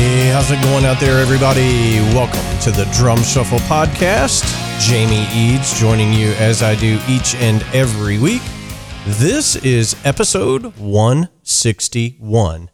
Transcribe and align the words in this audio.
Hey, 0.00 0.30
how's 0.30 0.50
it 0.50 0.62
going 0.62 0.86
out 0.86 0.98
there, 0.98 1.18
everybody? 1.18 2.00
Welcome 2.14 2.40
to 2.60 2.70
the 2.70 2.90
Drum 2.94 3.22
Shuffle 3.22 3.58
Podcast. 3.58 4.46
Jamie 4.80 5.26
Eads 5.34 5.78
joining 5.78 6.14
you 6.14 6.28
as 6.38 6.62
I 6.62 6.74
do 6.74 6.98
each 7.06 7.34
and 7.34 7.62
every 7.74 8.18
week. 8.18 8.40
This 9.06 9.56
is 9.56 9.94
episode 10.02 10.74
161. 10.78 12.70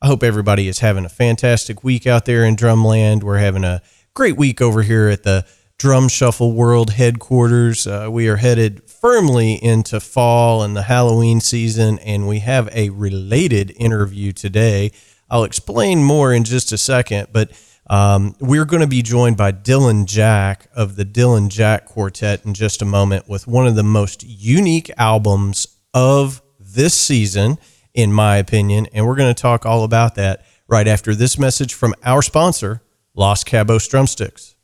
I 0.00 0.06
hope 0.06 0.22
everybody 0.22 0.68
is 0.68 0.78
having 0.78 1.04
a 1.04 1.10
fantastic 1.10 1.84
week 1.84 2.06
out 2.06 2.24
there 2.24 2.46
in 2.46 2.56
Drumland. 2.56 3.24
We're 3.24 3.36
having 3.36 3.64
a 3.64 3.82
great 4.14 4.38
week 4.38 4.62
over 4.62 4.80
here 4.80 5.08
at 5.08 5.22
the 5.22 5.44
Drum 5.76 6.08
Shuffle 6.08 6.54
World 6.54 6.92
headquarters. 6.92 7.86
Uh, 7.86 8.08
we 8.10 8.26
are 8.26 8.36
headed 8.36 8.88
firmly 8.88 9.62
into 9.62 10.00
fall 10.00 10.62
and 10.62 10.74
the 10.74 10.84
Halloween 10.84 11.42
season, 11.42 11.98
and 11.98 12.26
we 12.26 12.38
have 12.38 12.70
a 12.72 12.88
related 12.88 13.70
interview 13.76 14.32
today 14.32 14.92
I'll 15.30 15.44
explain 15.44 16.02
more 16.02 16.32
in 16.32 16.44
just 16.44 16.72
a 16.72 16.78
second, 16.78 17.28
but 17.32 17.52
um, 17.88 18.34
we're 18.40 18.64
going 18.64 18.82
to 18.82 18.86
be 18.86 19.02
joined 19.02 19.36
by 19.36 19.52
Dylan 19.52 20.06
Jack 20.06 20.68
of 20.74 20.96
the 20.96 21.04
Dylan 21.04 21.48
Jack 21.48 21.86
Quartet 21.86 22.44
in 22.44 22.54
just 22.54 22.82
a 22.82 22.84
moment 22.84 23.28
with 23.28 23.46
one 23.46 23.66
of 23.66 23.74
the 23.74 23.82
most 23.82 24.22
unique 24.24 24.90
albums 24.96 25.66
of 25.92 26.40
this 26.58 26.94
season, 26.94 27.58
in 27.94 28.12
my 28.12 28.36
opinion. 28.36 28.86
And 28.92 29.06
we're 29.06 29.16
going 29.16 29.34
to 29.34 29.42
talk 29.42 29.66
all 29.66 29.84
about 29.84 30.14
that 30.14 30.44
right 30.68 30.86
after 30.86 31.14
this 31.14 31.38
message 31.38 31.74
from 31.74 31.94
our 32.04 32.22
sponsor, 32.22 32.82
Los 33.14 33.42
Cabos 33.42 33.88
Drumsticks. 33.88 34.54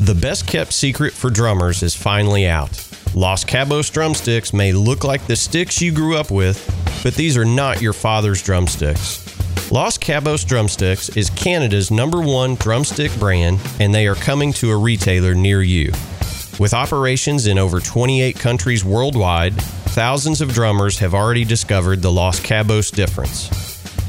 The 0.00 0.14
best 0.14 0.46
kept 0.46 0.72
secret 0.72 1.12
for 1.12 1.30
drummers 1.30 1.82
is 1.82 1.94
finally 1.94 2.46
out. 2.46 2.70
Los 3.14 3.44
Cabos 3.44 3.92
drumsticks 3.92 4.52
may 4.52 4.72
look 4.72 5.04
like 5.04 5.26
the 5.26 5.36
sticks 5.36 5.80
you 5.80 5.92
grew 5.92 6.16
up 6.16 6.32
with, 6.32 6.58
but 7.04 7.14
these 7.14 7.36
are 7.36 7.44
not 7.44 7.80
your 7.80 7.92
father's 7.92 8.42
drumsticks. 8.42 9.23
Los 9.74 9.98
Cabos 9.98 10.46
Drumsticks 10.46 11.08
is 11.16 11.30
Canada's 11.30 11.90
number 11.90 12.20
one 12.20 12.54
drumstick 12.54 13.12
brand, 13.18 13.58
and 13.80 13.92
they 13.92 14.06
are 14.06 14.14
coming 14.14 14.52
to 14.52 14.70
a 14.70 14.76
retailer 14.76 15.34
near 15.34 15.62
you. 15.62 15.90
With 16.60 16.72
operations 16.72 17.48
in 17.48 17.58
over 17.58 17.80
28 17.80 18.38
countries 18.38 18.84
worldwide, 18.84 19.60
thousands 19.90 20.40
of 20.40 20.52
drummers 20.52 21.00
have 21.00 21.12
already 21.12 21.44
discovered 21.44 22.02
the 22.02 22.12
Los 22.12 22.38
Cabos 22.38 22.94
difference. 22.94 23.50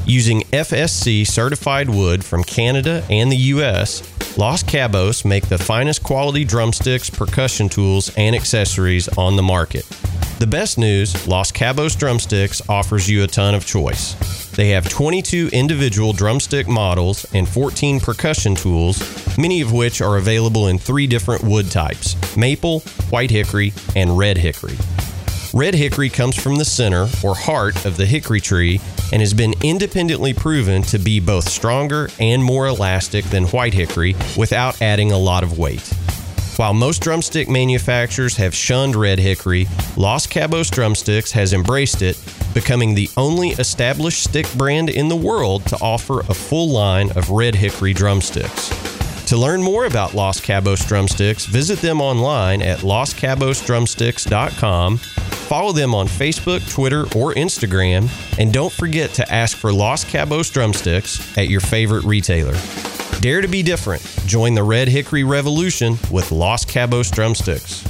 Using 0.06 0.42
FSC 0.52 1.26
certified 1.26 1.90
wood 1.90 2.24
from 2.24 2.44
Canada 2.44 3.04
and 3.10 3.32
the 3.32 3.50
US, 3.56 4.04
Los 4.38 4.62
Cabos 4.62 5.24
make 5.24 5.48
the 5.48 5.58
finest 5.58 6.04
quality 6.04 6.44
drumsticks, 6.44 7.10
percussion 7.10 7.68
tools, 7.68 8.14
and 8.16 8.36
accessories 8.36 9.08
on 9.18 9.34
the 9.34 9.42
market. 9.42 9.84
The 10.38 10.46
best 10.46 10.78
news 10.78 11.26
Los 11.26 11.50
Cabos 11.50 11.98
Drumsticks 11.98 12.62
offers 12.68 13.10
you 13.10 13.24
a 13.24 13.26
ton 13.26 13.56
of 13.56 13.66
choice. 13.66 14.45
They 14.56 14.70
have 14.70 14.88
22 14.88 15.50
individual 15.52 16.14
drumstick 16.14 16.66
models 16.66 17.26
and 17.34 17.46
14 17.46 18.00
percussion 18.00 18.54
tools, 18.54 19.36
many 19.36 19.60
of 19.60 19.70
which 19.70 20.00
are 20.00 20.16
available 20.16 20.68
in 20.68 20.78
three 20.78 21.06
different 21.06 21.44
wood 21.44 21.70
types 21.70 22.16
maple, 22.38 22.80
white 23.10 23.30
hickory, 23.30 23.74
and 23.94 24.16
red 24.16 24.38
hickory. 24.38 24.76
Red 25.52 25.74
hickory 25.74 26.08
comes 26.08 26.36
from 26.36 26.56
the 26.56 26.64
center 26.64 27.06
or 27.22 27.34
heart 27.34 27.84
of 27.84 27.98
the 27.98 28.06
hickory 28.06 28.40
tree 28.40 28.80
and 29.12 29.20
has 29.20 29.34
been 29.34 29.54
independently 29.62 30.32
proven 30.32 30.82
to 30.84 30.98
be 30.98 31.20
both 31.20 31.48
stronger 31.48 32.08
and 32.18 32.42
more 32.42 32.66
elastic 32.66 33.26
than 33.26 33.44
white 33.48 33.74
hickory 33.74 34.16
without 34.38 34.80
adding 34.80 35.12
a 35.12 35.18
lot 35.18 35.42
of 35.42 35.58
weight. 35.58 35.86
While 36.56 36.72
most 36.72 37.02
drumstick 37.02 37.50
manufacturers 37.50 38.38
have 38.38 38.54
shunned 38.54 38.96
red 38.96 39.18
hickory, 39.18 39.68
Los 39.98 40.26
Cabos 40.26 40.70
Drumsticks 40.70 41.32
has 41.32 41.52
embraced 41.52 42.00
it, 42.00 42.16
becoming 42.56 42.94
the 42.94 43.08
only 43.18 43.50
established 43.50 44.24
stick 44.24 44.50
brand 44.54 44.88
in 44.88 45.08
the 45.08 45.14
world 45.14 45.62
to 45.66 45.76
offer 45.82 46.20
a 46.20 46.32
full 46.32 46.70
line 46.70 47.10
of 47.10 47.28
red 47.28 47.54
hickory 47.54 47.92
drumsticks. 47.92 48.70
To 49.26 49.36
learn 49.36 49.62
more 49.62 49.84
about 49.84 50.14
Los 50.14 50.40
Cabos 50.40 50.88
Drumsticks, 50.88 51.44
visit 51.44 51.80
them 51.80 52.00
online 52.00 52.62
at 52.62 52.78
loscabosdrumsticks.com, 52.78 54.96
follow 54.96 55.72
them 55.72 55.94
on 55.94 56.08
Facebook, 56.08 56.66
Twitter, 56.72 57.02
or 57.14 57.34
Instagram, 57.34 58.08
and 58.38 58.54
don't 58.54 58.72
forget 58.72 59.10
to 59.10 59.30
ask 59.30 59.54
for 59.54 59.70
Los 59.70 60.06
Cabos 60.06 60.50
Drumsticks 60.50 61.36
at 61.36 61.50
your 61.50 61.60
favorite 61.60 62.04
retailer. 62.04 62.56
Dare 63.20 63.42
to 63.42 63.48
be 63.48 63.62
different. 63.62 64.00
Join 64.24 64.54
the 64.54 64.62
Red 64.62 64.88
Hickory 64.88 65.24
Revolution 65.24 65.98
with 66.10 66.32
Los 66.32 66.64
Cabos 66.64 67.12
Drumsticks. 67.12 67.84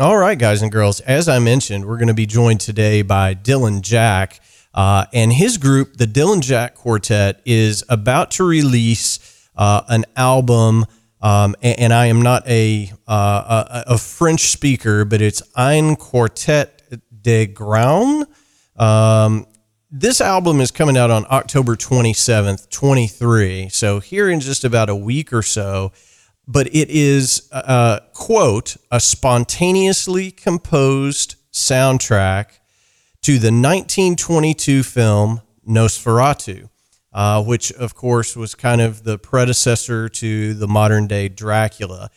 All 0.00 0.16
right, 0.16 0.38
guys 0.38 0.62
and 0.62 0.72
girls, 0.72 1.00
as 1.00 1.28
I 1.28 1.38
mentioned, 1.38 1.84
we're 1.84 1.98
going 1.98 2.08
to 2.08 2.14
be 2.14 2.24
joined 2.24 2.60
today 2.60 3.02
by 3.02 3.34
Dylan 3.34 3.82
Jack. 3.82 4.40
Uh, 4.72 5.04
and 5.12 5.30
his 5.30 5.58
group, 5.58 5.98
the 5.98 6.06
Dylan 6.06 6.40
Jack 6.40 6.76
Quartet, 6.76 7.42
is 7.44 7.84
about 7.90 8.30
to 8.32 8.44
release 8.44 9.46
uh, 9.54 9.82
an 9.88 10.06
album. 10.16 10.86
Um, 11.20 11.54
and, 11.60 11.78
and, 11.78 11.92
I 11.92 12.06
am 12.06 12.22
not 12.22 12.48
a, 12.48 12.90
uh, 13.06 13.82
a, 13.86 13.92
a 13.92 13.98
French 13.98 14.50
speaker, 14.50 15.04
but 15.04 15.20
it's 15.20 15.42
Ein 15.56 15.96
Quartet 15.96 16.82
de 17.20 17.46
Graun. 17.48 18.24
Um, 18.76 19.46
this 19.90 20.22
album 20.22 20.62
is 20.62 20.70
coming 20.70 20.96
out 20.96 21.10
on 21.10 21.26
October 21.30 21.76
27th, 21.76 22.70
23. 22.70 23.68
So 23.68 24.00
here 24.00 24.30
in 24.30 24.40
just 24.40 24.64
about 24.64 24.88
a 24.88 24.96
week 24.96 25.34
or 25.34 25.42
so. 25.42 25.92
But 26.46 26.68
it 26.68 26.90
is, 26.90 27.48
uh, 27.52 28.00
quote, 28.12 28.76
a 28.90 28.98
spontaneously 28.98 30.30
composed 30.30 31.36
soundtrack 31.52 32.58
to 33.22 33.32
the 33.32 33.52
1922 33.52 34.82
film 34.82 35.40
Nosferatu, 35.66 36.68
uh, 37.12 37.42
which, 37.44 37.70
of 37.72 37.94
course, 37.94 38.36
was 38.36 38.54
kind 38.54 38.80
of 38.80 39.04
the 39.04 39.18
predecessor 39.18 40.08
to 40.08 40.54
the 40.54 40.66
modern 40.66 41.06
day 41.06 41.28
Dracula. 41.28 42.10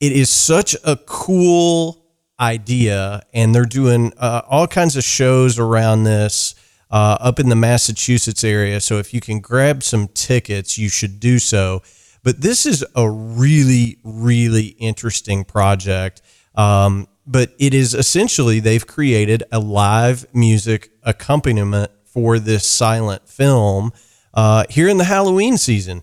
It 0.00 0.12
is 0.12 0.30
such 0.30 0.74
a 0.84 0.96
cool 0.96 2.02
idea, 2.40 3.22
and 3.32 3.54
they're 3.54 3.64
doing 3.64 4.12
uh, 4.16 4.42
all 4.48 4.66
kinds 4.66 4.96
of 4.96 5.04
shows 5.04 5.58
around 5.58 6.04
this 6.04 6.54
uh, 6.90 7.16
up 7.20 7.40
in 7.40 7.48
the 7.48 7.56
Massachusetts 7.56 8.44
area. 8.44 8.80
So 8.80 8.98
if 8.98 9.12
you 9.12 9.20
can 9.20 9.40
grab 9.40 9.82
some 9.82 10.08
tickets, 10.08 10.78
you 10.78 10.88
should 10.88 11.18
do 11.20 11.38
so. 11.38 11.82
But 12.26 12.40
this 12.40 12.66
is 12.66 12.84
a 12.96 13.08
really, 13.08 13.98
really 14.02 14.74
interesting 14.80 15.44
project. 15.44 16.22
Um, 16.56 17.06
but 17.24 17.54
it 17.60 17.72
is 17.72 17.94
essentially 17.94 18.58
they've 18.58 18.84
created 18.84 19.44
a 19.52 19.60
live 19.60 20.26
music 20.34 20.90
accompaniment 21.04 21.92
for 22.04 22.40
this 22.40 22.68
silent 22.68 23.28
film 23.28 23.92
uh, 24.34 24.64
here 24.68 24.88
in 24.88 24.96
the 24.96 25.04
Halloween 25.04 25.56
season. 25.56 26.02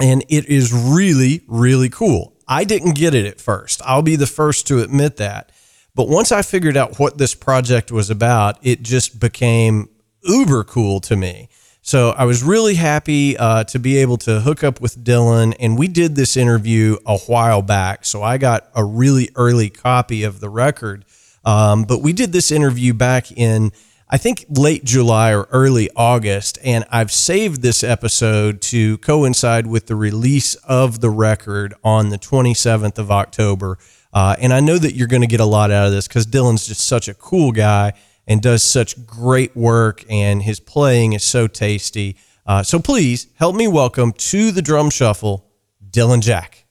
And 0.00 0.24
it 0.28 0.46
is 0.46 0.72
really, 0.72 1.44
really 1.46 1.88
cool. 1.88 2.36
I 2.48 2.64
didn't 2.64 2.96
get 2.96 3.14
it 3.14 3.24
at 3.24 3.40
first. 3.40 3.80
I'll 3.84 4.02
be 4.02 4.16
the 4.16 4.26
first 4.26 4.66
to 4.66 4.80
admit 4.80 5.18
that. 5.18 5.52
But 5.94 6.08
once 6.08 6.32
I 6.32 6.42
figured 6.42 6.76
out 6.76 6.98
what 6.98 7.18
this 7.18 7.36
project 7.36 7.92
was 7.92 8.10
about, 8.10 8.58
it 8.66 8.82
just 8.82 9.20
became 9.20 9.88
uber 10.24 10.64
cool 10.64 10.98
to 11.02 11.14
me. 11.14 11.48
So 11.86 12.12
I 12.12 12.24
was 12.24 12.42
really 12.42 12.76
happy 12.76 13.36
uh, 13.36 13.64
to 13.64 13.78
be 13.78 13.98
able 13.98 14.16
to 14.16 14.40
hook 14.40 14.64
up 14.64 14.80
with 14.80 15.04
Dylan, 15.04 15.54
and 15.60 15.76
we 15.76 15.86
did 15.86 16.14
this 16.14 16.34
interview 16.34 16.96
a 17.04 17.18
while 17.18 17.60
back. 17.60 18.06
So 18.06 18.22
I 18.22 18.38
got 18.38 18.70
a 18.74 18.82
really 18.82 19.28
early 19.36 19.68
copy 19.68 20.22
of 20.22 20.40
the 20.40 20.48
record. 20.48 21.04
Um, 21.44 21.84
but 21.84 22.00
we 22.00 22.14
did 22.14 22.32
this 22.32 22.50
interview 22.50 22.94
back 22.94 23.30
in, 23.30 23.70
I 24.08 24.16
think, 24.16 24.46
late 24.48 24.84
July 24.84 25.34
or 25.34 25.46
early 25.52 25.90
August, 25.94 26.58
and 26.64 26.86
I've 26.90 27.12
saved 27.12 27.60
this 27.60 27.84
episode 27.84 28.62
to 28.62 28.96
coincide 28.98 29.66
with 29.66 29.86
the 29.86 29.94
release 29.94 30.54
of 30.64 31.02
the 31.02 31.10
record 31.10 31.74
on 31.84 32.08
the 32.08 32.18
27th 32.18 32.96
of 32.96 33.10
October. 33.10 33.76
Uh, 34.10 34.36
and 34.40 34.54
I 34.54 34.60
know 34.60 34.78
that 34.78 34.94
you're 34.94 35.06
going 35.06 35.20
to 35.20 35.28
get 35.28 35.40
a 35.40 35.44
lot 35.44 35.70
out 35.70 35.88
of 35.88 35.92
this 35.92 36.08
because 36.08 36.26
Dylan's 36.26 36.66
just 36.66 36.86
such 36.86 37.08
a 37.08 37.14
cool 37.14 37.52
guy 37.52 37.92
and 38.26 38.40
does 38.40 38.62
such 38.62 39.06
great 39.06 39.56
work, 39.56 40.04
and 40.08 40.42
his 40.42 40.60
playing 40.60 41.12
is 41.12 41.24
so 41.24 41.46
tasty. 41.46 42.16
Uh, 42.46 42.62
so 42.62 42.78
please 42.78 43.28
help 43.36 43.54
me 43.56 43.68
welcome 43.68 44.12
to 44.12 44.50
the 44.50 44.62
drum 44.62 44.90
shuffle, 44.90 45.50
Dylan 45.90 46.20
Jack. 46.20 46.66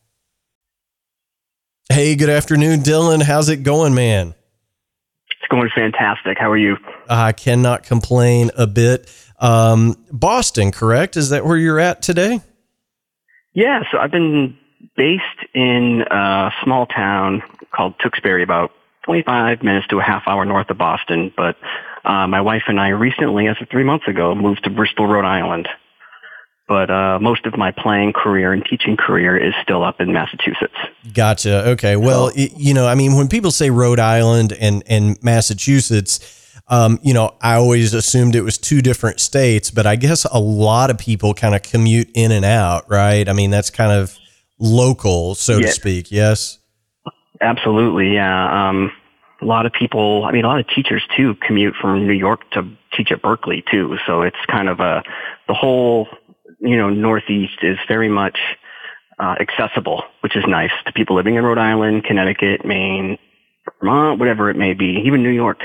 Hey, 1.91 2.15
good 2.15 2.29
afternoon, 2.29 2.79
Dylan. 2.79 3.21
How's 3.21 3.49
it 3.49 3.63
going, 3.63 3.93
man? 3.93 4.35
It's 5.29 5.47
going 5.49 5.69
fantastic. 5.75 6.37
How 6.39 6.49
are 6.49 6.57
you? 6.57 6.77
I 7.09 7.33
cannot 7.33 7.83
complain 7.83 8.51
a 8.55 8.65
bit. 8.65 9.11
Um, 9.39 9.97
Boston, 10.11 10.71
correct? 10.71 11.17
Is 11.17 11.29
that 11.29 11.45
where 11.45 11.57
you're 11.57 11.79
at 11.79 12.01
today? 12.01 12.39
Yeah, 13.53 13.83
so 13.91 13.97
I've 13.97 14.11
been 14.11 14.57
based 14.95 15.23
in 15.53 16.03
a 16.09 16.51
small 16.63 16.85
town 16.85 17.43
called 17.71 17.95
Tewksbury, 17.99 18.43
about 18.43 18.71
25 19.03 19.63
minutes 19.63 19.87
to 19.87 19.99
a 19.99 20.03
half 20.03 20.23
hour 20.27 20.45
north 20.45 20.69
of 20.69 20.77
Boston. 20.77 21.33
But 21.35 21.55
uh, 22.05 22.27
my 22.27 22.41
wife 22.41 22.63
and 22.67 22.79
I 22.79 22.89
recently, 22.89 23.47
as 23.47 23.57
of 23.61 23.69
three 23.69 23.83
months 23.83 24.07
ago, 24.07 24.33
moved 24.35 24.63
to 24.63 24.69
Bristol, 24.69 25.07
Rhode 25.07 25.25
Island. 25.25 25.67
But 26.67 26.89
uh, 26.89 27.19
most 27.19 27.45
of 27.45 27.57
my 27.57 27.71
playing 27.71 28.13
career 28.13 28.53
and 28.53 28.63
teaching 28.63 28.95
career 28.95 29.37
is 29.37 29.53
still 29.61 29.83
up 29.83 29.99
in 29.99 30.13
Massachusetts. 30.13 30.75
Gotcha. 31.13 31.67
Okay. 31.71 31.97
Well, 31.97 32.31
it, 32.35 32.53
you 32.57 32.73
know, 32.73 32.87
I 32.87 32.95
mean, 32.95 33.15
when 33.15 33.27
people 33.27 33.51
say 33.51 33.69
Rhode 33.69 33.99
Island 33.99 34.53
and 34.59 34.81
and 34.87 35.21
Massachusetts, 35.21 36.61
um, 36.69 36.99
you 37.03 37.13
know, 37.13 37.35
I 37.41 37.55
always 37.55 37.93
assumed 37.93 38.35
it 38.35 38.41
was 38.41 38.57
two 38.57 38.81
different 38.81 39.19
states, 39.19 39.71
but 39.71 39.85
I 39.85 39.97
guess 39.97 40.25
a 40.25 40.39
lot 40.39 40.89
of 40.89 40.97
people 40.97 41.33
kind 41.33 41.53
of 41.53 41.63
commute 41.63 42.09
in 42.13 42.31
and 42.31 42.45
out, 42.45 42.89
right? 42.89 43.27
I 43.27 43.33
mean, 43.33 43.51
that's 43.51 43.69
kind 43.69 43.91
of 43.91 44.17
local, 44.57 45.35
so 45.35 45.57
yeah. 45.57 45.65
to 45.65 45.71
speak. 45.73 46.11
Yes. 46.11 46.59
Absolutely. 47.41 48.13
Yeah. 48.13 48.69
Um, 48.69 48.91
a 49.41 49.45
lot 49.45 49.65
of 49.65 49.73
people, 49.73 50.23
I 50.25 50.31
mean, 50.31 50.45
a 50.45 50.47
lot 50.47 50.59
of 50.59 50.67
teachers 50.67 51.03
too 51.17 51.35
commute 51.45 51.75
from 51.81 52.07
New 52.07 52.13
York 52.13 52.49
to 52.51 52.63
teach 52.95 53.11
at 53.11 53.21
Berklee 53.21 53.63
too. 53.69 53.97
So 54.05 54.21
it's 54.21 54.37
kind 54.49 54.69
of 54.69 54.79
a, 54.79 55.03
the 55.47 55.53
whole, 55.53 56.07
you 56.59 56.77
know, 56.77 56.89
Northeast 56.89 57.57
is 57.61 57.77
very 57.87 58.07
much 58.07 58.37
uh, 59.19 59.35
accessible, 59.39 60.03
which 60.21 60.35
is 60.35 60.43
nice 60.47 60.71
to 60.85 60.93
people 60.93 61.15
living 61.15 61.35
in 61.35 61.43
Rhode 61.43 61.57
Island, 61.57 62.03
Connecticut, 62.03 62.65
Maine, 62.65 63.17
Vermont, 63.79 64.19
whatever 64.19 64.49
it 64.49 64.55
may 64.55 64.73
be, 64.73 65.03
even 65.05 65.23
New 65.23 65.29
York. 65.29 65.59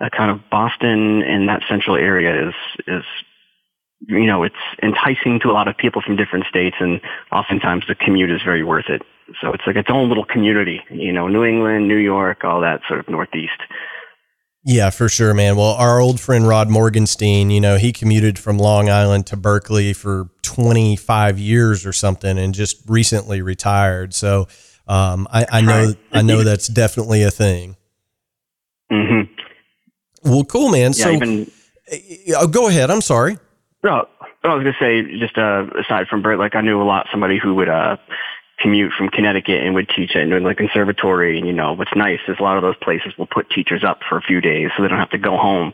Uh, 0.00 0.08
kind 0.08 0.30
of 0.30 0.40
Boston 0.50 1.22
and 1.22 1.48
that 1.48 1.62
central 1.68 1.94
area 1.94 2.48
is 2.48 2.54
is 2.86 3.04
you 4.08 4.24
know 4.24 4.44
it's 4.44 4.54
enticing 4.82 5.40
to 5.40 5.50
a 5.50 5.52
lot 5.52 5.68
of 5.68 5.76
people 5.76 6.00
from 6.00 6.16
different 6.16 6.46
states, 6.46 6.76
and 6.80 7.02
oftentimes 7.30 7.84
the 7.86 7.94
commute 7.94 8.30
is 8.30 8.40
very 8.42 8.64
worth 8.64 8.88
it. 8.88 9.02
So 9.40 9.52
it's 9.52 9.62
like 9.66 9.76
its 9.76 9.88
own 9.90 10.08
little 10.08 10.24
community, 10.24 10.80
you 10.90 11.12
know, 11.12 11.28
New 11.28 11.44
England, 11.44 11.88
New 11.88 11.96
York, 11.96 12.44
all 12.44 12.60
that 12.60 12.80
sort 12.88 13.00
of 13.00 13.08
Northeast. 13.08 13.60
Yeah, 14.64 14.90
for 14.90 15.08
sure, 15.08 15.32
man. 15.32 15.56
Well, 15.56 15.72
our 15.74 16.00
old 16.00 16.20
friend 16.20 16.46
Rod 16.46 16.68
Morgenstein, 16.68 17.50
you 17.50 17.60
know, 17.60 17.76
he 17.76 17.92
commuted 17.92 18.38
from 18.38 18.58
Long 18.58 18.90
Island 18.90 19.26
to 19.28 19.36
Berklee 19.36 19.96
for 19.96 20.28
25 20.42 21.38
years 21.38 21.86
or 21.86 21.94
something 21.94 22.38
and 22.38 22.52
just 22.52 22.82
recently 22.86 23.40
retired. 23.40 24.12
So 24.12 24.48
um, 24.86 25.26
I, 25.32 25.46
I, 25.50 25.60
know. 25.62 25.94
I 26.12 26.20
know 26.20 26.44
that's 26.44 26.66
definitely 26.66 27.22
a 27.22 27.30
thing. 27.30 27.76
Mm-hmm. 28.92 30.30
Well, 30.30 30.44
cool, 30.44 30.70
man. 30.70 30.92
Yeah, 30.94 31.04
so 31.04 31.10
even, 31.12 31.50
uh, 32.36 32.46
go 32.46 32.68
ahead. 32.68 32.90
I'm 32.90 33.00
sorry. 33.00 33.38
No, 33.82 34.06
I 34.42 34.54
was 34.54 34.62
going 34.62 34.74
to 34.74 34.78
say, 34.78 35.18
just 35.18 35.38
uh, 35.38 35.66
aside 35.78 36.06
from 36.08 36.20
Bert, 36.20 36.38
like 36.38 36.54
I 36.54 36.60
knew 36.60 36.82
a 36.82 36.84
lot 36.84 37.06
somebody 37.10 37.38
who 37.38 37.54
would 37.54 37.68
uh, 37.68 37.96
commute 38.60 38.92
from 38.92 39.08
Connecticut 39.08 39.62
and 39.62 39.74
would 39.74 39.88
teach 39.88 40.14
at 40.14 40.28
the 40.28 40.54
conservatory. 40.54 41.38
And, 41.38 41.46
you 41.46 41.52
know, 41.52 41.72
what's 41.72 41.94
nice 41.96 42.20
is 42.28 42.36
a 42.38 42.42
lot 42.42 42.56
of 42.56 42.62
those 42.62 42.76
places 42.76 43.16
will 43.18 43.26
put 43.26 43.50
teachers 43.50 43.82
up 43.82 44.00
for 44.08 44.18
a 44.18 44.22
few 44.22 44.40
days 44.40 44.70
so 44.76 44.82
they 44.82 44.88
don't 44.88 44.98
have 44.98 45.10
to 45.10 45.18
go 45.18 45.36
home. 45.36 45.72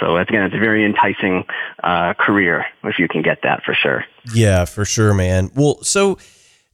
So 0.00 0.16
again, 0.16 0.42
it's 0.42 0.54
a 0.54 0.58
very 0.58 0.84
enticing 0.84 1.44
uh, 1.82 2.14
career 2.14 2.66
if 2.84 2.98
you 2.98 3.08
can 3.08 3.22
get 3.22 3.42
that 3.42 3.62
for 3.64 3.74
sure. 3.74 4.04
Yeah, 4.34 4.64
for 4.64 4.84
sure, 4.84 5.14
man. 5.14 5.50
Well, 5.54 5.82
so 5.82 6.18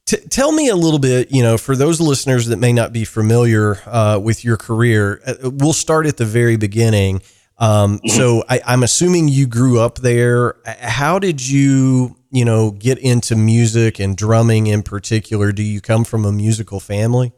t- 0.05 0.17
tell 0.29 0.51
me 0.51 0.69
a 0.69 0.75
little 0.75 0.99
bit, 0.99 1.31
you 1.31 1.41
know, 1.41 1.57
for 1.57 1.75
those 1.75 2.01
listeners 2.01 2.47
that 2.47 2.57
may 2.57 2.73
not 2.73 2.91
be 2.91 3.05
familiar 3.05 3.77
uh, 3.85 4.19
with 4.19 4.43
your 4.43 4.57
career, 4.57 5.21
uh, 5.25 5.49
we'll 5.49 5.73
start 5.73 6.05
at 6.05 6.17
the 6.17 6.25
very 6.25 6.57
beginning. 6.57 7.21
Um, 7.57 7.99
mm-hmm. 7.99 8.09
so 8.09 8.43
I, 8.49 8.61
I'm 8.65 8.83
assuming 8.83 9.29
you 9.29 9.47
grew 9.47 9.79
up 9.79 9.99
there. 9.99 10.55
How 10.65 11.19
did 11.19 11.47
you 11.47 12.17
you 12.33 12.43
know, 12.43 12.71
get 12.71 12.97
into 12.97 13.35
music 13.35 13.99
and 13.99 14.17
drumming 14.17 14.65
in 14.65 14.81
particular? 14.81 15.51
Do 15.51 15.61
you 15.61 15.79
come 15.79 16.03
from 16.03 16.25
a 16.25 16.31
musical 16.31 16.79
family? 16.79 17.31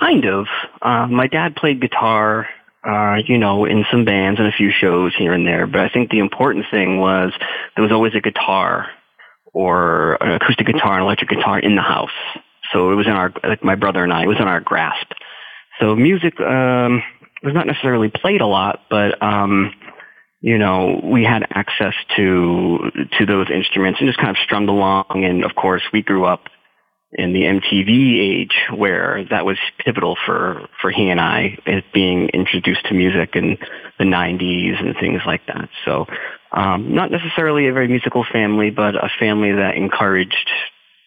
Kind 0.00 0.24
of. 0.24 0.46
Uh, 0.80 1.06
my 1.06 1.26
dad 1.26 1.54
played 1.54 1.78
guitar, 1.78 2.48
uh, 2.88 3.16
you 3.26 3.36
know, 3.36 3.66
in 3.66 3.84
some 3.90 4.06
bands 4.06 4.40
and 4.40 4.48
a 4.48 4.52
few 4.52 4.70
shows 4.72 5.14
here 5.14 5.34
and 5.34 5.46
there. 5.46 5.66
But 5.66 5.80
I 5.80 5.90
think 5.90 6.10
the 6.10 6.20
important 6.20 6.64
thing 6.70 6.98
was 6.98 7.32
there 7.76 7.82
was 7.82 7.92
always 7.92 8.14
a 8.14 8.20
guitar 8.20 8.86
or 9.52 10.14
an 10.22 10.32
acoustic 10.32 10.66
guitar 10.66 10.94
and 10.94 11.02
electric 11.02 11.28
guitar 11.28 11.58
in 11.58 11.76
the 11.76 11.82
house. 11.82 12.16
So 12.72 12.92
it 12.92 12.94
was 12.94 13.06
in 13.06 13.12
our, 13.12 13.30
like 13.44 13.62
my 13.62 13.74
brother 13.74 14.02
and 14.02 14.12
I, 14.12 14.22
it 14.22 14.26
was 14.26 14.40
in 14.40 14.48
our 14.48 14.60
grasp. 14.60 15.12
So 15.80 15.94
music 15.94 16.40
um, 16.40 17.02
was 17.42 17.52
not 17.52 17.66
necessarily 17.66 18.08
played 18.08 18.40
a 18.40 18.46
lot, 18.46 18.80
but 18.88 19.22
um, 19.22 19.74
you 20.44 20.58
know, 20.58 21.00
we 21.02 21.24
had 21.24 21.46
access 21.48 21.94
to 22.18 22.90
to 23.18 23.24
those 23.24 23.46
instruments 23.50 23.98
and 23.98 24.06
just 24.06 24.18
kind 24.18 24.28
of 24.28 24.36
strummed 24.44 24.68
along. 24.68 25.24
And 25.24 25.42
of 25.42 25.54
course, 25.54 25.80
we 25.90 26.02
grew 26.02 26.26
up 26.26 26.42
in 27.14 27.32
the 27.32 27.44
MTV 27.44 28.42
age 28.42 28.54
where 28.76 29.24
that 29.30 29.46
was 29.46 29.56
pivotal 29.82 30.18
for 30.26 30.68
for 30.82 30.90
he 30.90 31.08
and 31.08 31.18
I 31.18 31.56
as 31.66 31.82
being 31.94 32.28
introduced 32.34 32.84
to 32.88 32.94
music 32.94 33.30
in 33.36 33.56
the 33.98 34.04
90s 34.04 34.84
and 34.84 34.94
things 35.00 35.22
like 35.24 35.46
that. 35.46 35.70
So, 35.86 36.04
um, 36.52 36.94
not 36.94 37.10
necessarily 37.10 37.68
a 37.68 37.72
very 37.72 37.88
musical 37.88 38.26
family, 38.30 38.68
but 38.68 38.96
a 38.96 39.08
family 39.18 39.52
that 39.52 39.76
encouraged, 39.76 40.50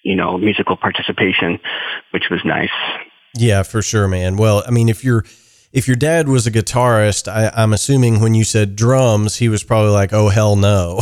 you 0.01 0.15
know, 0.15 0.39
musical 0.39 0.77
participation, 0.77 1.59
which 2.09 2.31
was 2.31 2.39
nice. 2.43 2.73
Yeah, 3.35 3.61
for 3.61 3.83
sure, 3.83 4.07
man. 4.07 4.35
Well, 4.35 4.63
I 4.65 4.71
mean, 4.71 4.89
if 4.89 5.03
you're 5.03 5.25
if 5.71 5.87
your 5.87 5.95
dad 5.95 6.27
was 6.27 6.47
a 6.47 6.51
guitarist, 6.51 7.27
I, 7.27 7.51
I'm 7.55 7.73
assuming 7.73 8.19
when 8.19 8.33
you 8.33 8.43
said 8.43 8.75
drums, 8.75 9.37
he 9.37 9.49
was 9.49 9.63
probably 9.63 9.91
like, 9.91 10.13
"Oh 10.13 10.29
hell 10.29 10.55
no." 10.55 11.01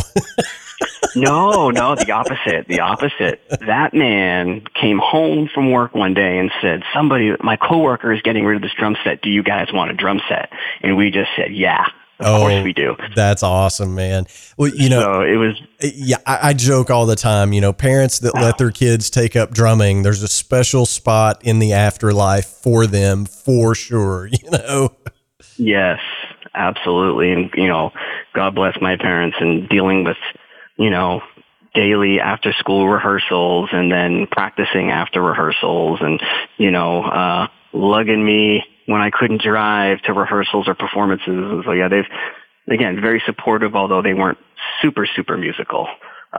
no, 1.16 1.70
no, 1.70 1.94
the 1.94 2.10
opposite. 2.12 2.66
The 2.68 2.80
opposite. 2.80 3.40
That 3.66 3.94
man 3.94 4.62
came 4.80 4.98
home 4.98 5.48
from 5.52 5.70
work 5.70 5.94
one 5.94 6.14
day 6.14 6.38
and 6.38 6.50
said, 6.60 6.82
"Somebody, 6.92 7.34
my 7.40 7.56
coworker 7.56 8.12
is 8.12 8.22
getting 8.22 8.44
rid 8.44 8.56
of 8.56 8.62
this 8.62 8.74
drum 8.76 8.96
set. 9.04 9.22
Do 9.22 9.30
you 9.30 9.42
guys 9.42 9.72
want 9.72 9.90
a 9.90 9.94
drum 9.94 10.20
set?" 10.28 10.50
And 10.82 10.96
we 10.96 11.10
just 11.10 11.30
said, 11.36 11.52
"Yeah." 11.54 11.86
Of 12.18 12.26
oh, 12.26 12.38
course 12.38 12.64
we 12.64 12.72
do. 12.72 12.96
That's 13.14 13.42
awesome, 13.42 13.94
man. 13.94 14.24
Well, 14.56 14.74
you 14.74 14.88
know, 14.88 15.00
so 15.00 15.20
it 15.20 15.36
was. 15.36 15.60
Yeah, 15.80 16.16
I, 16.24 16.48
I, 16.48 16.52
joke 16.54 16.90
all 16.90 17.04
the 17.04 17.16
time. 17.16 17.52
You 17.52 17.60
know, 17.60 17.74
parents 17.74 18.20
that 18.20 18.34
let 18.34 18.56
their 18.56 18.70
kids 18.70 19.10
take 19.10 19.36
up 19.36 19.50
drumming, 19.50 20.02
there's 20.02 20.22
a 20.22 20.28
special 20.28 20.86
spot 20.86 21.42
in 21.44 21.58
the 21.58 21.74
afterlife 21.74 22.46
for 22.46 22.86
them, 22.86 23.26
for 23.26 23.74
sure. 23.74 24.30
You 24.36 24.50
know. 24.50 24.96
Yes, 25.58 26.00
absolutely, 26.54 27.32
and 27.32 27.50
you 27.54 27.68
know, 27.68 27.92
God 28.34 28.54
bless 28.54 28.80
my 28.80 28.96
parents 28.96 29.36
and 29.40 29.68
dealing 29.68 30.04
with, 30.04 30.16
you 30.76 30.90
know, 30.90 31.20
daily 31.74 32.20
after 32.20 32.52
school 32.54 32.88
rehearsals 32.88 33.68
and 33.72 33.92
then 33.92 34.26
practicing 34.30 34.90
after 34.90 35.22
rehearsals 35.22 35.98
and 36.00 36.22
you 36.56 36.70
know, 36.70 37.04
uh, 37.04 37.48
lugging 37.74 38.24
me 38.24 38.64
when 38.86 39.00
I 39.00 39.10
couldn't 39.10 39.42
drive 39.42 40.00
to 40.02 40.12
rehearsals 40.12 40.68
or 40.68 40.74
performances. 40.74 41.64
So 41.64 41.72
yeah, 41.72 41.88
they've 41.88 42.08
again 42.68 43.00
very 43.00 43.22
supportive, 43.26 43.76
although 43.76 44.02
they 44.02 44.14
weren't 44.14 44.38
super 44.80 45.06
super 45.06 45.36
musical. 45.36 45.88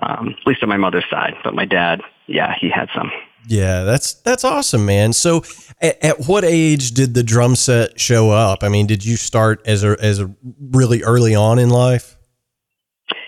Um, 0.01 0.35
at 0.39 0.45
least 0.45 0.61
on 0.61 0.69
my 0.69 0.77
mother's 0.77 1.05
side, 1.09 1.33
but 1.43 1.55
my 1.55 1.65
dad, 1.65 2.01
yeah, 2.27 2.53
he 2.59 2.69
had 2.69 2.89
some. 2.93 3.11
Yeah, 3.47 3.83
that's 3.83 4.13
that's 4.13 4.43
awesome, 4.43 4.85
man. 4.85 5.13
So, 5.13 5.43
at, 5.81 6.03
at, 6.03 6.27
what 6.27 6.43
age 6.43 6.91
did 6.91 7.13
the 7.13 7.23
drum 7.23 7.55
set 7.55 7.99
show 7.99 8.29
up? 8.29 8.63
I 8.63 8.69
mean, 8.69 8.87
did 8.87 9.05
you 9.05 9.15
start 9.15 9.61
as 9.65 9.83
a 9.83 9.95
as 10.01 10.19
a 10.19 10.29
really 10.59 11.01
early 11.03 11.33
on 11.33 11.57
in 11.57 11.69
life? 11.69 12.17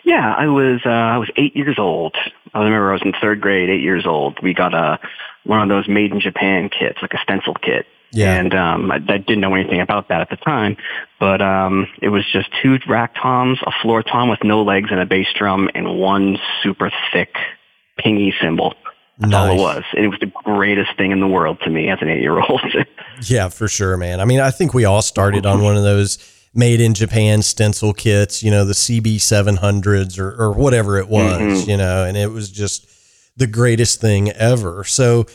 Yeah, 0.04 0.34
I 0.38 0.48
was 0.48 0.82
uh, 0.86 0.90
I 0.90 1.18
was 1.18 1.30
eight 1.38 1.56
years 1.56 1.80
old. 1.80 2.16
I 2.54 2.60
remember 2.60 2.90
I 2.90 2.94
was 2.94 3.02
in 3.04 3.14
third 3.22 3.40
grade, 3.40 3.70
eight 3.70 3.82
years 3.82 4.06
old. 4.06 4.40
We 4.44 4.54
got 4.54 4.74
a 4.74 5.00
one 5.46 5.62
of 5.62 5.70
those 5.70 5.88
made 5.88 6.12
in 6.12 6.20
Japan 6.20 6.70
kits, 6.70 7.00
like 7.02 7.14
a 7.14 7.20
stencil 7.24 7.54
kit, 7.54 7.86
yeah. 8.12 8.40
And 8.40 8.54
um, 8.54 8.92
I, 8.92 8.96
I 8.96 9.18
didn't 9.18 9.42
know 9.42 9.54
anything 9.56 9.82
about 9.82 10.10
that 10.10 10.22
at 10.22 10.30
the 10.30 10.38
time, 10.38 10.78
but 11.20 11.42
um, 11.42 11.88
it 12.02 12.10
was 12.10 12.24
just 12.32 12.50
two 12.62 12.80
rack 12.88 13.16
toms, 13.16 13.60
a 13.66 13.72
floor 13.82 14.04
tom 14.04 14.30
with 14.30 14.44
no 14.44 14.64
legs 14.64 14.90
and 14.92 15.00
a 15.00 15.06
bass 15.06 15.28
drum, 15.38 15.70
and 15.76 16.00
one 16.00 16.38
super 16.64 16.92
thick 17.14 17.36
pingy 18.00 18.32
cymbal. 18.42 18.74
That's 19.20 19.32
nice. 19.32 19.50
all 19.50 19.56
it 19.56 19.62
was. 19.62 19.84
And 19.94 20.06
it 20.06 20.08
was 20.08 20.20
the 20.20 20.32
greatest 20.44 20.96
thing 20.98 21.12
in 21.12 21.20
the 21.20 21.28
world 21.28 21.60
to 21.64 21.70
me 21.70 21.90
as 21.90 22.00
an 22.02 22.10
eight 22.10 22.22
year 22.22 22.40
old. 22.40 22.62
yeah, 23.24 23.50
for 23.50 23.68
sure, 23.68 23.98
man. 23.98 24.22
I 24.22 24.26
mean, 24.26 24.40
I 24.40 24.50
think 24.50 24.74
we 24.74 24.86
all 24.86 25.02
started 25.02 25.46
on 25.46 25.62
one 25.62 25.76
of 25.76 25.84
those 25.84 26.18
made 26.54 26.82
in 26.82 26.94
Japan 26.94 27.42
stencil 27.42 27.94
kits, 27.94 28.42
you 28.42 28.50
know, 28.50 28.66
the 28.66 28.74
CB 28.74 29.18
700s 29.18 30.18
or, 30.18 30.32
or 30.42 30.52
whatever 30.54 30.98
it 30.98 31.08
was, 31.08 31.42
mm-hmm. 31.42 31.70
you 31.70 31.78
know, 31.78 32.06
and 32.06 32.18
it 32.18 32.32
was 32.32 32.50
just 32.50 32.90
the 33.38 33.46
greatest 33.46 34.02
thing 34.02 34.32
ever. 34.32 34.84
So, 34.84 35.26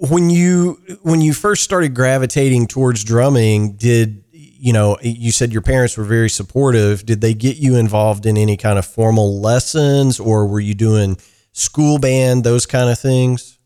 when 0.00 0.30
you 0.30 0.80
when 1.02 1.20
you 1.20 1.32
first 1.32 1.62
started 1.62 1.94
gravitating 1.94 2.66
towards 2.66 3.04
drumming, 3.04 3.76
did 3.76 4.24
you 4.32 4.72
know 4.72 4.98
you 5.02 5.32
said 5.32 5.52
your 5.52 5.62
parents 5.62 5.96
were 5.96 6.04
very 6.04 6.28
supportive? 6.28 7.06
Did 7.06 7.20
they 7.20 7.34
get 7.34 7.56
you 7.56 7.76
involved 7.76 8.26
in 8.26 8.36
any 8.36 8.56
kind 8.56 8.78
of 8.78 8.86
formal 8.86 9.40
lessons, 9.40 10.18
or 10.18 10.46
were 10.46 10.60
you 10.60 10.74
doing 10.74 11.16
school 11.52 11.98
band, 11.98 12.44
those 12.44 12.66
kind 12.66 12.90
of 12.90 12.98
things? 12.98 13.58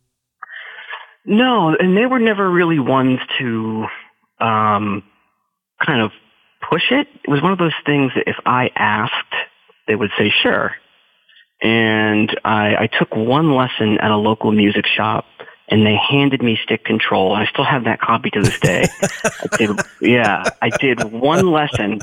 No, 1.25 1.75
and 1.79 1.97
they 1.97 2.07
were 2.07 2.19
never 2.19 2.51
really 2.51 2.79
ones 2.79 3.21
to 3.39 3.87
um, 4.41 5.03
kind 5.85 6.01
of 6.01 6.13
push 6.69 6.91
it. 6.91 7.07
It 7.25 7.31
was 7.31 7.43
one 7.43 7.53
of 7.53 7.59
those 7.59 7.75
things 7.85 8.13
that 8.15 8.25
if 8.27 8.37
I 8.47 8.71
asked, 8.77 9.35
they 9.87 9.95
would 9.95 10.11
say 10.19 10.31
sure. 10.43 10.75
and 11.61 12.39
I, 12.45 12.77
I 12.77 12.87
took 12.99 13.15
one 13.17 13.55
lesson 13.55 13.99
at 13.99 14.11
a 14.11 14.17
local 14.17 14.53
music 14.53 14.87
shop 14.87 15.25
and 15.71 15.87
they 15.87 15.97
handed 15.97 16.43
me 16.43 16.59
stick 16.63 16.85
control. 16.85 17.35
And 17.35 17.47
I 17.47 17.51
still 17.51 17.65
have 17.65 17.85
that 17.85 18.01
copy 18.01 18.31
to 18.31 18.43
this 18.43 18.59
day. 18.59 18.87
I 19.03 19.57
did, 19.57 19.71
yeah, 20.01 20.45
I 20.63 20.71
did 20.71 21.05
one 21.05 21.51
lesson 21.51 22.01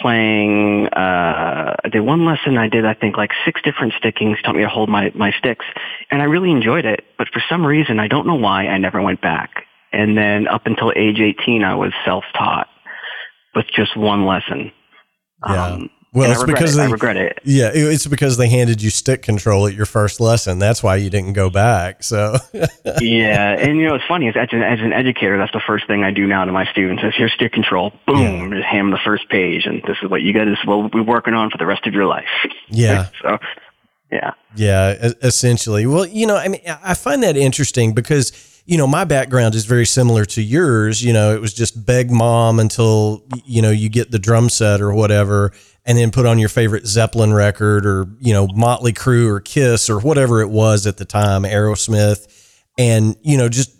playing, 0.00 0.88
uh, 0.88 1.76
I 1.84 1.88
did 1.90 2.00
one 2.00 2.24
lesson. 2.24 2.58
I 2.58 2.68
did, 2.68 2.84
I 2.84 2.94
think, 2.94 3.16
like 3.16 3.30
six 3.44 3.62
different 3.62 3.94
stickings, 3.98 4.38
taught 4.42 4.56
me 4.56 4.62
to 4.62 4.68
hold 4.68 4.88
my, 4.88 5.12
my 5.14 5.32
sticks. 5.32 5.64
And 6.10 6.20
I 6.20 6.24
really 6.24 6.50
enjoyed 6.50 6.84
it. 6.84 7.04
But 7.18 7.28
for 7.32 7.42
some 7.48 7.64
reason, 7.64 8.00
I 8.00 8.08
don't 8.08 8.26
know 8.26 8.34
why, 8.34 8.66
I 8.66 8.78
never 8.78 9.00
went 9.00 9.20
back. 9.20 9.64
And 9.92 10.16
then 10.16 10.48
up 10.48 10.62
until 10.66 10.92
age 10.96 11.20
18, 11.20 11.62
I 11.62 11.74
was 11.74 11.92
self-taught 12.04 12.68
with 13.54 13.66
just 13.74 13.96
one 13.96 14.26
lesson. 14.26 14.72
Yeah. 15.46 15.66
Um, 15.66 15.90
well, 16.12 16.30
it's 16.30 16.44
because 16.44 16.74
it. 16.74 16.78
they, 16.78 16.84
I 16.84 16.90
regret 16.90 17.16
it. 17.16 17.38
Yeah, 17.42 17.70
it's 17.72 18.06
because 18.06 18.36
they 18.36 18.48
handed 18.48 18.82
you 18.82 18.90
stick 18.90 19.22
control 19.22 19.66
at 19.66 19.74
your 19.74 19.86
first 19.86 20.20
lesson. 20.20 20.58
That's 20.58 20.82
why 20.82 20.96
you 20.96 21.08
didn't 21.08 21.32
go 21.32 21.48
back. 21.48 22.02
So 22.02 22.36
yeah, 23.00 23.56
and 23.58 23.78
you 23.78 23.88
know 23.88 23.94
it's 23.94 24.04
funny 24.06 24.28
as, 24.28 24.34
as, 24.36 24.48
an, 24.52 24.62
as 24.62 24.80
an 24.80 24.92
educator, 24.92 25.38
that's 25.38 25.52
the 25.52 25.62
first 25.66 25.86
thing 25.86 26.04
I 26.04 26.10
do 26.10 26.26
now 26.26 26.44
to 26.44 26.52
my 26.52 26.66
students 26.66 27.02
is 27.02 27.14
here's 27.16 27.32
stick 27.32 27.52
control. 27.52 27.92
Boom, 28.06 28.52
yeah. 28.52 28.58
just 28.58 28.66
hand 28.66 28.86
them 28.86 28.90
the 28.90 29.00
first 29.02 29.28
page, 29.30 29.64
and 29.64 29.82
this 29.86 29.96
is 30.02 30.10
what 30.10 30.20
you 30.20 30.34
got. 30.34 30.44
This 30.44 30.58
is 30.58 30.66
what 30.66 30.92
we're 30.92 31.02
working 31.02 31.32
on 31.32 31.50
for 31.50 31.56
the 31.56 31.66
rest 31.66 31.86
of 31.86 31.94
your 31.94 32.06
life. 32.06 32.28
Yeah. 32.68 33.08
so 33.22 33.38
yeah. 34.10 34.32
Yeah, 34.54 35.12
essentially. 35.22 35.86
Well, 35.86 36.04
you 36.06 36.26
know, 36.26 36.36
I 36.36 36.48
mean, 36.48 36.60
I 36.66 36.92
find 36.92 37.22
that 37.22 37.38
interesting 37.38 37.94
because 37.94 38.32
you 38.64 38.78
know, 38.78 38.86
my 38.86 39.04
background 39.04 39.54
is 39.54 39.64
very 39.64 39.86
similar 39.86 40.24
to 40.24 40.42
yours. 40.42 41.04
You 41.04 41.12
know, 41.12 41.34
it 41.34 41.40
was 41.40 41.52
just 41.52 41.84
beg 41.84 42.10
mom 42.10 42.60
until, 42.60 43.24
you 43.44 43.60
know, 43.60 43.70
you 43.70 43.88
get 43.88 44.10
the 44.10 44.18
drum 44.18 44.48
set 44.48 44.80
or 44.80 44.94
whatever, 44.94 45.52
and 45.84 45.98
then 45.98 46.10
put 46.10 46.26
on 46.26 46.38
your 46.38 46.48
favorite 46.48 46.86
Zeppelin 46.86 47.32
record 47.32 47.86
or, 47.86 48.06
you 48.20 48.32
know, 48.32 48.46
Motley 48.48 48.92
Crue 48.92 49.26
or 49.26 49.40
Kiss 49.40 49.90
or 49.90 49.98
whatever 49.98 50.40
it 50.40 50.48
was 50.48 50.86
at 50.86 50.96
the 50.96 51.04
time, 51.04 51.42
Aerosmith. 51.42 52.28
And, 52.78 53.16
you 53.22 53.36
know, 53.36 53.48
just 53.48 53.74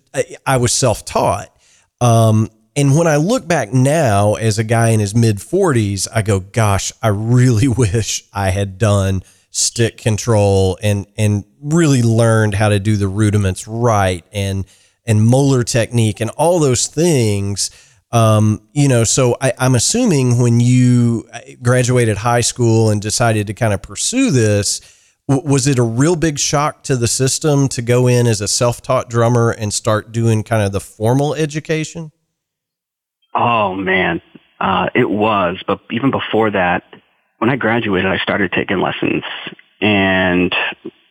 I, 0.46 0.56
was 0.56 0.72
self 0.72 1.04
taught. 1.04 1.56
Um, 2.00 2.50
and 2.74 2.96
when 2.96 3.06
I 3.06 3.16
look 3.16 3.46
back 3.46 3.72
now 3.72 4.34
as 4.34 4.58
a 4.58 4.64
guy 4.64 4.88
in 4.88 5.00
his 5.00 5.14
mid 5.14 5.36
40s, 5.36 6.08
I 6.12 6.22
go, 6.22 6.40
gosh, 6.40 6.92
I 7.02 7.08
really 7.08 7.68
wish 7.68 8.24
I 8.32 8.50
had 8.50 8.78
done 8.78 9.22
stick 9.54 9.98
control 9.98 10.78
and 10.82 11.06
and 11.18 11.44
really 11.60 12.02
learned 12.02 12.54
how 12.54 12.70
to 12.70 12.80
do 12.80 12.96
the 12.96 13.06
rudiments 13.06 13.68
right 13.68 14.24
and 14.32 14.64
and 15.06 15.22
Moeller 15.22 15.62
technique 15.62 16.20
and 16.20 16.30
all 16.30 16.58
those 16.58 16.86
things. 16.86 17.70
Um, 18.12 18.60
you 18.72 18.88
know, 18.88 19.04
so 19.04 19.36
I, 19.40 19.54
I'm 19.58 19.74
assuming 19.74 20.38
when 20.38 20.60
you 20.60 21.26
uh, 21.32 21.40
graduated 21.62 22.18
high 22.18 22.42
school 22.42 22.90
and 22.90 23.00
decided 23.00 23.46
to 23.46 23.54
kind 23.54 23.72
of 23.72 23.80
pursue 23.80 24.30
this, 24.30 24.80
was 25.28 25.66
it 25.66 25.78
a 25.78 25.82
real 25.82 26.16
big 26.16 26.38
shock 26.38 26.82
to 26.84 26.96
the 26.96 27.08
system 27.08 27.68
to 27.68 27.80
go 27.80 28.06
in 28.06 28.26
as 28.26 28.40
a 28.40 28.48
self-taught 28.48 29.08
drummer 29.08 29.50
and 29.50 29.72
start 29.72 30.12
doing 30.12 30.42
kind 30.42 30.62
of 30.62 30.72
the 30.72 30.80
formal 30.80 31.34
education? 31.34 32.12
Oh 33.34 33.74
man, 33.74 34.20
uh, 34.60 34.90
it 34.94 35.08
was. 35.08 35.62
But 35.66 35.80
even 35.90 36.10
before 36.10 36.50
that, 36.50 36.82
when 37.38 37.48
I 37.48 37.56
graduated, 37.56 38.10
I 38.10 38.18
started 38.18 38.52
taking 38.52 38.80
lessons 38.80 39.22
and, 39.80 40.54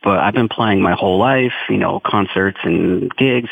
but 0.03 0.20
I've 0.20 0.34
been 0.34 0.50
playing 0.50 0.81
my 0.81 0.93
whole 0.93 1.17
life, 1.17 1.53
you 1.67 1.77
know, 1.77 2.00
concerts 2.05 2.60
and 2.63 3.12
gigs. 3.15 3.50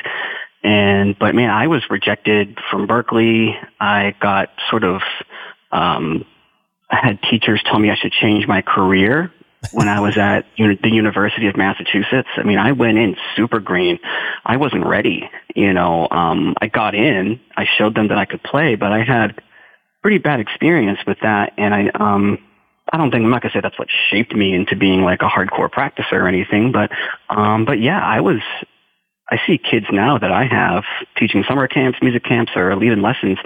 And, 0.63 1.17
but 1.17 1.35
man, 1.35 1.49
I 1.49 1.67
was 1.67 1.83
rejected 1.89 2.57
from 2.69 2.87
Berklee. 2.87 3.53
I 3.79 4.15
got 4.19 4.49
sort 4.69 4.83
of, 4.83 5.01
um, 5.71 6.25
I 6.89 6.97
had 7.01 7.21
teachers 7.21 7.61
tell 7.65 7.79
me 7.79 7.89
I 7.89 7.95
should 7.95 8.11
change 8.11 8.47
my 8.47 8.61
career 8.61 9.31
when 9.71 9.87
I 9.87 9.99
was 9.99 10.17
at 10.17 10.45
the 10.57 10.89
University 10.89 11.47
of 11.47 11.55
Massachusetts. 11.55 12.29
I 12.35 12.43
mean, 12.43 12.57
I 12.57 12.73
went 12.73 12.97
in 12.97 13.15
super 13.35 13.59
green. 13.59 13.99
I 14.45 14.57
wasn't 14.57 14.85
ready. 14.85 15.29
You 15.55 15.73
know, 15.73 16.07
um, 16.09 16.55
I 16.61 16.67
got 16.67 16.95
in. 16.95 17.39
I 17.55 17.65
showed 17.77 17.95
them 17.95 18.09
that 18.09 18.17
I 18.17 18.25
could 18.25 18.43
play, 18.43 18.75
but 18.75 18.91
I 18.91 19.03
had 19.03 19.41
pretty 20.01 20.17
bad 20.17 20.39
experience 20.39 20.99
with 21.05 21.19
that. 21.21 21.53
And 21.57 21.73
I, 21.73 21.89
um, 21.93 22.39
I 22.91 22.97
don't 22.97 23.11
think 23.11 23.23
I'm 23.23 23.29
not 23.29 23.41
gonna 23.41 23.53
say 23.53 23.61
that's 23.61 23.77
what 23.77 23.87
shaped 24.09 24.33
me 24.33 24.53
into 24.53 24.75
being 24.75 25.03
like 25.03 25.21
a 25.21 25.29
hardcore 25.29 25.69
practicer 25.69 26.13
or 26.13 26.27
anything, 26.27 26.71
but 26.71 26.91
um, 27.29 27.65
but 27.65 27.79
yeah, 27.79 27.99
I 27.99 28.21
was. 28.21 28.39
I 29.31 29.39
see 29.45 29.57
kids 29.57 29.85
now 29.91 30.17
that 30.17 30.31
I 30.31 30.45
have 30.45 30.83
teaching 31.17 31.43
summer 31.47 31.67
camps, 31.67 31.99
music 32.01 32.23
camps, 32.23 32.51
or 32.55 32.75
leading 32.75 33.01
lessons. 33.01 33.37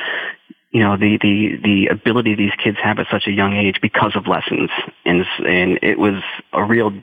You 0.72 0.80
know, 0.80 0.98
the 0.98 1.18
the 1.22 1.58
the 1.64 1.88
ability 1.88 2.36
these 2.36 2.54
kids 2.64 2.78
have 2.82 3.00
at 3.00 3.08
such 3.12 3.28
a 3.28 3.32
young 3.32 3.54
age 3.54 3.80
because 3.82 4.16
of 4.16 4.28
lessons, 4.28 4.70
and 5.06 5.26
and 5.46 5.80
it 5.82 6.00
was 6.00 6.24
a 6.52 6.64
real 6.64 6.94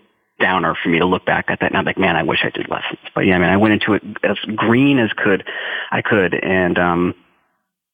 downer 0.40 0.74
for 0.82 0.88
me 0.88 0.98
to 0.98 1.04
look 1.04 1.26
back 1.26 1.46
at 1.48 1.60
that 1.60 1.66
and 1.70 1.76
I'm 1.76 1.84
like, 1.84 1.98
man, 1.98 2.16
I 2.16 2.22
wish 2.22 2.40
I 2.42 2.48
did 2.48 2.70
lessons. 2.70 2.98
But 3.14 3.26
yeah, 3.26 3.36
I 3.36 3.38
mean, 3.38 3.50
I 3.50 3.58
went 3.58 3.74
into 3.74 3.92
it 3.92 4.02
as 4.24 4.38
green 4.56 4.98
as 4.98 5.10
could 5.12 5.46
I 5.92 6.00
could, 6.00 6.34
and 6.34 6.78
um, 6.78 7.14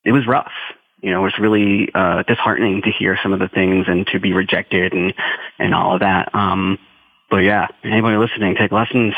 it 0.05 0.13
was 0.13 0.27
rough 0.27 0.53
you 1.03 1.11
know, 1.11 1.21
it 1.21 1.25
was 1.25 1.39
really 1.39 1.89
uh, 1.95 2.23
disheartening 2.25 2.83
to 2.83 2.91
hear 2.91 3.19
some 3.23 3.33
of 3.33 3.39
the 3.39 3.49
things 3.49 3.87
and 3.87 4.07
to 4.09 4.19
be 4.19 4.33
rejected 4.33 4.93
and 4.93 5.15
and 5.59 5.75
all 5.75 5.95
of 5.95 6.01
that. 6.01 6.35
Um, 6.35 6.79
but 7.31 7.39
yeah, 7.39 7.69
anybody 7.85 8.17
listening, 8.17 8.57
take 8.57 8.73
lessons. 8.73 9.15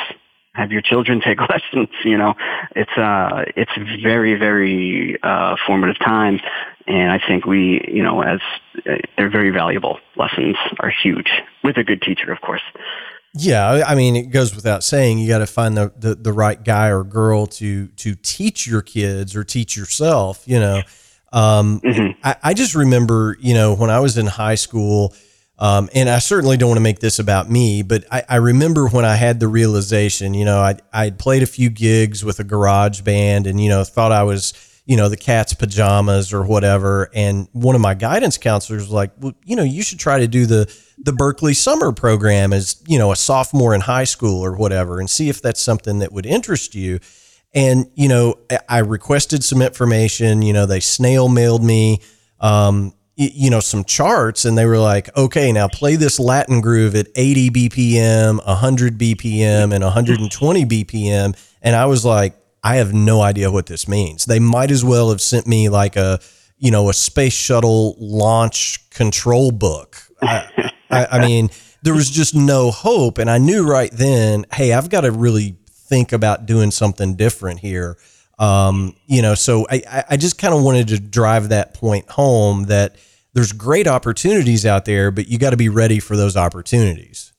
Have 0.54 0.72
your 0.72 0.82
children 0.82 1.20
take 1.24 1.38
lessons. 1.40 1.88
You 2.04 2.18
know, 2.18 2.34
it's 2.74 2.96
uh, 2.96 3.44
it's 3.56 3.72
very 4.02 4.34
very 4.34 5.18
uh, 5.22 5.56
formative 5.66 5.98
time, 5.98 6.40
and 6.86 7.12
I 7.12 7.20
think 7.26 7.46
we, 7.46 7.84
you 7.88 8.02
know, 8.02 8.22
as 8.22 8.40
uh, 8.86 8.96
they're 9.16 9.30
very 9.30 9.50
valuable. 9.50 9.98
Lessons 10.16 10.56
are 10.80 10.90
huge 10.90 11.30
with 11.62 11.76
a 11.76 11.84
good 11.84 12.02
teacher, 12.02 12.32
of 12.32 12.40
course. 12.40 12.62
Yeah, 13.34 13.84
I 13.86 13.94
mean, 13.94 14.16
it 14.16 14.30
goes 14.30 14.56
without 14.56 14.82
saying 14.82 15.18
you 15.18 15.28
got 15.28 15.38
to 15.38 15.46
find 15.46 15.76
the, 15.76 15.92
the 15.96 16.14
the 16.14 16.32
right 16.32 16.62
guy 16.62 16.88
or 16.88 17.04
girl 17.04 17.46
to 17.46 17.88
to 17.88 18.14
teach 18.14 18.66
your 18.66 18.82
kids 18.82 19.36
or 19.36 19.44
teach 19.44 19.76
yourself. 19.76 20.42
You 20.46 20.60
know 20.60 20.82
um, 21.32 21.80
mm-hmm. 21.80 22.18
I, 22.24 22.36
I, 22.42 22.54
just 22.54 22.74
remember, 22.74 23.36
you 23.40 23.52
know, 23.52 23.74
when 23.74 23.90
I 23.90 24.00
was 24.00 24.16
in 24.16 24.26
high 24.26 24.54
school, 24.54 25.14
um, 25.58 25.88
and 25.92 26.08
I 26.08 26.18
certainly 26.20 26.56
don't 26.56 26.68
want 26.68 26.78
to 26.78 26.82
make 26.82 27.00
this 27.00 27.18
about 27.18 27.50
me, 27.50 27.82
but 27.82 28.04
I, 28.10 28.22
I 28.28 28.36
remember 28.36 28.88
when 28.88 29.04
I 29.04 29.16
had 29.16 29.40
the 29.40 29.48
realization, 29.48 30.34
you 30.34 30.44
know, 30.44 30.58
I 30.58 30.76
I'd 30.92 31.18
played 31.18 31.42
a 31.42 31.46
few 31.46 31.68
gigs 31.70 32.24
with 32.24 32.38
a 32.38 32.44
garage 32.44 33.00
band, 33.00 33.46
and 33.46 33.60
you 33.60 33.68
know, 33.68 33.82
thought 33.84 34.12
I 34.12 34.22
was, 34.22 34.54
you 34.86 34.96
know, 34.96 35.08
the 35.08 35.16
cat's 35.16 35.54
pajamas 35.54 36.32
or 36.32 36.44
whatever. 36.44 37.10
And 37.12 37.48
one 37.52 37.74
of 37.74 37.80
my 37.80 37.94
guidance 37.94 38.38
counselors 38.38 38.82
was 38.82 38.92
like, 38.92 39.10
well, 39.18 39.32
you 39.44 39.56
know, 39.56 39.64
you 39.64 39.82
should 39.82 39.98
try 39.98 40.20
to 40.20 40.28
do 40.28 40.46
the 40.46 40.72
the 40.98 41.12
Berklee 41.12 41.56
summer 41.56 41.92
program 41.92 42.52
as 42.52 42.82
you 42.86 42.98
know 42.98 43.10
a 43.12 43.16
sophomore 43.16 43.74
in 43.74 43.80
high 43.80 44.04
school 44.04 44.44
or 44.44 44.56
whatever, 44.56 45.00
and 45.00 45.10
see 45.10 45.28
if 45.28 45.42
that's 45.42 45.60
something 45.60 45.98
that 45.98 46.12
would 46.12 46.26
interest 46.26 46.74
you. 46.74 47.00
And, 47.54 47.90
you 47.94 48.08
know, 48.08 48.34
I 48.68 48.78
requested 48.78 49.42
some 49.42 49.62
information, 49.62 50.42
you 50.42 50.52
know, 50.52 50.66
they 50.66 50.80
snail 50.80 51.28
mailed 51.28 51.64
me, 51.64 52.00
um, 52.40 52.92
you 53.18 53.50
know, 53.50 53.58
some 53.58 53.82
charts 53.82 54.44
and 54.44 54.56
they 54.56 54.64
were 54.64 54.78
like, 54.78 55.14
okay, 55.16 55.50
now 55.50 55.66
play 55.66 55.96
this 55.96 56.20
Latin 56.20 56.60
groove 56.60 56.94
at 56.94 57.08
80 57.16 57.50
BPM, 57.50 58.46
100 58.46 58.96
BPM, 58.96 59.74
and 59.74 59.82
120 59.82 60.64
BPM. 60.64 61.36
And 61.60 61.74
I 61.74 61.86
was 61.86 62.04
like, 62.04 62.36
I 62.62 62.76
have 62.76 62.94
no 62.94 63.20
idea 63.20 63.50
what 63.50 63.66
this 63.66 63.88
means. 63.88 64.24
They 64.24 64.38
might 64.38 64.70
as 64.70 64.84
well 64.84 65.10
have 65.10 65.20
sent 65.20 65.48
me 65.48 65.68
like 65.68 65.96
a, 65.96 66.20
you 66.58 66.70
know, 66.70 66.88
a 66.90 66.94
space 66.94 67.32
shuttle 67.32 67.96
launch 67.98 68.88
control 68.90 69.50
book. 69.50 69.96
I, 70.22 70.70
I, 70.88 71.06
I 71.06 71.26
mean, 71.26 71.50
there 71.82 71.94
was 71.94 72.10
just 72.10 72.36
no 72.36 72.70
hope. 72.70 73.18
And 73.18 73.28
I 73.28 73.38
knew 73.38 73.68
right 73.68 73.90
then, 73.90 74.46
hey, 74.52 74.72
I've 74.72 74.90
got 74.90 75.00
to 75.00 75.10
really 75.10 75.56
think 75.66 76.12
about 76.12 76.46
doing 76.46 76.70
something 76.70 77.16
different 77.16 77.60
here. 77.60 77.98
Um, 78.38 78.94
you 79.06 79.22
know, 79.22 79.34
so 79.34 79.66
I, 79.70 80.04
I 80.10 80.16
just 80.16 80.38
kind 80.38 80.54
of 80.54 80.62
wanted 80.62 80.88
to 80.88 81.00
drive 81.00 81.48
that 81.48 81.74
point 81.74 82.08
home 82.10 82.64
that 82.64 82.96
there's 83.34 83.52
great 83.52 83.86
opportunities 83.86 84.64
out 84.64 84.84
there, 84.84 85.10
but 85.10 85.28
you 85.28 85.38
got 85.38 85.50
to 85.50 85.56
be 85.56 85.68
ready 85.68 86.00
for 86.00 86.16
those 86.16 86.36
opportunities. 86.36 87.32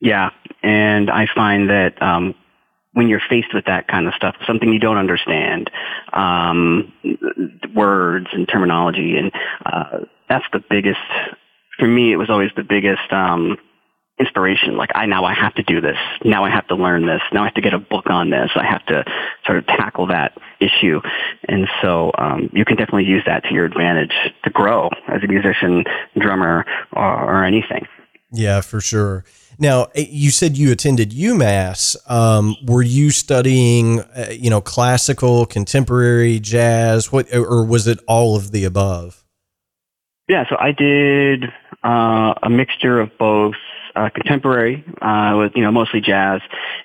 Yeah, 0.00 0.30
and 0.62 1.10
I 1.10 1.26
find 1.34 1.70
that 1.70 2.00
um, 2.02 2.34
when 2.92 3.08
you're 3.08 3.22
faced 3.28 3.54
with 3.54 3.64
that 3.66 3.88
kind 3.88 4.06
of 4.06 4.14
stuff, 4.14 4.36
something 4.46 4.72
you 4.72 4.78
don't 4.78 4.98
understand, 4.98 5.70
um, 6.12 6.92
words 7.74 8.26
and 8.32 8.48
terminology, 8.48 9.16
and 9.16 9.32
uh, 9.66 10.00
that's 10.28 10.44
the 10.52 10.62
biggest. 10.68 11.00
For 11.78 11.88
me, 11.88 12.12
it 12.12 12.16
was 12.16 12.30
always 12.30 12.50
the 12.56 12.62
biggest 12.62 13.12
um, 13.12 13.56
inspiration. 14.18 14.76
Like 14.76 14.90
I 14.94 15.06
now 15.06 15.24
I 15.24 15.34
have 15.34 15.54
to 15.54 15.62
do 15.62 15.80
this. 15.80 15.96
Now 16.24 16.44
I 16.44 16.50
have 16.50 16.66
to 16.68 16.74
learn 16.74 17.06
this. 17.06 17.20
Now 17.32 17.42
I 17.42 17.46
have 17.46 17.54
to 17.54 17.60
get 17.60 17.74
a 17.74 17.78
book 17.78 18.08
on 18.08 18.30
this. 18.30 18.50
I 18.54 18.64
have 18.64 18.84
to 18.86 19.04
sort 19.44 19.58
of 19.58 19.66
tackle 19.66 20.06
that 20.08 20.36
issue. 20.60 21.00
And 21.48 21.68
so 21.82 22.12
um, 22.18 22.50
you 22.52 22.64
can 22.64 22.76
definitely 22.76 23.04
use 23.04 23.22
that 23.26 23.44
to 23.44 23.54
your 23.54 23.64
advantage 23.64 24.12
to 24.44 24.50
grow 24.50 24.90
as 25.08 25.22
a 25.22 25.26
musician, 25.26 25.84
drummer, 26.18 26.64
or, 26.92 27.04
or 27.04 27.44
anything. 27.44 27.86
Yeah, 28.30 28.60
for 28.60 28.80
sure. 28.80 29.24
Now 29.58 29.88
eh, 29.94 30.06
you 30.08 30.30
said 30.30 30.56
you 30.56 30.70
attended 30.72 31.10
UMass. 31.10 31.96
Um, 32.10 32.56
were 32.66 32.82
you 32.82 33.10
studying, 33.10 34.00
uh, 34.00 34.30
you 34.30 34.50
know, 34.50 34.60
classical, 34.60 35.46
contemporary, 35.46 36.38
jazz? 36.38 37.10
What, 37.10 37.32
or 37.34 37.64
was 37.64 37.86
it 37.88 37.98
all 38.06 38.36
of 38.36 38.52
the 38.52 38.64
above? 38.64 39.24
Yeah, 40.28 40.48
so 40.48 40.56
I 40.58 40.72
did 40.72 41.44
uh, 41.84 42.34
a 42.42 42.48
mixture 42.48 42.98
of 42.98 43.10
both 43.18 43.56
uh, 43.94 44.10
contemporary, 44.10 44.84
uh, 45.00 45.34
with 45.38 45.52
you 45.54 45.62
know 45.62 45.72
mostly 45.72 46.00
jazz 46.00 46.40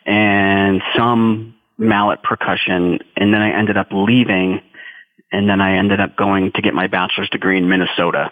and 0.05 0.81
some 0.95 1.55
mallet 1.77 2.21
percussion, 2.23 2.99
and 3.15 3.33
then 3.33 3.41
I 3.41 3.57
ended 3.57 3.77
up 3.77 3.87
leaving, 3.91 4.61
and 5.31 5.49
then 5.49 5.61
I 5.61 5.77
ended 5.77 5.99
up 5.99 6.15
going 6.15 6.51
to 6.53 6.61
get 6.61 6.73
my 6.73 6.87
bachelor's 6.87 7.29
degree 7.29 7.57
in 7.57 7.69
Minnesota. 7.69 8.31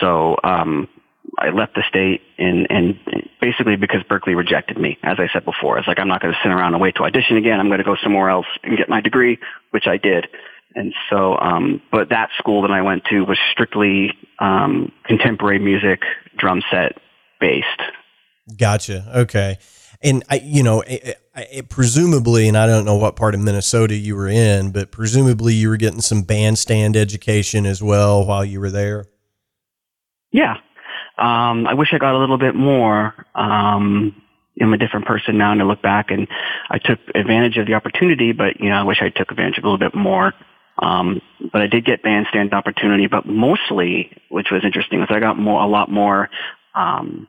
So 0.00 0.36
um, 0.44 0.88
I 1.38 1.50
left 1.50 1.74
the 1.74 1.82
state 1.88 2.22
and 2.38 2.66
and 2.70 2.98
basically 3.40 3.76
because 3.76 4.02
Berklee 4.02 4.36
rejected 4.36 4.78
me, 4.78 4.98
as 5.02 5.18
I 5.18 5.28
said 5.32 5.44
before. 5.44 5.78
It's 5.78 5.88
like 5.88 5.98
I'm 5.98 6.08
not 6.08 6.20
going 6.20 6.34
to 6.34 6.40
sit 6.42 6.52
around 6.52 6.74
and 6.74 6.82
wait 6.82 6.96
to 6.96 7.02
audition 7.02 7.36
again. 7.36 7.58
I'm 7.58 7.68
going 7.68 7.78
to 7.78 7.84
go 7.84 7.96
somewhere 8.02 8.28
else 8.28 8.46
and 8.62 8.76
get 8.76 8.88
my 8.88 9.00
degree, 9.00 9.38
which 9.70 9.86
I 9.86 9.96
did. 9.96 10.28
And 10.74 10.94
so, 11.10 11.36
um, 11.38 11.82
but 11.90 12.08
that 12.10 12.30
school 12.38 12.62
that 12.62 12.70
I 12.70 12.82
went 12.82 13.04
to 13.06 13.22
was 13.22 13.38
strictly 13.50 14.12
um, 14.38 14.90
contemporary 15.04 15.58
music, 15.58 16.02
drum 16.38 16.62
set 16.70 16.96
based. 17.42 17.82
Gotcha. 18.56 19.04
Okay. 19.14 19.58
And 20.02 20.24
I, 20.30 20.36
you 20.36 20.62
know, 20.62 20.80
it, 20.82 21.18
it, 21.34 21.68
presumably, 21.68 22.48
and 22.48 22.56
I 22.56 22.66
don't 22.66 22.84
know 22.84 22.96
what 22.96 23.16
part 23.16 23.34
of 23.34 23.40
Minnesota 23.40 23.94
you 23.94 24.16
were 24.16 24.28
in, 24.28 24.72
but 24.72 24.90
presumably 24.90 25.54
you 25.54 25.68
were 25.68 25.76
getting 25.76 26.00
some 26.00 26.22
bandstand 26.22 26.96
education 26.96 27.66
as 27.66 27.82
well 27.82 28.24
while 28.24 28.44
you 28.44 28.60
were 28.60 28.70
there. 28.70 29.06
Yeah. 30.30 30.56
Um, 31.18 31.66
I 31.66 31.74
wish 31.74 31.88
I 31.92 31.98
got 31.98 32.14
a 32.14 32.18
little 32.18 32.38
bit 32.38 32.54
more. 32.54 33.14
Um, 33.34 34.22
I'm 34.60 34.72
a 34.72 34.78
different 34.78 35.06
person 35.06 35.38
now, 35.38 35.52
and 35.52 35.62
I 35.62 35.64
look 35.64 35.82
back 35.82 36.10
and 36.10 36.28
I 36.70 36.78
took 36.78 36.98
advantage 37.14 37.56
of 37.58 37.66
the 37.66 37.74
opportunity, 37.74 38.32
but 38.32 38.60
you 38.60 38.70
know, 38.70 38.76
I 38.76 38.82
wish 38.82 39.02
I 39.02 39.08
took 39.08 39.30
advantage 39.30 39.58
of 39.58 39.64
a 39.64 39.68
little 39.68 39.78
bit 39.78 39.94
more. 39.94 40.32
Um, 40.78 41.20
but 41.52 41.62
I 41.62 41.66
did 41.66 41.84
get 41.84 42.02
bandstand 42.02 42.54
opportunity, 42.54 43.06
but 43.06 43.26
mostly, 43.26 44.10
which 44.30 44.48
was 44.50 44.64
interesting, 44.64 45.00
was 45.00 45.08
I 45.10 45.20
got 45.20 45.38
more, 45.38 45.62
a 45.62 45.66
lot 45.66 45.90
more, 45.90 46.30
um, 46.74 47.28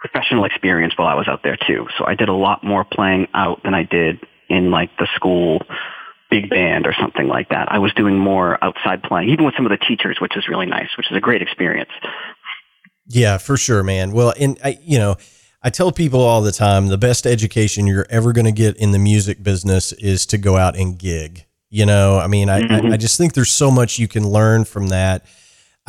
professional 0.00 0.44
experience 0.44 0.94
while 0.96 1.08
I 1.08 1.14
was 1.14 1.28
out 1.28 1.42
there 1.44 1.56
too. 1.56 1.86
So 1.98 2.06
I 2.06 2.14
did 2.14 2.28
a 2.28 2.34
lot 2.34 2.64
more 2.64 2.84
playing 2.84 3.28
out 3.34 3.62
than 3.62 3.74
I 3.74 3.84
did 3.84 4.20
in 4.48 4.70
like 4.70 4.90
the 4.98 5.06
school 5.14 5.62
big 6.30 6.48
band 6.48 6.86
or 6.86 6.94
something 6.98 7.26
like 7.26 7.48
that. 7.50 7.70
I 7.70 7.78
was 7.78 7.92
doing 7.94 8.18
more 8.18 8.62
outside 8.64 9.02
playing, 9.02 9.30
even 9.30 9.44
with 9.44 9.54
some 9.56 9.66
of 9.66 9.70
the 9.70 9.84
teachers, 9.84 10.18
which 10.20 10.36
is 10.36 10.48
really 10.48 10.66
nice, 10.66 10.88
which 10.96 11.10
is 11.10 11.16
a 11.16 11.20
great 11.20 11.42
experience. 11.42 11.90
Yeah, 13.06 13.38
for 13.38 13.56
sure, 13.56 13.82
man. 13.82 14.12
Well, 14.12 14.32
and 14.38 14.58
I, 14.64 14.78
you 14.80 14.98
know, 14.98 15.16
I 15.62 15.70
tell 15.70 15.92
people 15.92 16.20
all 16.20 16.40
the 16.40 16.52
time 16.52 16.86
the 16.86 16.96
best 16.96 17.26
education 17.26 17.86
you're 17.86 18.06
ever 18.08 18.32
going 18.32 18.46
to 18.46 18.52
get 18.52 18.76
in 18.76 18.92
the 18.92 18.98
music 18.98 19.42
business 19.42 19.92
is 19.92 20.24
to 20.26 20.38
go 20.38 20.56
out 20.56 20.76
and 20.76 20.98
gig. 20.98 21.44
You 21.68 21.86
know, 21.86 22.18
I 22.18 22.26
mean, 22.26 22.48
I, 22.48 22.62
mm-hmm. 22.62 22.86
I, 22.86 22.94
I, 22.94 22.96
just 22.96 23.18
think 23.18 23.34
there's 23.34 23.50
so 23.50 23.70
much 23.70 23.98
you 23.98 24.08
can 24.08 24.28
learn 24.28 24.64
from 24.64 24.88
that. 24.88 25.26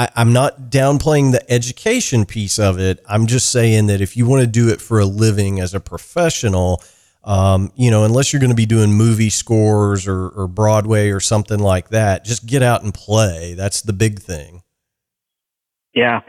I, 0.02 0.10
I'm 0.16 0.34
not 0.34 0.72
downplaying 0.72 1.32
the 1.32 1.52
education 1.52 2.26
piece 2.26 2.58
of 2.58 2.80
it. 2.80 3.04
I'm 3.08 3.28
just 3.28 3.52
saying 3.52 3.86
that 3.88 4.02
if 4.02 4.18
you 4.18 4.26
want 4.26 4.42
to 4.42 4.48
do 4.48 4.70
it 4.70 4.82
for 4.82 5.00
a 5.00 5.06
living 5.06 5.60
as 5.60 5.76
a 5.76 5.80
professional, 5.80 6.82
um, 7.24 7.72
you 7.76 7.92
know, 7.92 8.04
unless 8.04 8.34
you're 8.34 8.40
going 8.40 8.50
to 8.50 8.56
be 8.56 8.66
doing 8.66 8.94
movie 8.94 9.30
scores 9.30 10.08
or, 10.08 10.30
or 10.30 10.48
Broadway 10.48 11.10
or 11.10 11.20
something 11.20 11.60
like 11.60 11.90
that, 11.90 12.26
just 12.26 12.48
get 12.48 12.64
out 12.64 12.84
and 12.84 12.94
play. 12.94 13.54
That's 13.54 13.82
the 13.82 13.94
big 13.94 14.20
thing. 14.20 14.64
Yeah 15.94 16.22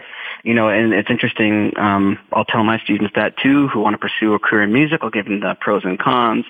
you 0.45 0.55
know, 0.55 0.69
and 0.69 0.93
it's 0.93 1.09
interesting. 1.09 1.73
Um, 1.79 2.19
I'll 2.33 2.45
tell 2.45 2.65
my 2.65 2.79
students 2.81 3.15
that 3.15 3.37
too, 3.39 3.69
who 3.69 3.79
want 3.79 3.95
to 3.95 3.99
pursue 3.99 4.35
a 4.35 4.41
career 4.41 4.65
in 4.65 4.73
music. 4.73 4.99
I'll 5.03 5.11
give 5.11 5.27
them 5.27 5.39
the 5.39 5.57
pros 5.61 5.85
and 5.85 5.97
cons, 6.01 6.45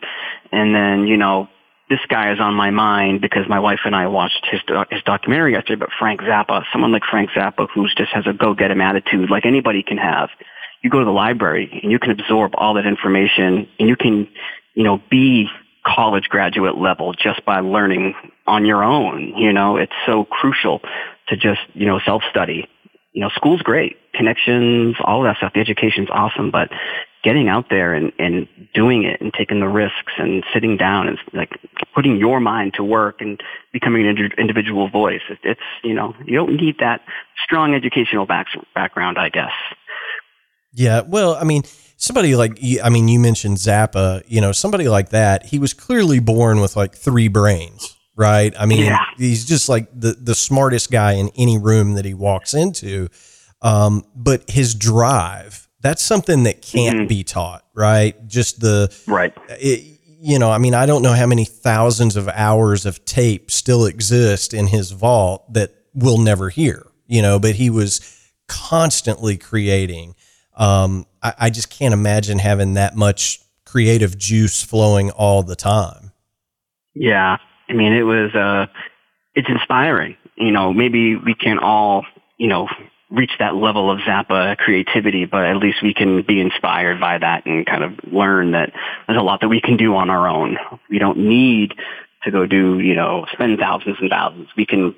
and 0.50 0.74
then 0.74 1.06
you 1.06 1.18
know, 1.18 1.46
this 1.92 2.00
guy 2.08 2.32
is 2.32 2.40
on 2.40 2.54
my 2.54 2.70
mind 2.70 3.20
because 3.20 3.46
my 3.46 3.60
wife 3.60 3.80
and 3.84 3.94
I 3.94 4.06
watched 4.06 4.46
his 4.50 4.62
his 4.90 5.02
documentary 5.02 5.52
yesterday. 5.52 5.78
But 5.78 5.90
Frank 5.98 6.22
Zappa, 6.22 6.64
someone 6.72 6.90
like 6.90 7.02
Frank 7.04 7.28
Zappa, 7.36 7.68
who 7.74 7.86
just 7.86 8.12
has 8.14 8.26
a 8.26 8.32
go 8.32 8.54
get 8.54 8.70
him 8.70 8.80
attitude, 8.80 9.28
like 9.28 9.44
anybody 9.44 9.82
can 9.82 9.98
have. 9.98 10.30
You 10.82 10.88
go 10.88 11.00
to 11.00 11.04
the 11.04 11.10
library 11.10 11.80
and 11.82 11.92
you 11.92 11.98
can 11.98 12.10
absorb 12.10 12.52
all 12.54 12.74
that 12.74 12.86
information, 12.86 13.68
and 13.78 13.88
you 13.90 13.96
can, 13.96 14.26
you 14.74 14.84
know, 14.84 15.02
be 15.10 15.48
college 15.84 16.30
graduate 16.30 16.78
level 16.78 17.12
just 17.12 17.44
by 17.44 17.60
learning 17.60 18.14
on 18.46 18.64
your 18.64 18.82
own. 18.82 19.34
You 19.36 19.52
know, 19.52 19.76
it's 19.76 19.92
so 20.06 20.24
crucial 20.24 20.80
to 21.28 21.36
just, 21.36 21.60
you 21.74 21.86
know, 21.86 22.00
self-study 22.06 22.68
you 23.12 23.20
know, 23.20 23.28
school's 23.34 23.62
great, 23.62 23.96
connections, 24.14 24.96
all 25.02 25.20
of 25.20 25.28
that 25.28 25.36
stuff. 25.36 25.52
The 25.54 25.60
education's 25.60 26.08
awesome, 26.10 26.50
but 26.50 26.70
getting 27.22 27.48
out 27.48 27.66
there 27.70 27.94
and, 27.94 28.12
and 28.18 28.48
doing 28.74 29.04
it 29.04 29.20
and 29.20 29.32
taking 29.32 29.60
the 29.60 29.68
risks 29.68 30.12
and 30.18 30.42
sitting 30.52 30.76
down 30.76 31.08
and 31.08 31.18
like 31.32 31.50
putting 31.94 32.16
your 32.16 32.40
mind 32.40 32.74
to 32.74 32.82
work 32.82 33.20
and 33.20 33.40
becoming 33.72 34.06
an 34.06 34.30
individual 34.38 34.88
voice. 34.88 35.22
It's, 35.42 35.60
you 35.84 35.94
know, 35.94 36.14
you 36.24 36.36
don't 36.36 36.56
need 36.56 36.76
that 36.80 37.02
strong 37.44 37.74
educational 37.74 38.26
back, 38.26 38.48
background, 38.74 39.18
I 39.18 39.28
guess. 39.28 39.52
Yeah. 40.72 41.02
Well, 41.02 41.34
I 41.34 41.44
mean, 41.44 41.62
somebody 41.96 42.34
like, 42.34 42.58
I 42.82 42.88
mean, 42.88 43.06
you 43.08 43.20
mentioned 43.20 43.58
Zappa, 43.58 44.22
you 44.26 44.40
know, 44.40 44.52
somebody 44.52 44.88
like 44.88 45.10
that, 45.10 45.46
he 45.46 45.58
was 45.58 45.74
clearly 45.74 46.18
born 46.18 46.60
with 46.60 46.76
like 46.76 46.94
three 46.94 47.28
brains 47.28 47.96
right? 48.16 48.54
I 48.58 48.66
mean, 48.66 48.84
yeah. 48.84 49.04
he's 49.16 49.44
just 49.44 49.68
like 49.68 49.88
the 49.92 50.12
the 50.12 50.34
smartest 50.34 50.90
guy 50.90 51.12
in 51.12 51.30
any 51.36 51.58
room 51.58 51.94
that 51.94 52.04
he 52.04 52.14
walks 52.14 52.54
into. 52.54 53.08
Um, 53.62 54.04
but 54.14 54.50
his 54.50 54.74
drive, 54.74 55.61
that's 55.82 56.02
something 56.02 56.44
that 56.44 56.62
can't 56.62 56.96
mm-hmm. 56.96 57.06
be 57.06 57.24
taught, 57.24 57.64
right? 57.74 58.26
Just 58.26 58.60
the 58.60 58.94
right. 59.06 59.36
It, 59.50 59.98
you 60.24 60.38
know, 60.38 60.52
I 60.52 60.58
mean, 60.58 60.72
I 60.72 60.86
don't 60.86 61.02
know 61.02 61.14
how 61.14 61.26
many 61.26 61.44
thousands 61.44 62.14
of 62.14 62.28
hours 62.28 62.86
of 62.86 63.04
tape 63.04 63.50
still 63.50 63.86
exist 63.86 64.54
in 64.54 64.68
his 64.68 64.92
vault 64.92 65.52
that 65.52 65.74
we'll 65.94 66.18
never 66.18 66.48
hear, 66.48 66.86
you 67.08 67.20
know, 67.20 67.40
but 67.40 67.56
he 67.56 67.70
was 67.70 68.30
constantly 68.46 69.36
creating. 69.36 70.14
Um, 70.56 71.06
I, 71.22 71.34
I 71.40 71.50
just 71.50 71.70
can't 71.70 71.92
imagine 71.92 72.38
having 72.38 72.74
that 72.74 72.94
much 72.94 73.40
creative 73.66 74.16
juice 74.16 74.62
flowing 74.62 75.10
all 75.10 75.42
the 75.42 75.56
time. 75.56 76.12
Yeah, 76.94 77.38
I 77.68 77.72
mean, 77.72 77.92
it 77.92 78.02
was, 78.02 78.32
uh, 78.32 78.66
it's 79.34 79.48
inspiring. 79.48 80.16
You 80.36 80.52
know, 80.52 80.72
maybe 80.72 81.16
we 81.16 81.34
can 81.34 81.58
all, 81.58 82.06
you 82.38 82.46
know, 82.46 82.68
reach 83.12 83.32
that 83.38 83.54
level 83.54 83.90
of 83.90 83.98
Zappa 84.00 84.56
creativity, 84.56 85.26
but 85.26 85.44
at 85.44 85.56
least 85.56 85.82
we 85.82 85.92
can 85.92 86.22
be 86.22 86.40
inspired 86.40 86.98
by 86.98 87.18
that 87.18 87.46
and 87.46 87.66
kind 87.66 87.84
of 87.84 87.92
learn 88.10 88.52
that 88.52 88.72
there's 89.06 89.18
a 89.18 89.22
lot 89.22 89.42
that 89.42 89.48
we 89.48 89.60
can 89.60 89.76
do 89.76 89.94
on 89.94 90.08
our 90.08 90.26
own. 90.28 90.56
We 90.88 90.98
don't 90.98 91.18
need 91.18 91.74
to 92.24 92.30
go 92.30 92.46
do, 92.46 92.78
you 92.78 92.94
know, 92.94 93.26
spend 93.32 93.58
thousands 93.58 93.98
and 94.00 94.08
thousands. 94.08 94.48
We 94.56 94.64
can 94.64 94.94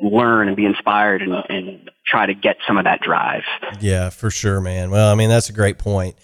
learn 0.00 0.48
and 0.48 0.56
be 0.56 0.66
inspired 0.66 1.22
and, 1.22 1.32
and 1.48 1.90
try 2.04 2.26
to 2.26 2.34
get 2.34 2.56
some 2.66 2.78
of 2.78 2.84
that 2.84 3.00
drive. 3.00 3.44
Yeah, 3.80 4.10
for 4.10 4.30
sure, 4.30 4.60
man. 4.60 4.90
Well, 4.90 5.10
I 5.10 5.14
mean, 5.14 5.28
that's 5.28 5.48
a 5.48 5.52
great 5.52 5.78
point. 5.78 6.16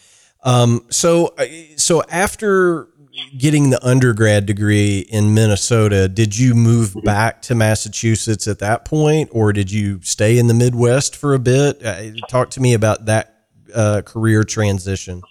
Um, 0.44 0.86
so, 0.90 1.34
uh, 1.38 1.46
so 1.76 2.02
after 2.10 2.88
getting 3.36 3.70
the 3.70 3.84
undergrad 3.86 4.46
degree 4.46 5.00
in 5.00 5.34
Minnesota, 5.34 6.08
did 6.08 6.38
you 6.38 6.54
move 6.54 6.94
back 7.02 7.42
to 7.42 7.54
Massachusetts 7.54 8.46
at 8.46 8.58
that 8.60 8.84
point, 8.84 9.28
or 9.32 9.52
did 9.52 9.70
you 9.70 10.00
stay 10.02 10.38
in 10.38 10.46
the 10.46 10.54
Midwest 10.54 11.16
for 11.16 11.34
a 11.34 11.38
bit? 11.38 11.84
Uh, 11.84 12.12
talk 12.28 12.50
to 12.50 12.60
me 12.60 12.74
about 12.74 13.06
that 13.06 13.46
uh, 13.74 14.02
career 14.04 14.44
transition. 14.44 15.22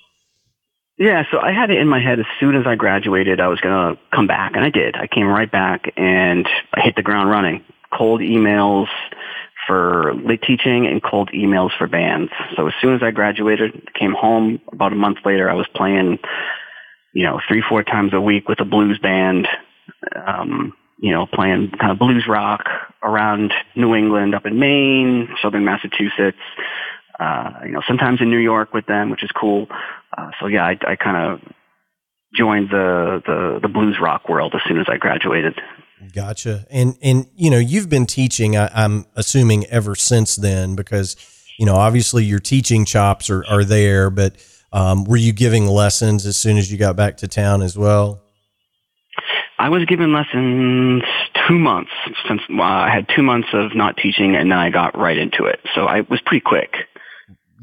Yeah, 0.97 1.23
so 1.31 1.39
I 1.39 1.51
had 1.51 1.71
it 1.71 1.79
in 1.79 1.87
my 1.87 1.99
head 1.99 2.19
as 2.19 2.25
soon 2.39 2.55
as 2.55 2.67
I 2.67 2.75
graduated, 2.75 3.39
I 3.39 3.47
was 3.47 3.59
going 3.59 3.95
to 3.95 4.01
come 4.13 4.27
back, 4.27 4.51
and 4.55 4.63
I 4.63 4.69
did. 4.69 4.95
I 4.95 5.07
came 5.07 5.25
right 5.25 5.51
back, 5.51 5.91
and 5.97 6.47
I 6.73 6.81
hit 6.81 6.95
the 6.95 7.01
ground 7.01 7.29
running. 7.29 7.63
Cold 7.91 8.21
emails 8.21 8.87
for 9.67 10.13
lit 10.15 10.41
teaching 10.41 10.85
and 10.85 11.01
cold 11.01 11.29
emails 11.33 11.71
for 11.77 11.87
bands. 11.87 12.31
So 12.55 12.67
as 12.67 12.73
soon 12.81 12.93
as 12.93 13.01
I 13.01 13.11
graduated, 13.11 13.93
came 13.93 14.13
home. 14.13 14.59
About 14.71 14.91
a 14.91 14.95
month 14.95 15.19
later, 15.25 15.49
I 15.49 15.53
was 15.53 15.67
playing 15.75 16.19
you 17.13 17.25
know, 17.25 17.39
three, 17.47 17.61
four 17.67 17.83
times 17.83 18.13
a 18.13 18.21
week 18.21 18.47
with 18.47 18.59
a 18.61 18.65
blues 18.65 18.97
band, 18.99 19.47
um, 20.15 20.73
you 20.97 21.11
know, 21.11 21.25
playing 21.25 21.71
kind 21.79 21.91
of 21.91 21.99
blues 21.99 22.25
rock 22.27 22.63
around 23.03 23.53
New 23.75 23.95
England, 23.95 24.33
up 24.33 24.45
in 24.45 24.59
Maine, 24.59 25.27
southern 25.41 25.65
Massachusetts, 25.65 26.37
uh, 27.19 27.51
you 27.65 27.71
know, 27.71 27.81
sometimes 27.87 28.21
in 28.21 28.29
New 28.29 28.37
York 28.37 28.73
with 28.73 28.85
them, 28.85 29.09
which 29.09 29.23
is 29.23 29.29
cool. 29.31 29.67
Uh, 30.17 30.29
so 30.39 30.47
yeah, 30.47 30.63
I, 30.65 30.77
I 30.87 30.95
kind 30.95 31.17
of 31.17 31.53
joined 32.33 32.69
the, 32.69 33.21
the, 33.25 33.59
the 33.61 33.67
blues 33.67 33.97
rock 34.01 34.29
world 34.29 34.53
as 34.55 34.61
soon 34.65 34.79
as 34.79 34.85
I 34.87 34.97
graduated. 34.97 35.59
Gotcha. 36.15 36.65
And, 36.71 36.97
and, 37.01 37.27
you 37.35 37.49
know, 37.51 37.59
you've 37.59 37.89
been 37.89 38.05
teaching, 38.05 38.55
I, 38.55 38.69
I'm 38.73 39.05
assuming 39.15 39.65
ever 39.65 39.95
since 39.95 40.37
then, 40.37 40.75
because, 40.75 41.17
you 41.59 41.65
know, 41.65 41.75
obviously 41.75 42.23
your 42.23 42.39
teaching 42.39 42.85
chops 42.85 43.29
are, 43.29 43.45
are 43.47 43.65
there, 43.65 44.09
but, 44.09 44.37
um, 44.71 45.03
were 45.03 45.17
you 45.17 45.33
giving 45.33 45.67
lessons 45.67 46.25
as 46.25 46.37
soon 46.37 46.57
as 46.57 46.71
you 46.71 46.77
got 46.77 46.95
back 46.95 47.17
to 47.17 47.27
town 47.27 47.61
as 47.61 47.77
well? 47.77 48.21
I 49.59 49.69
was 49.69 49.85
giving 49.85 50.11
lessons 50.11 51.03
two 51.47 51.59
months 51.59 51.91
since 52.27 52.41
uh, 52.49 52.63
I 52.63 52.89
had 52.89 53.07
two 53.15 53.21
months 53.21 53.49
of 53.53 53.75
not 53.75 53.95
teaching, 53.95 54.35
and 54.35 54.51
then 54.51 54.57
I 54.57 54.71
got 54.71 54.97
right 54.97 55.17
into 55.17 55.45
it. 55.45 55.59
So 55.75 55.85
I 55.85 56.01
was 56.01 56.19
pretty 56.21 56.41
quick. 56.41 56.73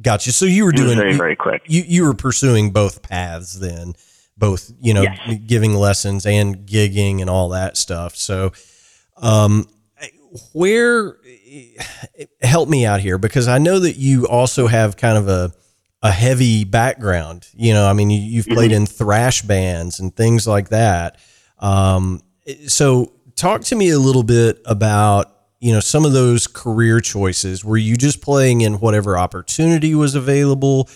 Gotcha. 0.00 0.30
So 0.30 0.44
you 0.44 0.64
were 0.64 0.70
doing 0.70 0.96
very 0.96 1.14
very 1.14 1.34
quick. 1.34 1.62
You 1.66 1.82
you 1.86 2.04
were 2.04 2.14
pursuing 2.14 2.70
both 2.70 3.02
paths 3.02 3.54
then, 3.54 3.94
both 4.36 4.72
you 4.80 4.94
know 4.94 5.02
yes. 5.02 5.38
giving 5.46 5.74
lessons 5.74 6.24
and 6.24 6.58
gigging 6.58 7.20
and 7.20 7.28
all 7.28 7.48
that 7.48 7.76
stuff. 7.76 8.14
So, 8.14 8.52
um, 9.16 9.66
where 10.52 11.16
help 12.42 12.68
me 12.68 12.86
out 12.86 13.00
here 13.00 13.18
because 13.18 13.48
I 13.48 13.58
know 13.58 13.80
that 13.80 13.96
you 13.96 14.28
also 14.28 14.68
have 14.68 14.96
kind 14.96 15.18
of 15.18 15.28
a 15.28 15.52
a 16.02 16.10
heavy 16.10 16.64
background. 16.64 17.48
You 17.54 17.74
know, 17.74 17.86
I 17.86 17.92
mean, 17.92 18.10
you, 18.10 18.38
have 18.38 18.46
played 18.46 18.70
mm-hmm. 18.70 18.82
in 18.82 18.86
thrash 18.86 19.42
bands 19.42 20.00
and 20.00 20.14
things 20.14 20.46
like 20.46 20.68
that. 20.68 21.18
Um, 21.58 22.22
so, 22.66 23.12
talk 23.36 23.62
to 23.62 23.76
me 23.76 23.90
a 23.90 23.98
little 23.98 24.22
bit 24.22 24.60
about 24.64 25.34
you 25.60 25.72
know 25.72 25.80
some 25.80 26.04
of 26.04 26.12
those 26.12 26.46
career 26.46 27.00
choices. 27.00 27.64
Were 27.64 27.76
you 27.76 27.96
just 27.96 28.22
playing 28.22 28.60
in 28.60 28.74
whatever 28.74 29.18
opportunity 29.18 29.94
was 29.94 30.14
available, 30.14 30.88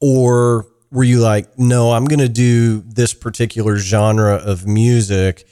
or 0.00 0.66
were 0.90 1.04
you 1.04 1.20
like, 1.20 1.58
no, 1.58 1.92
I'm 1.92 2.04
going 2.04 2.20
to 2.20 2.28
do 2.28 2.82
this 2.82 3.14
particular 3.14 3.78
genre 3.78 4.34
of 4.34 4.66
music? 4.66 5.48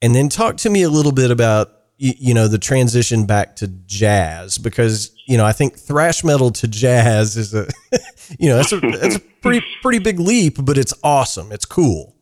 And 0.00 0.14
then 0.14 0.28
talk 0.28 0.56
to 0.58 0.70
me 0.70 0.82
a 0.82 0.88
little 0.88 1.12
bit 1.12 1.32
about 1.32 1.73
you, 1.96 2.12
you 2.18 2.34
know 2.34 2.48
the 2.48 2.58
transition 2.58 3.26
back 3.26 3.56
to 3.56 3.68
jazz 3.68 4.58
because 4.58 5.14
you 5.26 5.36
know 5.36 5.44
I 5.44 5.52
think 5.52 5.78
thrash 5.78 6.24
metal 6.24 6.50
to 6.52 6.68
jazz 6.68 7.36
is 7.36 7.54
a 7.54 7.68
you 8.38 8.48
know 8.48 8.56
that's 8.56 8.72
a 8.72 8.80
that's 8.80 9.16
a 9.16 9.20
pretty 9.20 9.64
pretty 9.82 9.98
big 9.98 10.18
leap, 10.18 10.56
but 10.64 10.78
it's 10.78 10.94
awesome. 11.02 11.52
It's 11.52 11.64
cool. 11.64 12.14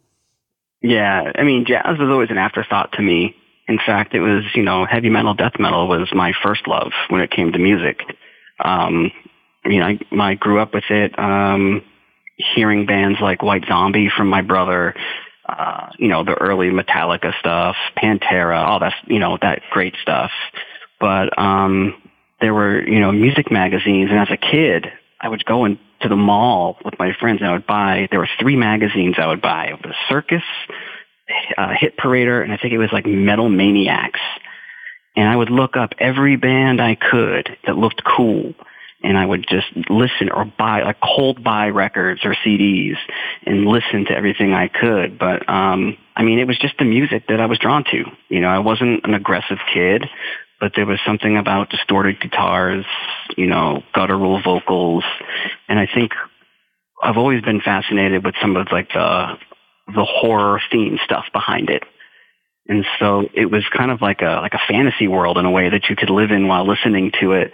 Yeah, 0.80 1.32
I 1.34 1.42
mean 1.42 1.64
jazz 1.66 1.98
was 1.98 2.08
always 2.10 2.30
an 2.30 2.38
afterthought 2.38 2.92
to 2.92 3.02
me. 3.02 3.36
In 3.68 3.78
fact, 3.78 4.14
it 4.14 4.20
was 4.20 4.44
you 4.54 4.62
know 4.62 4.84
heavy 4.84 5.10
metal, 5.10 5.34
death 5.34 5.58
metal 5.58 5.88
was 5.88 6.12
my 6.12 6.32
first 6.42 6.66
love 6.66 6.92
when 7.08 7.20
it 7.20 7.30
came 7.30 7.52
to 7.52 7.58
music. 7.58 8.00
Um, 8.64 9.10
I 9.64 9.68
mean, 9.68 9.82
I, 9.82 9.98
I 10.20 10.34
grew 10.34 10.60
up 10.60 10.74
with 10.74 10.90
it. 10.90 11.16
Um, 11.18 11.82
hearing 12.36 12.86
bands 12.86 13.20
like 13.20 13.42
White 13.42 13.64
Zombie 13.68 14.10
from 14.14 14.28
my 14.28 14.42
brother, 14.42 14.94
uh, 15.48 15.88
you 15.98 16.08
know, 16.08 16.24
the 16.24 16.34
early 16.34 16.70
Metallica 16.70 17.36
stuff, 17.38 17.76
Pantera, 17.96 18.64
all 18.64 18.80
that, 18.80 18.94
you 19.06 19.18
know, 19.18 19.38
that 19.40 19.62
great 19.70 19.94
stuff. 20.00 20.30
But, 21.00 21.36
um, 21.38 22.00
there 22.40 22.54
were, 22.54 22.86
you 22.86 23.00
know, 23.00 23.12
music 23.12 23.50
magazines. 23.50 24.10
And 24.10 24.18
as 24.18 24.30
a 24.30 24.36
kid, 24.36 24.86
I 25.20 25.28
would 25.28 25.44
go 25.44 25.64
into 25.64 25.80
the 26.08 26.16
mall 26.16 26.76
with 26.84 26.98
my 26.98 27.12
friends 27.18 27.40
and 27.40 27.48
I 27.48 27.52
would 27.52 27.66
buy, 27.66 28.08
there 28.10 28.20
were 28.20 28.28
three 28.40 28.56
magazines 28.56 29.16
I 29.18 29.26
would 29.26 29.40
buy. 29.40 29.72
The 29.82 29.94
Circus, 30.08 30.42
uh, 31.56 31.72
Hit 31.78 31.96
Parader, 31.96 32.42
and 32.42 32.52
I 32.52 32.56
think 32.56 32.72
it 32.72 32.78
was 32.78 32.92
like 32.92 33.06
Metal 33.06 33.48
Maniacs. 33.48 34.20
And 35.14 35.28
I 35.28 35.36
would 35.36 35.50
look 35.50 35.76
up 35.76 35.90
every 35.98 36.36
band 36.36 36.80
I 36.80 36.94
could 36.96 37.56
that 37.66 37.76
looked 37.76 38.02
cool 38.04 38.54
and 39.02 39.18
I 39.18 39.26
would 39.26 39.46
just 39.48 39.66
listen 39.90 40.30
or 40.30 40.44
buy 40.44 40.82
like 40.82 40.98
cold 41.00 41.42
buy 41.42 41.68
records 41.68 42.24
or 42.24 42.34
CDs 42.34 42.96
and 43.44 43.66
listen 43.66 44.06
to 44.06 44.12
everything 44.16 44.52
I 44.52 44.68
could. 44.68 45.18
But 45.18 45.48
um 45.48 45.96
I 46.16 46.22
mean 46.22 46.38
it 46.38 46.46
was 46.46 46.58
just 46.58 46.78
the 46.78 46.84
music 46.84 47.28
that 47.28 47.40
I 47.40 47.46
was 47.46 47.58
drawn 47.58 47.84
to. 47.90 48.04
You 48.28 48.40
know, 48.40 48.48
I 48.48 48.60
wasn't 48.60 49.04
an 49.04 49.14
aggressive 49.14 49.58
kid, 49.72 50.06
but 50.60 50.72
there 50.76 50.86
was 50.86 51.00
something 51.04 51.36
about 51.36 51.70
distorted 51.70 52.20
guitars, 52.20 52.84
you 53.36 53.46
know, 53.46 53.82
guttural 53.94 54.40
vocals, 54.42 55.04
and 55.68 55.78
I 55.78 55.88
think 55.92 56.12
I've 57.02 57.16
always 57.16 57.42
been 57.42 57.60
fascinated 57.60 58.24
with 58.24 58.36
some 58.40 58.56
of 58.56 58.68
like 58.70 58.88
the 58.92 59.38
the 59.88 60.04
horror 60.04 60.60
theme 60.70 60.98
stuff 61.04 61.24
behind 61.32 61.68
it. 61.68 61.82
And 62.68 62.86
so 63.00 63.28
it 63.34 63.50
was 63.50 63.64
kind 63.76 63.90
of 63.90 64.00
like 64.00 64.22
a 64.22 64.40
like 64.40 64.54
a 64.54 64.60
fantasy 64.68 65.08
world 65.08 65.36
in 65.36 65.44
a 65.44 65.50
way 65.50 65.68
that 65.68 65.88
you 65.90 65.96
could 65.96 66.10
live 66.10 66.30
in 66.30 66.46
while 66.46 66.66
listening 66.66 67.10
to 67.20 67.32
it. 67.32 67.52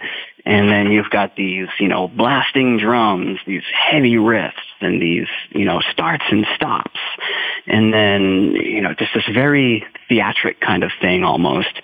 And 0.49 0.67
then 0.67 0.91
you've 0.91 1.11
got 1.11 1.35
these, 1.35 1.67
you 1.79 1.87
know, 1.87 2.07
blasting 2.07 2.79
drums, 2.79 3.39
these 3.45 3.61
heavy 3.71 4.15
riffs 4.15 4.53
and 4.81 4.99
these, 4.99 5.27
you 5.51 5.63
know, 5.63 5.79
starts 5.91 6.23
and 6.31 6.47
stops. 6.55 6.99
And 7.67 7.93
then, 7.93 8.55
you 8.55 8.81
know, 8.81 8.95
just 8.95 9.13
this 9.13 9.27
very 9.31 9.85
theatric 10.09 10.59
kind 10.59 10.83
of 10.83 10.89
thing 10.99 11.23
almost. 11.23 11.79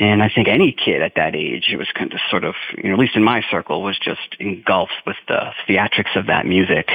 And 0.00 0.22
I 0.22 0.30
think 0.32 0.46
any 0.46 0.70
kid 0.70 1.02
at 1.02 1.16
that 1.16 1.34
age, 1.34 1.70
it 1.72 1.76
was 1.76 1.88
kind 1.92 2.12
of 2.12 2.20
sort 2.30 2.44
of, 2.44 2.54
you 2.76 2.84
know, 2.84 2.92
at 2.92 3.00
least 3.00 3.16
in 3.16 3.24
my 3.24 3.42
circle, 3.50 3.82
was 3.82 3.98
just 3.98 4.36
engulfed 4.38 4.92
with 5.04 5.16
the 5.26 5.50
theatrics 5.68 6.14
of 6.14 6.28
that 6.28 6.46
music. 6.46 6.88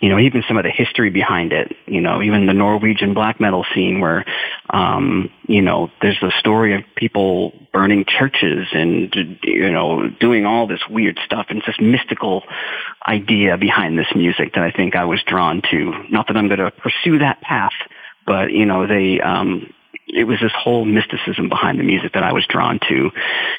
You 0.00 0.10
know, 0.10 0.18
even 0.18 0.44
some 0.46 0.58
of 0.58 0.64
the 0.64 0.70
history 0.70 1.08
behind 1.08 1.54
it. 1.54 1.74
You 1.86 2.02
know, 2.02 2.20
even 2.20 2.44
the 2.44 2.52
Norwegian 2.52 3.14
black 3.14 3.40
metal 3.40 3.64
scene, 3.74 4.00
where, 4.00 4.26
um, 4.68 5.30
you 5.48 5.62
know, 5.62 5.90
there's 6.02 6.20
the 6.20 6.32
story 6.38 6.74
of 6.74 6.82
people 6.96 7.54
burning 7.72 8.04
churches 8.06 8.66
and 8.72 9.14
you 9.42 9.70
know 9.70 10.10
doing 10.20 10.44
all 10.44 10.66
this 10.66 10.82
weird 10.90 11.18
stuff, 11.24 11.46
and 11.48 11.58
it's 11.58 11.66
this 11.66 11.80
mystical 11.80 12.42
idea 13.06 13.56
behind 13.56 13.98
this 13.98 14.08
music 14.14 14.52
that 14.52 14.62
I 14.62 14.70
think 14.70 14.96
I 14.96 15.04
was 15.04 15.22
drawn 15.26 15.62
to. 15.70 15.92
Not 16.10 16.26
that 16.26 16.36
I'm 16.36 16.48
going 16.48 16.60
to 16.60 16.70
pursue 16.70 17.20
that 17.20 17.40
path, 17.40 17.72
but 18.26 18.52
you 18.52 18.66
know, 18.66 18.86
they. 18.86 19.18
Um, 19.18 19.72
it 20.14 20.24
was 20.24 20.38
this 20.40 20.52
whole 20.56 20.84
mysticism 20.84 21.48
behind 21.48 21.78
the 21.78 21.84
music 21.84 22.12
that 22.14 22.22
I 22.22 22.32
was 22.32 22.46
drawn 22.46 22.78
to 22.88 23.10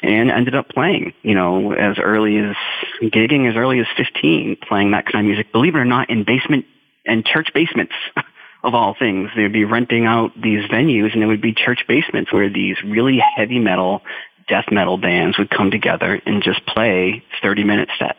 and 0.02 0.30
ended 0.30 0.54
up 0.54 0.68
playing, 0.68 1.12
you 1.22 1.34
know, 1.34 1.72
as 1.72 1.98
early 1.98 2.38
as 2.38 2.56
gigging 3.02 3.48
as 3.48 3.56
early 3.56 3.80
as 3.80 3.86
15, 3.96 4.56
playing 4.68 4.92
that 4.92 5.06
kind 5.06 5.24
of 5.24 5.26
music, 5.26 5.52
believe 5.52 5.74
it 5.74 5.78
or 5.78 5.84
not, 5.84 6.10
in 6.10 6.24
basement 6.24 6.66
and 7.06 7.24
church 7.24 7.48
basements. 7.54 7.94
of 8.64 8.74
all 8.74 8.94
things, 8.96 9.28
they'd 9.34 9.52
be 9.52 9.64
renting 9.64 10.06
out 10.06 10.30
these 10.40 10.64
venues 10.70 11.12
and 11.14 11.22
it 11.22 11.26
would 11.26 11.42
be 11.42 11.52
church 11.52 11.84
basements 11.88 12.32
where 12.32 12.48
these 12.48 12.76
really 12.84 13.18
heavy 13.18 13.58
metal, 13.58 14.02
death 14.48 14.66
metal 14.70 14.96
bands 14.96 15.36
would 15.36 15.50
come 15.50 15.70
together 15.70 16.20
and 16.26 16.42
just 16.42 16.64
play 16.66 17.24
30 17.42 17.64
minute 17.64 17.88
sets. 17.98 18.18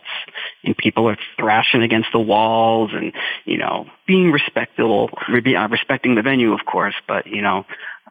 And 0.63 0.76
people 0.76 1.08
are 1.08 1.17
thrashing 1.39 1.82
against 1.82 2.10
the 2.12 2.19
walls 2.19 2.91
and, 2.93 3.13
you 3.46 3.58
know, 3.58 3.88
being 4.06 4.32
respectable, 4.32 5.10
uh, 5.30 5.67
respecting 5.69 6.15
the 6.15 6.22
venue, 6.22 6.54
of 6.54 6.65
course, 6.65 6.96
but, 7.08 7.28
you 7.28 7.41
know, 7.41 7.65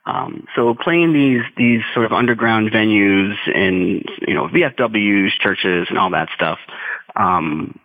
um, 0.05 0.47
so 0.57 0.75
playing 0.75 1.13
these 1.13 1.43
these 1.57 1.81
sort 1.95 2.07
of 2.07 2.13
underground 2.13 2.71
venues 2.71 3.35
and 3.47 4.05
you 4.27 4.35
know 4.35 4.49
VFWs, 4.49 5.31
churches, 5.41 5.87
and 5.89 5.99
all 5.99 6.11
that 6.11 6.29
stuff 6.35 6.59
um, 7.15 7.79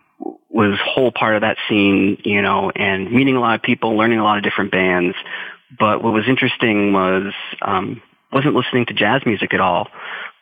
was 0.50 0.78
whole 0.84 1.12
part 1.12 1.36
of 1.36 1.42
that 1.42 1.56
scene. 1.68 2.20
You 2.24 2.42
know, 2.42 2.70
and 2.74 3.12
meeting 3.12 3.36
a 3.36 3.40
lot 3.40 3.54
of 3.54 3.62
people, 3.62 3.96
learning 3.96 4.18
a 4.18 4.24
lot 4.24 4.36
of 4.36 4.44
different 4.44 4.72
bands. 4.72 5.16
But 5.78 6.02
what 6.02 6.12
was 6.12 6.24
interesting 6.26 6.92
was 6.92 7.32
um, 7.62 8.02
wasn't 8.32 8.54
listening 8.54 8.86
to 8.86 8.94
jazz 8.94 9.22
music 9.24 9.54
at 9.54 9.60
all, 9.60 9.86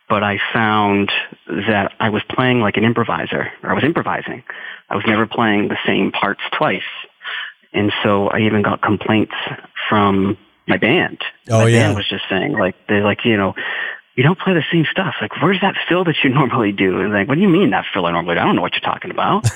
but 0.09 0.23
I 0.23 0.39
found 0.55 1.12
that 1.47 1.93
I 2.01 2.09
was 2.09 2.23
playing 2.31 2.61
like 2.61 2.79
an 2.79 2.85
improviser, 2.85 3.53
or 3.62 3.71
I 3.71 3.75
was 3.75 3.85
improvising. 3.85 4.45
I 4.89 4.95
was 4.95 5.05
never 5.07 5.27
playing 5.27 5.69
the 5.69 5.79
same 5.85 6.11
parts 6.11 6.41
twice. 6.57 6.81
And 7.75 7.93
so 8.03 8.29
I 8.29 8.41
even 8.41 8.62
got 8.62 8.81
complaints 8.81 9.35
from 9.91 10.39
my 10.67 10.77
band. 10.77 11.19
Oh 11.49 11.61
my 11.61 11.69
yeah. 11.69 11.85
band 11.85 11.97
was 11.97 12.09
just 12.09 12.25
saying 12.29 12.53
like 12.53 12.75
they're 12.89 13.05
like 13.05 13.25
you 13.25 13.37
know 13.37 13.55
you 14.17 14.23
don't 14.23 14.39
play 14.39 14.55
the 14.55 14.65
same 14.73 14.87
stuff. 14.91 15.15
Like 15.21 15.41
where's 15.43 15.61
that 15.61 15.75
fill 15.89 16.05
that 16.05 16.17
you 16.25 16.31
normally 16.35 16.73
do? 16.73 17.01
And 17.01 17.13
like 17.13 17.29
what 17.29 17.35
do 17.35 17.41
you 17.41 17.49
mean 17.49 17.71
that 17.71 17.85
fill 17.93 18.07
I 18.07 18.13
normally 18.13 18.35
do? 18.35 18.41
I 18.41 18.45
don't 18.45 18.57
know 18.57 18.63
what 18.63 18.75
you're 18.75 18.81
talking 18.81 19.11
about. 19.11 19.47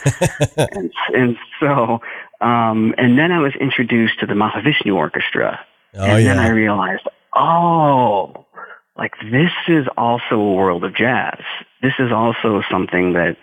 and, 0.57 0.93
and 1.15 1.37
so 1.61 2.01
um 2.41 2.95
and 2.99 3.19
then 3.19 3.33
I 3.33 3.41
was 3.41 3.53
introduced 3.61 4.21
to 4.21 4.27
the 4.27 4.35
Mahavishnu 4.35 4.95
Orchestra. 4.95 5.61
Oh 5.95 6.05
and 6.05 6.25
yeah. 6.25 6.35
then 6.35 6.39
I 6.39 6.49
realized 6.51 7.03
oh 7.35 8.47
like 8.97 9.13
this 9.31 9.53
is 9.69 9.87
also 9.97 10.35
a 10.35 10.55
world 10.55 10.85
of 10.85 10.95
jazz. 10.95 11.41
This 11.83 11.95
is 11.99 12.13
also 12.13 12.63
something 12.71 13.15
that 13.15 13.37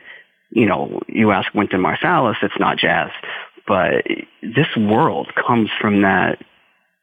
you 0.49 0.65
know, 0.65 1.01
you 1.07 1.31
ask 1.31 1.53
Wynton 1.53 1.81
Marsalis, 1.81 2.41
it's 2.41 2.59
not 2.59 2.77
jazz, 2.77 3.09
but 3.67 4.05
this 4.41 4.67
world 4.77 5.31
comes 5.35 5.69
from 5.79 6.01
that 6.01 6.39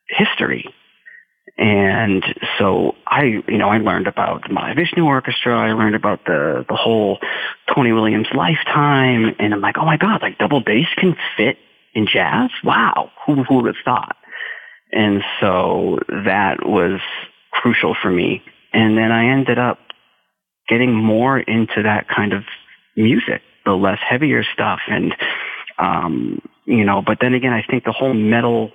history. 0.09 0.65
And 1.57 2.25
so 2.59 2.97
I, 3.07 3.43
you 3.47 3.59
know, 3.59 3.69
I 3.69 3.79
learned 3.79 4.09
about 4.09 4.43
the 4.43 4.49
Mahavishnu 4.49 5.05
Orchestra. 5.05 5.57
I 5.57 5.73
learned 5.73 5.95
about 5.95 6.25
the, 6.25 6.65
the 6.69 6.75
whole 6.75 7.19
Tony 7.73 7.93
Williams 7.93 8.27
lifetime. 8.35 9.37
And 9.39 9.55
I'm 9.55 9.61
like, 9.61 9.77
oh 9.79 9.85
my 9.85 9.97
God, 9.97 10.21
like 10.21 10.39
double 10.39 10.61
bass 10.61 10.89
can 10.97 11.17
fit 11.37 11.57
in 11.95 12.07
jazz? 12.07 12.51
Wow. 12.65 13.11
Who, 13.27 13.45
who 13.45 13.57
would 13.57 13.67
have 13.67 13.85
thought? 13.85 14.17
And 14.91 15.23
so 15.41 15.99
that 16.09 16.67
was 16.67 17.01
crucial 17.53 17.95
for 18.01 18.11
me. 18.11 18.43
And 18.73 18.99
then 18.99 19.13
I 19.13 19.31
ended 19.31 19.59
up 19.59 19.79
getting 20.69 20.93
more 20.93 21.39
into 21.39 21.83
that 21.83 22.09
kind 22.09 22.33
of 22.33 22.43
music, 22.97 23.43
the 23.65 23.73
less 23.73 23.99
heavier 24.09 24.43
stuff. 24.53 24.81
And, 24.89 25.15
um, 25.79 26.41
you 26.65 26.85
know, 26.85 27.01
but 27.01 27.19
then 27.21 27.35
again, 27.35 27.53
I 27.53 27.63
think 27.63 27.85
the 27.85 27.93
whole 27.93 28.15
metal 28.15 28.73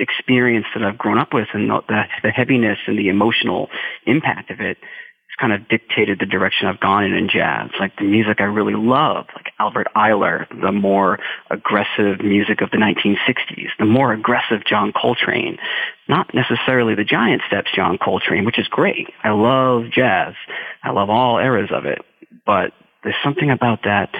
experience 0.00 0.66
that 0.74 0.82
I've 0.82 0.98
grown 0.98 1.18
up 1.18 1.32
with 1.32 1.48
and 1.52 1.70
the, 1.70 2.02
the 2.22 2.30
heaviness 2.30 2.78
and 2.86 2.98
the 2.98 3.08
emotional 3.08 3.68
impact 4.06 4.50
of 4.50 4.60
it 4.60 4.76
has 4.78 5.36
kind 5.38 5.52
of 5.52 5.68
dictated 5.68 6.18
the 6.18 6.26
direction 6.26 6.66
I've 6.66 6.80
gone 6.80 7.04
in 7.04 7.14
in 7.14 7.28
jazz. 7.28 7.70
Like 7.78 7.96
the 7.96 8.04
music 8.04 8.40
I 8.40 8.44
really 8.44 8.74
love, 8.74 9.26
like 9.34 9.52
Albert 9.58 9.88
Ayler, 9.94 10.46
the 10.60 10.72
more 10.72 11.18
aggressive 11.50 12.20
music 12.20 12.60
of 12.60 12.70
the 12.70 12.78
1960s, 12.78 13.68
the 13.78 13.84
more 13.84 14.12
aggressive 14.12 14.64
John 14.66 14.92
Coltrane, 14.92 15.58
not 16.08 16.34
necessarily 16.34 16.94
the 16.94 17.04
giant 17.04 17.42
steps 17.46 17.70
John 17.74 17.98
Coltrane, 17.98 18.44
which 18.44 18.58
is 18.58 18.68
great. 18.68 19.08
I 19.22 19.30
love 19.30 19.84
jazz. 19.92 20.34
I 20.82 20.90
love 20.90 21.10
all 21.10 21.38
eras 21.38 21.70
of 21.72 21.84
it, 21.84 22.00
but 22.44 22.72
there's 23.02 23.16
something 23.22 23.50
about 23.50 23.80
that 23.84 24.10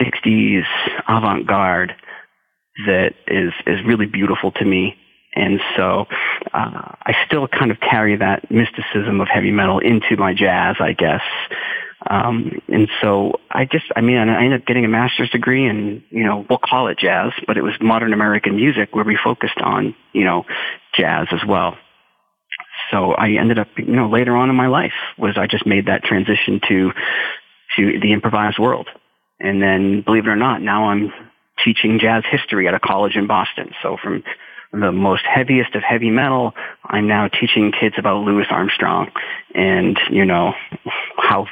60s 0.00 0.64
avant-garde 1.08 1.94
that 2.86 3.14
is 3.26 3.52
is 3.66 3.84
really 3.84 4.06
beautiful 4.06 4.52
to 4.52 4.64
me. 4.64 4.96
And 5.34 5.60
so 5.76 6.06
uh, 6.52 6.94
I 7.02 7.14
still 7.26 7.46
kind 7.46 7.70
of 7.70 7.78
carry 7.78 8.16
that 8.16 8.50
mysticism 8.50 9.20
of 9.20 9.28
heavy 9.28 9.52
metal 9.52 9.78
into 9.78 10.16
my 10.16 10.34
jazz, 10.34 10.76
I 10.80 10.92
guess. 10.92 11.22
Um, 12.08 12.60
and 12.68 12.88
so 13.00 13.40
I 13.50 13.66
just, 13.66 13.84
I 13.94 14.00
mean, 14.00 14.16
I 14.16 14.42
ended 14.42 14.62
up 14.62 14.66
getting 14.66 14.84
a 14.84 14.88
master's 14.88 15.30
degree 15.30 15.68
in, 15.68 16.02
you 16.10 16.24
know, 16.24 16.44
we'll 16.48 16.58
call 16.58 16.88
it 16.88 16.98
jazz, 16.98 17.32
but 17.46 17.58
it 17.58 17.62
was 17.62 17.74
modern 17.80 18.12
American 18.12 18.56
music 18.56 18.94
where 18.94 19.04
we 19.04 19.18
focused 19.22 19.58
on, 19.58 19.94
you 20.12 20.24
know, 20.24 20.44
jazz 20.94 21.28
as 21.30 21.46
well. 21.46 21.76
So 22.90 23.12
I 23.12 23.32
ended 23.38 23.58
up, 23.58 23.68
you 23.76 23.94
know, 23.94 24.08
later 24.08 24.34
on 24.34 24.50
in 24.50 24.56
my 24.56 24.66
life 24.66 24.94
was 25.18 25.36
I 25.36 25.46
just 25.46 25.66
made 25.66 25.86
that 25.86 26.02
transition 26.02 26.60
to, 26.68 26.92
to 27.76 28.00
the 28.00 28.12
improvised 28.12 28.58
world. 28.58 28.88
And 29.38 29.62
then 29.62 30.02
believe 30.02 30.26
it 30.26 30.30
or 30.30 30.36
not, 30.36 30.60
now 30.60 30.88
I'm 30.88 31.12
teaching 31.64 31.98
jazz 32.00 32.24
history 32.30 32.68
at 32.68 32.74
a 32.74 32.80
college 32.80 33.16
in 33.16 33.26
Boston. 33.26 33.72
So 33.82 33.96
from 34.02 34.22
the 34.72 34.92
most 34.92 35.24
heaviest 35.24 35.74
of 35.74 35.82
heavy 35.82 36.10
metal, 36.10 36.54
I'm 36.84 37.08
now 37.08 37.28
teaching 37.28 37.72
kids 37.72 37.96
about 37.98 38.24
Louis 38.24 38.46
Armstrong 38.50 39.10
and, 39.54 39.98
you 40.10 40.24
know, 40.24 40.52
how 41.16 41.46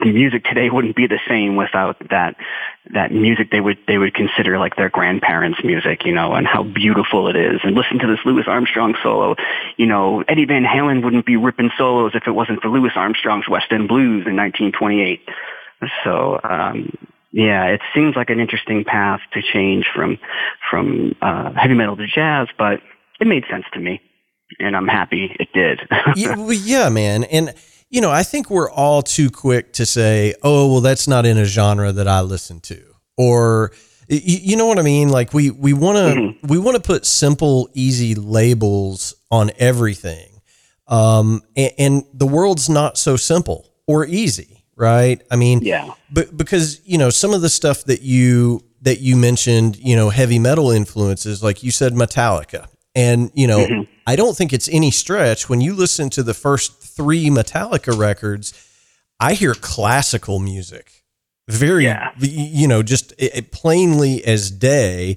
the 0.00 0.12
music 0.12 0.44
today 0.44 0.70
wouldn't 0.70 0.96
be 0.96 1.06
the 1.06 1.20
same 1.28 1.56
without 1.56 1.96
that 2.10 2.36
that 2.92 3.12
music 3.12 3.50
they 3.50 3.60
would 3.60 3.78
they 3.86 3.96
would 3.96 4.12
consider 4.14 4.58
like 4.58 4.76
their 4.76 4.90
grandparents' 4.90 5.60
music, 5.64 6.04
you 6.04 6.12
know, 6.12 6.34
and 6.34 6.46
how 6.46 6.62
beautiful 6.62 7.28
it 7.28 7.36
is. 7.36 7.60
And 7.62 7.74
listen 7.74 7.98
to 8.00 8.06
this 8.06 8.18
Louis 8.24 8.44
Armstrong 8.46 8.94
solo. 9.02 9.36
You 9.76 9.86
know, 9.86 10.22
Eddie 10.26 10.46
Van 10.46 10.64
Halen 10.64 11.02
wouldn't 11.04 11.26
be 11.26 11.36
ripping 11.36 11.70
solos 11.78 12.12
if 12.14 12.24
it 12.26 12.32
wasn't 12.32 12.60
for 12.60 12.68
Louis 12.68 12.90
Armstrong's 12.94 13.48
West 13.48 13.66
End 13.70 13.88
Blues 13.88 14.26
in 14.26 14.36
1928. 14.36 15.20
So 16.04 16.40
um, 16.42 16.92
yeah, 17.34 17.64
it 17.64 17.80
seems 17.92 18.14
like 18.14 18.30
an 18.30 18.38
interesting 18.38 18.84
path 18.84 19.18
to 19.32 19.42
change 19.42 19.86
from 19.92 20.18
from 20.70 21.16
uh, 21.20 21.52
heavy 21.54 21.74
metal 21.74 21.96
to 21.96 22.06
jazz, 22.06 22.46
but 22.56 22.80
it 23.20 23.26
made 23.26 23.42
sense 23.50 23.64
to 23.72 23.80
me, 23.80 24.00
and 24.60 24.76
I'm 24.76 24.86
happy 24.86 25.34
it 25.40 25.48
did. 25.52 25.80
yeah, 26.16 26.36
well, 26.36 26.52
yeah, 26.52 26.88
man, 26.90 27.24
and 27.24 27.52
you 27.90 28.00
know, 28.00 28.12
I 28.12 28.22
think 28.22 28.50
we're 28.50 28.70
all 28.70 29.02
too 29.02 29.30
quick 29.30 29.72
to 29.72 29.84
say, 29.84 30.34
"Oh, 30.44 30.70
well, 30.70 30.80
that's 30.80 31.08
not 31.08 31.26
in 31.26 31.36
a 31.36 31.44
genre 31.44 31.90
that 31.90 32.06
I 32.06 32.20
listen 32.20 32.60
to," 32.60 32.80
or 33.16 33.72
you, 34.06 34.38
you 34.40 34.56
know 34.56 34.66
what 34.66 34.78
I 34.78 34.82
mean? 34.82 35.08
Like 35.08 35.34
we 35.34 35.50
we 35.50 35.72
want 35.72 35.96
to 35.98 36.20
mm-hmm. 36.20 36.46
we 36.46 36.58
want 36.60 36.76
to 36.76 36.82
put 36.82 37.04
simple, 37.04 37.68
easy 37.74 38.14
labels 38.14 39.12
on 39.32 39.50
everything, 39.58 40.40
um, 40.86 41.42
and, 41.56 41.72
and 41.78 42.04
the 42.14 42.28
world's 42.28 42.70
not 42.70 42.96
so 42.96 43.16
simple 43.16 43.74
or 43.88 44.06
easy 44.06 44.63
right? 44.76 45.22
I 45.30 45.36
mean, 45.36 45.60
yeah, 45.62 45.90
but 46.10 46.36
because 46.36 46.80
you 46.84 46.98
know 46.98 47.10
some 47.10 47.32
of 47.32 47.40
the 47.40 47.48
stuff 47.48 47.84
that 47.84 48.02
you 48.02 48.62
that 48.82 49.00
you 49.00 49.16
mentioned, 49.16 49.76
you 49.76 49.96
know, 49.96 50.10
heavy 50.10 50.38
metal 50.38 50.70
influences, 50.70 51.42
like 51.42 51.62
you 51.62 51.70
said, 51.70 51.94
Metallica, 51.94 52.68
and 52.94 53.30
you 53.34 53.46
know, 53.46 53.66
mm-hmm. 53.66 53.82
I 54.06 54.16
don't 54.16 54.36
think 54.36 54.52
it's 54.52 54.68
any 54.68 54.90
stretch 54.90 55.48
when 55.48 55.60
you 55.60 55.74
listen 55.74 56.10
to 56.10 56.22
the 56.22 56.34
first 56.34 56.82
three 56.82 57.28
Metallica 57.30 57.98
records. 57.98 58.52
I 59.20 59.34
hear 59.34 59.54
classical 59.54 60.38
music, 60.38 61.04
very, 61.48 61.84
yeah. 61.84 62.10
you 62.18 62.68
know, 62.68 62.82
just 62.82 63.12
it, 63.12 63.36
it 63.36 63.52
plainly 63.52 64.24
as 64.24 64.50
day. 64.50 65.16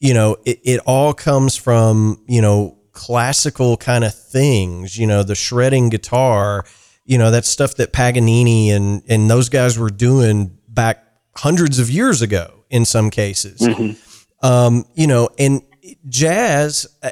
You 0.00 0.14
know, 0.14 0.36
it, 0.44 0.60
it 0.62 0.80
all 0.86 1.12
comes 1.12 1.56
from 1.56 2.22
you 2.28 2.40
know 2.40 2.78
classical 2.92 3.76
kind 3.76 4.04
of 4.04 4.14
things. 4.14 4.96
You 4.96 5.06
know, 5.06 5.22
the 5.22 5.34
shredding 5.34 5.88
guitar 5.88 6.64
you 7.08 7.16
know, 7.16 7.30
that's 7.30 7.48
stuff 7.48 7.76
that 7.76 7.90
Paganini 7.90 8.70
and, 8.70 9.02
and 9.08 9.30
those 9.30 9.48
guys 9.48 9.78
were 9.78 9.88
doing 9.88 10.58
back 10.68 11.02
hundreds 11.34 11.78
of 11.78 11.88
years 11.90 12.20
ago 12.20 12.64
in 12.68 12.84
some 12.84 13.08
cases. 13.08 13.60
Mm-hmm. 13.60 14.46
Um, 14.46 14.84
you 14.94 15.06
know, 15.06 15.30
and 15.38 15.62
jazz 16.06 16.86
uh, 17.02 17.10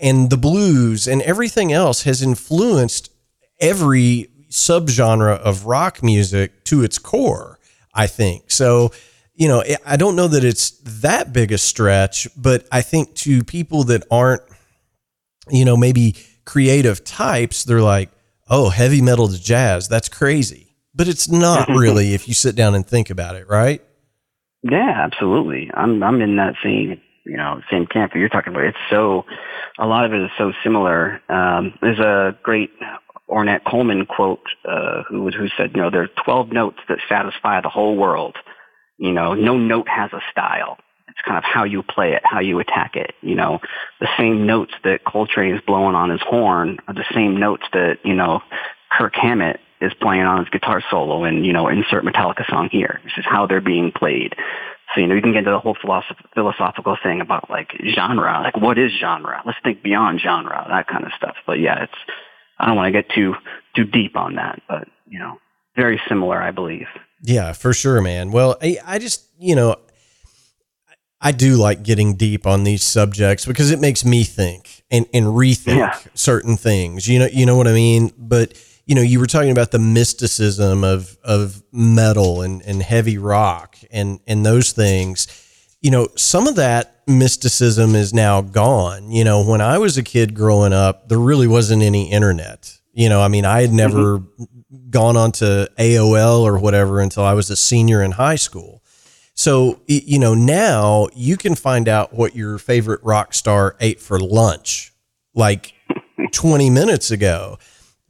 and 0.00 0.30
the 0.30 0.38
blues 0.38 1.06
and 1.06 1.20
everything 1.20 1.74
else 1.74 2.04
has 2.04 2.22
influenced 2.22 3.12
every 3.60 4.30
subgenre 4.48 5.38
of 5.38 5.66
rock 5.66 6.02
music 6.02 6.64
to 6.64 6.82
its 6.82 6.98
core, 6.98 7.58
I 7.92 8.06
think. 8.06 8.50
So, 8.50 8.92
you 9.34 9.46
know, 9.46 9.62
I 9.84 9.98
don't 9.98 10.16
know 10.16 10.28
that 10.28 10.42
it's 10.42 10.70
that 11.02 11.34
big 11.34 11.52
a 11.52 11.58
stretch, 11.58 12.28
but 12.34 12.66
I 12.72 12.80
think 12.80 13.14
to 13.16 13.44
people 13.44 13.84
that 13.84 14.04
aren't, 14.10 14.42
you 15.50 15.66
know, 15.66 15.76
maybe 15.76 16.16
creative 16.46 17.04
types, 17.04 17.64
they're 17.64 17.82
like, 17.82 18.10
oh, 18.50 18.68
heavy 18.70 19.00
metal 19.00 19.28
to 19.28 19.40
jazz, 19.40 19.88
that's 19.88 20.08
crazy. 20.08 20.76
But 20.94 21.08
it's 21.08 21.28
not 21.28 21.68
really 21.68 22.14
if 22.14 22.28
you 22.28 22.34
sit 22.34 22.56
down 22.56 22.74
and 22.74 22.86
think 22.86 23.10
about 23.10 23.36
it, 23.36 23.48
right? 23.48 23.82
Yeah, 24.62 24.94
absolutely. 24.96 25.70
I'm 25.74 26.02
I'm 26.02 26.20
in 26.20 26.36
that 26.36 26.54
same 26.62 27.00
you 27.24 27.36
know 27.36 27.60
same 27.70 27.86
camp 27.86 28.12
that 28.12 28.18
you're 28.18 28.28
talking 28.28 28.52
about. 28.52 28.64
It's 28.64 28.78
so 28.90 29.24
a 29.78 29.86
lot 29.86 30.04
of 30.04 30.12
it 30.12 30.22
is 30.22 30.30
so 30.36 30.52
similar. 30.64 31.20
Um, 31.28 31.74
there's 31.80 32.00
a 32.00 32.36
great 32.42 32.70
Ornette 33.28 33.64
Coleman 33.64 34.06
quote 34.06 34.40
uh, 34.68 35.02
who 35.08 35.22
was 35.22 35.34
who 35.34 35.48
said, 35.56 35.72
you 35.74 35.82
know, 35.82 35.90
there 35.90 36.02
are 36.02 36.24
12 36.24 36.50
notes 36.50 36.78
that 36.88 36.98
satisfy 37.08 37.60
the 37.60 37.68
whole 37.68 37.96
world. 37.96 38.36
You 38.98 39.12
know, 39.12 39.34
no 39.34 39.56
note 39.56 39.88
has 39.88 40.12
a 40.12 40.20
style. 40.30 40.78
It's 41.18 41.26
kind 41.26 41.36
of 41.36 41.42
how 41.42 41.64
you 41.64 41.82
play 41.82 42.12
it, 42.12 42.22
how 42.24 42.38
you 42.38 42.60
attack 42.60 42.94
it. 42.94 43.14
You 43.22 43.34
know, 43.34 43.58
the 44.00 44.06
same 44.16 44.46
notes 44.46 44.72
that 44.84 45.04
Coltrane 45.04 45.52
is 45.52 45.60
blowing 45.66 45.96
on 45.96 46.10
his 46.10 46.20
horn 46.22 46.78
are 46.86 46.94
the 46.94 47.04
same 47.12 47.36
notes 47.36 47.64
that, 47.72 47.98
you 48.04 48.14
know, 48.14 48.40
Kirk 48.96 49.16
Hammett 49.16 49.58
is 49.80 49.92
playing 50.00 50.22
on 50.22 50.38
his 50.38 50.48
guitar 50.50 50.80
solo 50.88 51.24
and, 51.24 51.44
you 51.44 51.52
know, 51.52 51.66
insert 51.66 52.04
Metallica 52.04 52.48
song 52.48 52.68
here. 52.70 53.00
This 53.02 53.14
is 53.18 53.24
how 53.28 53.46
they're 53.46 53.60
being 53.60 53.90
played. 53.90 54.36
So, 54.94 55.00
you 55.00 55.08
know, 55.08 55.16
you 55.16 55.20
can 55.20 55.32
get 55.32 55.40
into 55.40 55.50
the 55.50 55.58
whole 55.58 55.74
philosoph- 55.74 56.24
philosophical 56.34 56.96
thing 57.02 57.20
about 57.20 57.50
like 57.50 57.72
genre, 57.94 58.40
like 58.42 58.56
what 58.56 58.78
is 58.78 58.92
genre? 58.92 59.42
Let's 59.44 59.58
think 59.64 59.82
beyond 59.82 60.20
genre, 60.20 60.66
that 60.70 60.86
kind 60.86 61.04
of 61.04 61.10
stuff. 61.16 61.34
But 61.46 61.58
yeah, 61.58 61.82
it's, 61.82 61.92
I 62.58 62.66
don't 62.66 62.76
want 62.76 62.86
to 62.86 63.02
get 63.02 63.10
too, 63.10 63.34
too 63.74 63.84
deep 63.84 64.16
on 64.16 64.36
that, 64.36 64.62
but, 64.68 64.88
you 65.08 65.18
know, 65.18 65.38
very 65.76 66.00
similar, 66.08 66.40
I 66.40 66.52
believe. 66.52 66.86
Yeah, 67.22 67.52
for 67.52 67.72
sure, 67.72 68.00
man. 68.00 68.30
Well, 68.30 68.56
I, 68.62 68.78
I 68.84 68.98
just, 68.98 69.26
you 69.38 69.54
know, 69.54 69.76
I 71.20 71.32
do 71.32 71.56
like 71.56 71.82
getting 71.82 72.14
deep 72.14 72.46
on 72.46 72.64
these 72.64 72.84
subjects 72.84 73.44
because 73.44 73.70
it 73.70 73.80
makes 73.80 74.04
me 74.04 74.22
think 74.24 74.84
and, 74.90 75.06
and 75.12 75.26
rethink 75.26 75.78
yeah. 75.78 75.98
certain 76.14 76.56
things. 76.56 77.08
You 77.08 77.18
know, 77.18 77.28
you 77.32 77.44
know 77.44 77.56
what 77.56 77.66
I 77.66 77.72
mean? 77.72 78.12
But 78.16 78.54
you 78.86 78.94
know, 78.94 79.02
you 79.02 79.20
were 79.20 79.26
talking 79.26 79.50
about 79.50 79.70
the 79.70 79.78
mysticism 79.78 80.84
of 80.84 81.18
of 81.22 81.62
metal 81.72 82.42
and, 82.42 82.62
and 82.62 82.82
heavy 82.82 83.18
rock 83.18 83.76
and 83.90 84.20
and 84.26 84.46
those 84.46 84.72
things. 84.72 85.26
You 85.80 85.90
know, 85.90 86.08
some 86.16 86.46
of 86.46 86.56
that 86.56 87.02
mysticism 87.06 87.94
is 87.94 88.14
now 88.14 88.40
gone. 88.40 89.10
You 89.10 89.24
know, 89.24 89.44
when 89.44 89.60
I 89.60 89.78
was 89.78 89.98
a 89.98 90.02
kid 90.02 90.34
growing 90.34 90.72
up, 90.72 91.08
there 91.08 91.18
really 91.18 91.46
wasn't 91.46 91.82
any 91.82 92.10
internet. 92.10 92.78
You 92.92 93.08
know, 93.08 93.20
I 93.20 93.28
mean, 93.28 93.44
I 93.44 93.60
had 93.60 93.72
never 93.72 94.18
mm-hmm. 94.18 94.90
gone 94.90 95.16
onto 95.16 95.66
AOL 95.78 96.40
or 96.40 96.58
whatever 96.58 97.00
until 97.00 97.24
I 97.24 97.34
was 97.34 97.50
a 97.50 97.56
senior 97.56 98.02
in 98.02 98.12
high 98.12 98.36
school. 98.36 98.82
So, 99.38 99.78
you 99.86 100.18
know, 100.18 100.34
now 100.34 101.06
you 101.14 101.36
can 101.36 101.54
find 101.54 101.88
out 101.88 102.12
what 102.12 102.34
your 102.34 102.58
favorite 102.58 103.00
rock 103.04 103.32
star 103.32 103.76
ate 103.78 104.00
for 104.00 104.18
lunch 104.18 104.92
like 105.32 105.74
20 106.32 106.68
minutes 106.70 107.12
ago. 107.12 107.56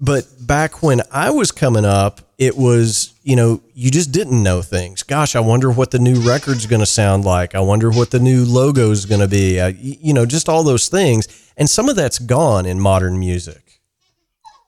But 0.01 0.27
back 0.41 0.83
when 0.83 1.03
I 1.13 1.29
was 1.29 1.53
coming 1.53 1.85
up, 1.85 2.23
it 2.39 2.57
was, 2.57 3.13
you 3.25 3.37
know, 3.37 3.61
you 3.75 3.91
just 3.91 4.11
didn't 4.11 4.43
know 4.43 4.63
things. 4.63 5.03
Gosh, 5.03 5.37
I 5.37 5.41
wonder 5.41 5.71
what 5.71 5.91
the 5.91 5.99
new 5.99 6.19
record's 6.27 6.65
going 6.65 6.81
to 6.81 6.87
sound 6.87 7.27
like. 7.27 7.55
I 7.55 7.61
wonder 7.61 7.91
what 7.91 8.11
the 8.11 8.21
new 8.21 8.47
logo's 8.47 9.05
going 9.05 9.21
to 9.21 9.29
be. 9.29 9.61
You 9.79 10.15
know, 10.15 10.25
just 10.25 10.49
all 10.49 10.63
those 10.63 10.89
things. 10.89 11.29
And 11.59 11.69
some 11.69 11.91
of 11.91 11.97
that's 11.97 12.19
gone 12.19 12.65
in 12.65 12.81
modern 12.81 13.21
music. 13.21 13.83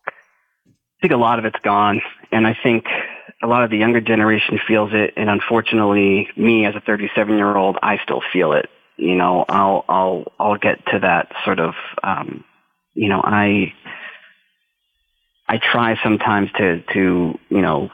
I 0.06 1.00
think 1.00 1.14
a 1.14 1.16
lot 1.16 1.38
of 1.38 1.46
it's 1.46 1.60
gone. 1.60 2.02
And 2.32 2.46
I 2.46 2.54
think 2.62 2.84
a 3.42 3.46
lot 3.46 3.64
of 3.64 3.70
the 3.70 3.78
younger 3.78 4.00
generation 4.00 4.58
feels 4.66 4.90
it, 4.92 5.14
and 5.16 5.30
unfortunately, 5.30 6.28
me 6.36 6.66
as 6.66 6.74
a 6.74 6.80
37 6.80 7.36
year 7.36 7.56
old, 7.56 7.78
I 7.82 7.98
still 8.02 8.22
feel 8.32 8.52
it. 8.52 8.68
You 8.96 9.14
know, 9.14 9.44
I'll 9.48 9.84
I'll 9.88 10.32
I'll 10.38 10.58
get 10.58 10.84
to 10.86 10.98
that 11.00 11.32
sort 11.44 11.58
of, 11.58 11.74
um, 12.02 12.44
you 12.94 13.08
know, 13.08 13.20
I 13.24 13.72
I 15.48 15.58
try 15.58 15.98
sometimes 16.02 16.50
to 16.58 16.82
to 16.92 17.38
you 17.48 17.62
know 17.62 17.90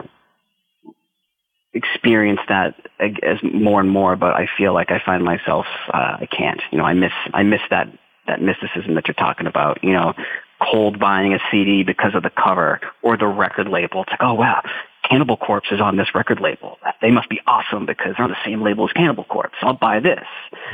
experience 1.72 2.40
that 2.48 2.74
as 2.98 3.38
more 3.42 3.80
and 3.80 3.90
more, 3.90 4.16
but 4.16 4.34
I 4.34 4.48
feel 4.58 4.74
like 4.74 4.90
I 4.90 5.00
find 5.04 5.22
myself 5.22 5.66
uh, 5.92 6.16
I 6.20 6.26
can't. 6.26 6.60
You 6.72 6.78
know, 6.78 6.84
I 6.84 6.94
miss 6.94 7.12
I 7.32 7.44
miss 7.44 7.60
that 7.70 7.86
that 8.26 8.42
mysticism 8.42 8.94
that 8.96 9.06
you're 9.06 9.14
talking 9.14 9.46
about. 9.46 9.84
You 9.84 9.92
know, 9.92 10.14
cold 10.60 10.98
buying 10.98 11.34
a 11.34 11.38
CD 11.50 11.84
because 11.84 12.14
of 12.14 12.22
the 12.24 12.30
cover 12.30 12.80
or 13.02 13.16
the 13.16 13.26
record 13.26 13.68
label. 13.68 14.02
It's 14.02 14.10
like, 14.10 14.22
oh 14.22 14.34
wow, 14.34 14.62
Cannibal 15.08 15.36
Corpse 15.36 15.68
is 15.70 15.80
on 15.80 15.96
this 15.96 16.08
record 16.14 16.40
label. 16.40 16.78
They 17.00 17.10
must 17.10 17.28
be 17.28 17.40
awesome 17.46 17.86
because 17.86 18.14
they're 18.16 18.24
on 18.24 18.30
the 18.30 18.44
same 18.44 18.62
label 18.62 18.86
as 18.86 18.92
Cannibal 18.92 19.24
Corpse. 19.24 19.56
I'll 19.62 19.74
buy 19.74 20.00
this. 20.00 20.24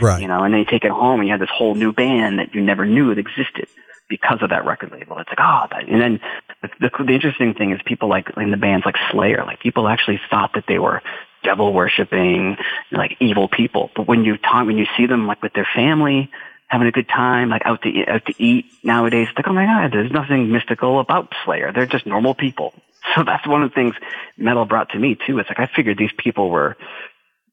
Right. 0.01 0.23
You 0.23 0.29
know, 0.29 0.43
and 0.43 0.53
then 0.53 0.61
you 0.61 0.67
take 0.67 0.85
it 0.85 0.91
home 0.91 1.21
and 1.21 1.29
you 1.29 1.33
have 1.33 1.41
this 1.41 1.51
whole 1.53 1.75
new 1.75 1.93
band 1.93 2.39
that 2.39 2.55
you 2.55 2.63
never 2.63 2.87
knew 2.87 3.11
it 3.11 3.19
existed 3.19 3.69
because 4.09 4.39
of 4.43 4.51
that 4.51 4.65
record 4.65 4.93
label. 4.93 5.19
It's 5.19 5.29
like, 5.29 5.39
ah, 5.41 5.65
oh, 5.65 5.69
that, 5.71 5.89
and 5.89 6.01
then 6.01 6.21
the, 6.63 6.69
the, 6.81 7.05
the 7.05 7.13
interesting 7.13 7.55
thing 7.55 7.73
is 7.73 7.81
people 7.85 8.09
like 8.09 8.27
in 8.37 8.51
the 8.51 8.57
bands 8.57 8.85
like 8.85 8.97
Slayer, 9.11 9.45
like 9.47 9.61
people 9.61 9.89
actually 9.89 10.21
thought 10.31 10.53
that 10.55 10.65
they 10.69 10.79
were 10.79 11.03
devil 11.43 11.73
worshipping, 11.73 12.57
like 12.91 13.17
evil 13.21 13.49
people. 13.49 13.91
But 13.97 14.07
when 14.07 14.25
you 14.25 14.37
talk, 14.37 14.67
when 14.67 14.79
you 14.79 14.87
see 14.97 15.07
them 15.07 15.27
like 15.27 15.43
with 15.43 15.53
their 15.55 15.69
family, 15.75 16.31
having 16.73 16.89
a 16.89 16.93
good 16.93 17.09
time, 17.09 17.51
like 17.51 17.63
out 17.67 17.83
to 17.83 18.05
out 18.09 18.27
to 18.27 18.35
eat 18.43 18.65
nowadays, 18.83 19.29
it's 19.29 19.39
like, 19.39 19.47
oh 19.47 19.53
my 19.53 19.67
god, 19.67 19.93
there's 19.93 20.11
nothing 20.11 20.51
mystical 20.51 20.99
about 20.99 21.33
Slayer. 21.45 21.71
They're 21.73 21.87
just 21.87 22.07
normal 22.07 22.35
people 22.35 22.75
So 23.15 23.25
that's 23.25 23.47
one 23.47 23.63
of 23.63 23.71
the 23.71 23.75
things 23.75 23.95
metal 24.37 24.65
brought 24.65 24.91
to 24.91 24.99
me 24.99 25.17
too. 25.27 25.39
It's 25.39 25.49
like 25.49 25.59
I 25.59 25.69
figured 25.75 25.99
these 25.99 26.13
people 26.17 26.51
were 26.51 26.77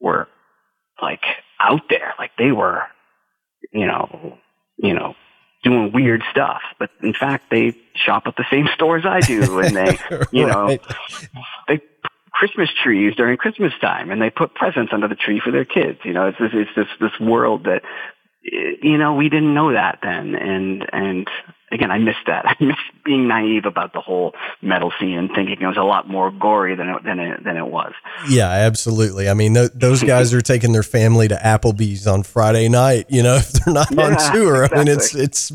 were 0.00 0.28
like 1.02 1.22
out 1.58 1.82
there, 1.90 2.14
like 2.18 2.30
they 2.38 2.52
were, 2.52 2.84
you 3.72 3.86
know, 3.86 4.38
you 4.78 4.94
know, 4.94 5.14
doing 5.62 5.92
weird 5.92 6.22
stuff. 6.30 6.62
But 6.78 6.90
in 7.02 7.12
fact, 7.12 7.50
they 7.50 7.76
shop 7.94 8.24
at 8.26 8.36
the 8.36 8.44
same 8.50 8.68
stores 8.74 9.04
I 9.04 9.20
do, 9.20 9.58
and 9.58 9.76
they, 9.76 9.98
you 10.30 10.46
know, 10.46 10.78
they 11.68 11.80
Christmas 12.32 12.70
trees 12.82 13.14
during 13.16 13.36
Christmas 13.36 13.72
time, 13.80 14.10
and 14.10 14.22
they 14.22 14.30
put 14.30 14.54
presents 14.54 14.92
under 14.92 15.08
the 15.08 15.16
tree 15.16 15.40
for 15.44 15.50
their 15.50 15.64
kids. 15.66 15.98
You 16.04 16.12
know, 16.12 16.28
it's 16.28 16.38
this 16.38 16.52
it's 16.54 16.70
this 16.76 16.88
this 17.00 17.20
world 17.20 17.64
that 17.64 17.82
you 18.42 18.98
know 18.98 19.14
we 19.14 19.28
didn't 19.28 19.54
know 19.54 19.72
that 19.72 19.98
then, 20.02 20.34
and 20.34 20.88
and 20.92 21.28
again, 21.72 21.90
I 21.90 21.98
missed 21.98 22.26
that. 22.26 22.44
I 22.60 22.64
missed 22.64 22.80
being 23.04 23.28
naive 23.28 23.64
about 23.64 23.92
the 23.92 24.00
whole 24.00 24.34
metal 24.62 24.92
scene 24.98 25.16
and 25.18 25.30
thinking 25.34 25.60
it 25.60 25.66
was 25.66 25.76
a 25.76 25.82
lot 25.82 26.08
more 26.08 26.30
gory 26.30 26.74
than 26.74 26.88
it, 26.88 27.04
than 27.04 27.18
it, 27.18 27.44
than 27.44 27.56
it 27.56 27.66
was. 27.66 27.92
Yeah, 28.28 28.48
absolutely. 28.48 29.28
I 29.28 29.34
mean, 29.34 29.54
th- 29.54 29.72
those 29.74 30.02
guys 30.02 30.34
are 30.34 30.40
taking 30.40 30.72
their 30.72 30.82
family 30.82 31.28
to 31.28 31.36
Applebee's 31.36 32.06
on 32.06 32.22
Friday 32.22 32.68
night. 32.68 33.06
You 33.08 33.22
know, 33.22 33.36
if 33.36 33.52
they're 33.52 33.74
not 33.74 33.90
yeah, 33.90 34.04
on 34.04 34.32
tour, 34.32 34.64
exactly. 34.64 34.80
I 34.80 34.84
mean, 34.84 34.94
it's 34.94 35.14
it's 35.14 35.52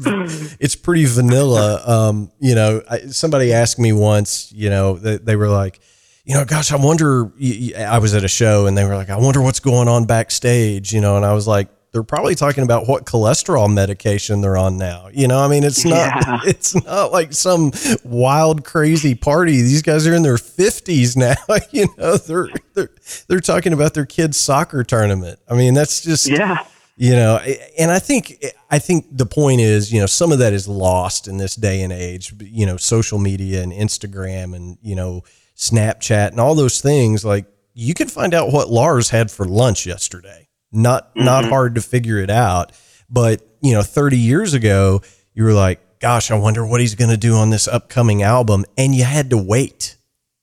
it's 0.59 0.75
pretty 0.75 1.05
vanilla. 1.05 1.81
Um, 1.85 2.31
you 2.39 2.55
know, 2.55 2.81
I, 2.89 2.99
somebody 3.07 3.53
asked 3.53 3.79
me 3.79 3.93
once. 3.93 4.51
You 4.51 4.69
know, 4.69 4.95
they, 4.95 5.17
they 5.17 5.35
were 5.35 5.49
like. 5.49 5.79
You 6.27 6.33
know, 6.33 6.43
gosh, 6.43 6.71
I 6.71 6.77
wonder. 6.77 7.31
I 7.77 7.99
was 7.99 8.15
at 8.15 8.23
a 8.23 8.27
show 8.27 8.65
and 8.65 8.75
they 8.75 8.83
were 8.83 8.95
like, 8.95 9.11
I 9.11 9.17
wonder 9.17 9.43
what's 9.43 9.59
going 9.59 9.87
on 9.87 10.05
backstage, 10.05 10.91
you 10.91 10.99
know, 10.99 11.17
and 11.17 11.23
I 11.23 11.33
was 11.33 11.47
like, 11.47 11.69
they're 11.95 12.03
probably 12.03 12.35
talking 12.35 12.65
about 12.65 12.89
what 12.89 13.05
cholesterol 13.05 13.73
medication 13.73 14.41
they're 14.41 14.57
on 14.57 14.77
now. 14.77 15.07
You 15.13 15.29
know, 15.29 15.39
I 15.39 15.47
mean, 15.47 15.63
it's 15.63 15.85
not 15.85 15.95
yeah. 15.95 16.39
it's 16.45 16.75
not 16.83 17.13
like 17.13 17.31
some 17.31 17.71
wild 18.03 18.65
crazy 18.65 19.15
party. 19.15 19.61
These 19.61 19.81
guys 19.81 20.05
are 20.05 20.13
in 20.13 20.21
their 20.21 20.35
50s 20.35 21.15
now, 21.15 21.35
you 21.71 21.87
know. 21.97 22.17
They're 22.17 22.49
they're 22.73 22.89
they're 23.29 23.39
talking 23.39 23.71
about 23.71 23.93
their 23.93 24.05
kids 24.05 24.35
soccer 24.35 24.83
tournament. 24.83 25.39
I 25.49 25.55
mean, 25.55 25.73
that's 25.73 26.01
just 26.01 26.27
Yeah. 26.27 26.65
You 26.97 27.11
know, 27.11 27.39
and 27.79 27.91
I 27.91 27.99
think 27.99 28.43
I 28.69 28.79
think 28.79 29.05
the 29.09 29.25
point 29.25 29.61
is, 29.61 29.93
you 29.93 30.01
know, 30.01 30.05
some 30.05 30.33
of 30.33 30.39
that 30.39 30.51
is 30.51 30.67
lost 30.67 31.29
in 31.29 31.37
this 31.37 31.55
day 31.55 31.81
and 31.81 31.93
age, 31.93 32.33
you 32.41 32.65
know, 32.65 32.75
social 32.75 33.19
media 33.19 33.63
and 33.63 33.71
Instagram 33.71 34.53
and, 34.53 34.77
you 34.81 34.97
know, 34.97 35.23
Snapchat 35.55 36.31
and 36.31 36.41
all 36.41 36.55
those 36.55 36.81
things 36.81 37.23
like 37.23 37.45
you 37.73 37.93
can 37.93 38.09
find 38.09 38.33
out 38.33 38.51
what 38.51 38.69
Lars 38.69 39.09
had 39.09 39.31
for 39.31 39.45
lunch 39.45 39.85
yesterday 39.85 40.45
not 40.75 41.09
mm-hmm. 41.09 41.25
not 41.25 41.45
hard 41.45 41.75
to 41.75 41.81
figure 41.81 42.17
it 42.19 42.29
out. 42.29 42.71
But 43.09 43.41
you 43.61 43.73
know, 43.73 43.83
30 43.83 44.17
years 44.17 44.53
ago, 44.53 45.01
you 45.33 45.43
were 45.43 45.53
like, 45.53 45.99
"Gosh, 45.99 46.31
I 46.31 46.35
wonder 46.35 46.65
what 46.65 46.81
he's 46.81 46.95
going 46.95 47.11
to 47.11 47.17
do 47.17 47.35
on 47.35 47.49
this 47.49 47.67
upcoming 47.67 48.23
album," 48.23 48.65
and 48.77 48.93
you 48.93 49.03
had 49.03 49.29
to 49.31 49.37
wait, 49.37 49.97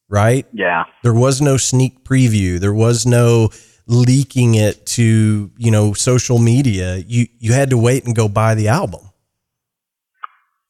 right? 0.08 0.46
Yeah. 0.52 0.84
There 1.02 1.14
was 1.14 1.40
no 1.40 1.56
sneak 1.56 2.04
preview. 2.04 2.58
There 2.58 2.74
was 2.74 3.06
no 3.06 3.50
leaking 3.86 4.54
it 4.54 4.86
to 4.86 5.50
you 5.56 5.70
know 5.70 5.92
social 5.92 6.38
media. 6.38 6.96
You 6.96 7.26
you 7.38 7.52
had 7.52 7.70
to 7.70 7.78
wait 7.78 8.04
and 8.04 8.14
go 8.14 8.28
buy 8.28 8.54
the 8.54 8.68
album. 8.68 9.08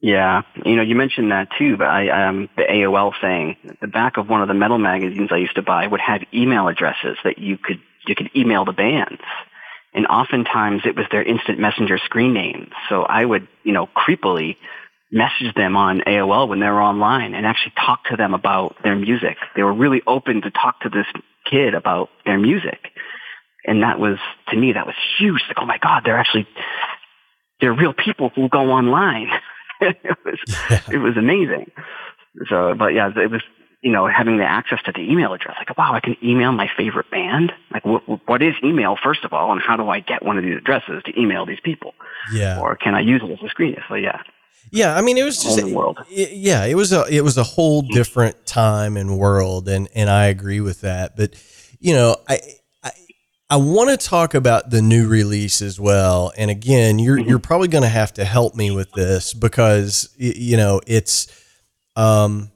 Yeah, 0.02 0.42
you 0.66 0.74
know, 0.74 0.82
you 0.82 0.96
mentioned 0.96 1.30
that 1.30 1.46
too, 1.56 1.76
but 1.76 1.86
I, 1.86 2.26
um, 2.26 2.48
the 2.56 2.64
AOL 2.64 3.12
thing, 3.20 3.56
the 3.80 3.86
back 3.86 4.16
of 4.16 4.28
one 4.28 4.42
of 4.42 4.48
the 4.48 4.54
metal 4.54 4.78
magazines 4.78 5.30
I 5.30 5.36
used 5.36 5.54
to 5.54 5.62
buy 5.62 5.86
would 5.86 6.00
have 6.00 6.22
email 6.34 6.66
addresses 6.66 7.16
that 7.22 7.38
you 7.38 7.56
could 7.56 7.80
you 8.08 8.16
could 8.16 8.28
email 8.34 8.64
the 8.64 8.72
bands. 8.72 9.22
And 9.94 10.06
oftentimes 10.06 10.82
it 10.84 10.96
was 10.96 11.06
their 11.10 11.22
instant 11.22 11.58
messenger 11.58 11.98
screen 11.98 12.32
names. 12.32 12.70
So 12.88 13.02
I 13.02 13.24
would, 13.24 13.46
you 13.62 13.72
know, 13.72 13.88
creepily 13.94 14.56
message 15.10 15.54
them 15.54 15.76
on 15.76 16.00
AOL 16.00 16.48
when 16.48 16.60
they 16.60 16.66
were 16.66 16.82
online 16.82 17.34
and 17.34 17.44
actually 17.44 17.74
talk 17.76 18.04
to 18.10 18.16
them 18.16 18.32
about 18.32 18.76
their 18.82 18.96
music. 18.96 19.36
They 19.54 19.62
were 19.62 19.74
really 19.74 20.00
open 20.06 20.40
to 20.42 20.50
talk 20.50 20.80
to 20.80 20.88
this 20.88 21.06
kid 21.50 21.74
about 21.74 22.08
their 22.24 22.38
music. 22.38 22.78
And 23.66 23.82
that 23.82 23.98
was, 23.98 24.18
to 24.48 24.56
me, 24.56 24.72
that 24.72 24.86
was 24.86 24.94
huge. 25.18 25.42
Like, 25.46 25.58
oh 25.60 25.66
my 25.66 25.78
God, 25.78 26.02
they're 26.04 26.18
actually, 26.18 26.48
they're 27.60 27.74
real 27.74 27.92
people 27.92 28.30
who 28.34 28.48
go 28.48 28.70
online. 28.70 29.28
it 29.80 30.16
was, 30.24 30.38
yeah. 30.70 30.80
it 30.92 30.98
was 30.98 31.16
amazing. 31.18 31.70
So, 32.48 32.74
but 32.76 32.88
yeah, 32.88 33.10
it 33.14 33.30
was 33.30 33.42
you 33.82 33.90
know, 33.90 34.06
having 34.06 34.38
the 34.38 34.44
access 34.44 34.80
to 34.84 34.92
the 34.92 35.00
email 35.00 35.34
address. 35.34 35.56
Like, 35.58 35.76
wow, 35.76 35.92
I 35.92 36.00
can 36.00 36.16
email 36.22 36.52
my 36.52 36.70
favorite 36.76 37.10
band. 37.10 37.52
Like, 37.72 37.84
what, 37.84 38.02
what 38.28 38.40
is 38.40 38.54
email, 38.62 38.96
first 39.02 39.24
of 39.24 39.32
all, 39.32 39.52
and 39.52 39.60
how 39.60 39.76
do 39.76 39.88
I 39.88 39.98
get 39.98 40.22
one 40.24 40.38
of 40.38 40.44
these 40.44 40.56
addresses 40.56 41.02
to 41.04 41.20
email 41.20 41.44
these 41.44 41.60
people? 41.60 41.94
Yeah. 42.32 42.60
Or 42.60 42.76
can 42.76 42.94
I 42.94 43.00
use 43.00 43.22
it 43.24 43.30
as 43.30 43.42
a 43.42 43.48
screen? 43.48 43.76
So, 43.88 43.94
yeah. 43.94 44.22
Yeah, 44.70 44.96
I 44.96 45.02
mean, 45.02 45.18
it 45.18 45.24
was 45.24 45.42
just 45.42 45.60
a, 45.60 45.66
world. 45.66 45.98
It, 46.08 46.30
yeah, 46.32 46.64
it 46.64 46.76
was 46.76 46.92
a 46.92 47.04
it 47.10 47.22
was 47.22 47.36
a 47.36 47.42
whole 47.42 47.82
different 47.82 48.46
time 48.46 48.96
and 48.96 49.18
world, 49.18 49.68
and 49.68 49.88
and 49.94 50.08
I 50.08 50.26
agree 50.26 50.60
with 50.60 50.80
that. 50.82 51.16
But 51.16 51.34
you 51.78 51.92
know, 51.92 52.16
I 52.26 52.38
I, 52.82 52.90
I 53.50 53.56
want 53.56 53.90
to 53.90 53.96
talk 53.98 54.32
about 54.34 54.70
the 54.70 54.80
new 54.80 55.08
release 55.08 55.60
as 55.60 55.80
well. 55.80 56.32
And 56.38 56.50
again, 56.50 56.98
you're 56.98 57.18
mm-hmm. 57.18 57.28
you're 57.28 57.38
probably 57.40 57.68
going 57.68 57.82
to 57.82 57.88
have 57.88 58.14
to 58.14 58.24
help 58.24 58.54
me 58.54 58.70
with 58.70 58.92
this 58.92 59.34
because 59.34 60.14
you 60.16 60.56
know 60.56 60.80
it's 60.86 61.26
um 61.96 62.51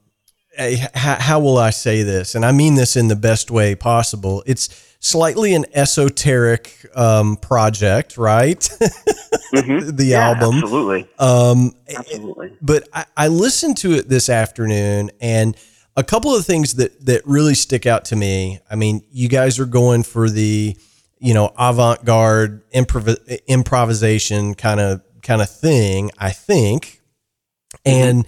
how, 0.95 1.17
how 1.17 1.41
will 1.41 1.59
I 1.59 1.71
say 1.71 2.03
this? 2.03 2.35
And 2.35 2.45
I 2.45 2.53
mean 2.53 2.75
this 2.75 2.97
in 2.97 3.09
the 3.09 3.17
best 3.17 3.51
way 3.51 3.75
possible. 3.75 4.43
It's 4.47 4.69
slightly 5.01 5.55
an 5.55 5.67
esoteric 5.75 6.87
um, 6.95 7.37
project, 7.37 8.17
right? 8.17 8.59
Mm-hmm. 8.59 9.91
the 9.97 10.05
yeah, 10.07 10.29
album, 10.29 10.57
absolutely, 10.57 11.09
um, 11.19 11.73
absolutely. 11.89 12.57
But 12.61 12.89
I, 12.93 13.05
I, 13.17 13.29
listened 13.29 13.77
to 13.79 13.93
it 13.93 14.09
this 14.09 14.29
afternoon, 14.29 15.11
and 15.21 15.57
a 15.97 16.05
couple 16.05 16.35
of 16.35 16.45
things 16.45 16.75
that 16.75 17.07
that 17.07 17.27
really 17.27 17.55
stick 17.55 17.87
out 17.87 18.07
to 18.07 18.17
me. 18.17 18.61
I 18.71 18.77
mean, 18.77 19.03
you 19.11 19.29
guys 19.29 19.59
are 19.59 19.67
going 19.67 20.03
for 20.03 20.29
the 20.29 20.77
you 21.19 21.35
know 21.35 21.53
avant 21.59 22.05
garde 22.05 22.69
improv- 22.71 23.47
improvisation 23.47 24.55
kind 24.55 24.81
of 24.81 25.03
kind 25.23 25.43
of 25.43 25.51
thing, 25.51 26.11
I 26.19 26.31
think, 26.31 27.03
mm-hmm. 27.85 27.91
and 27.91 28.27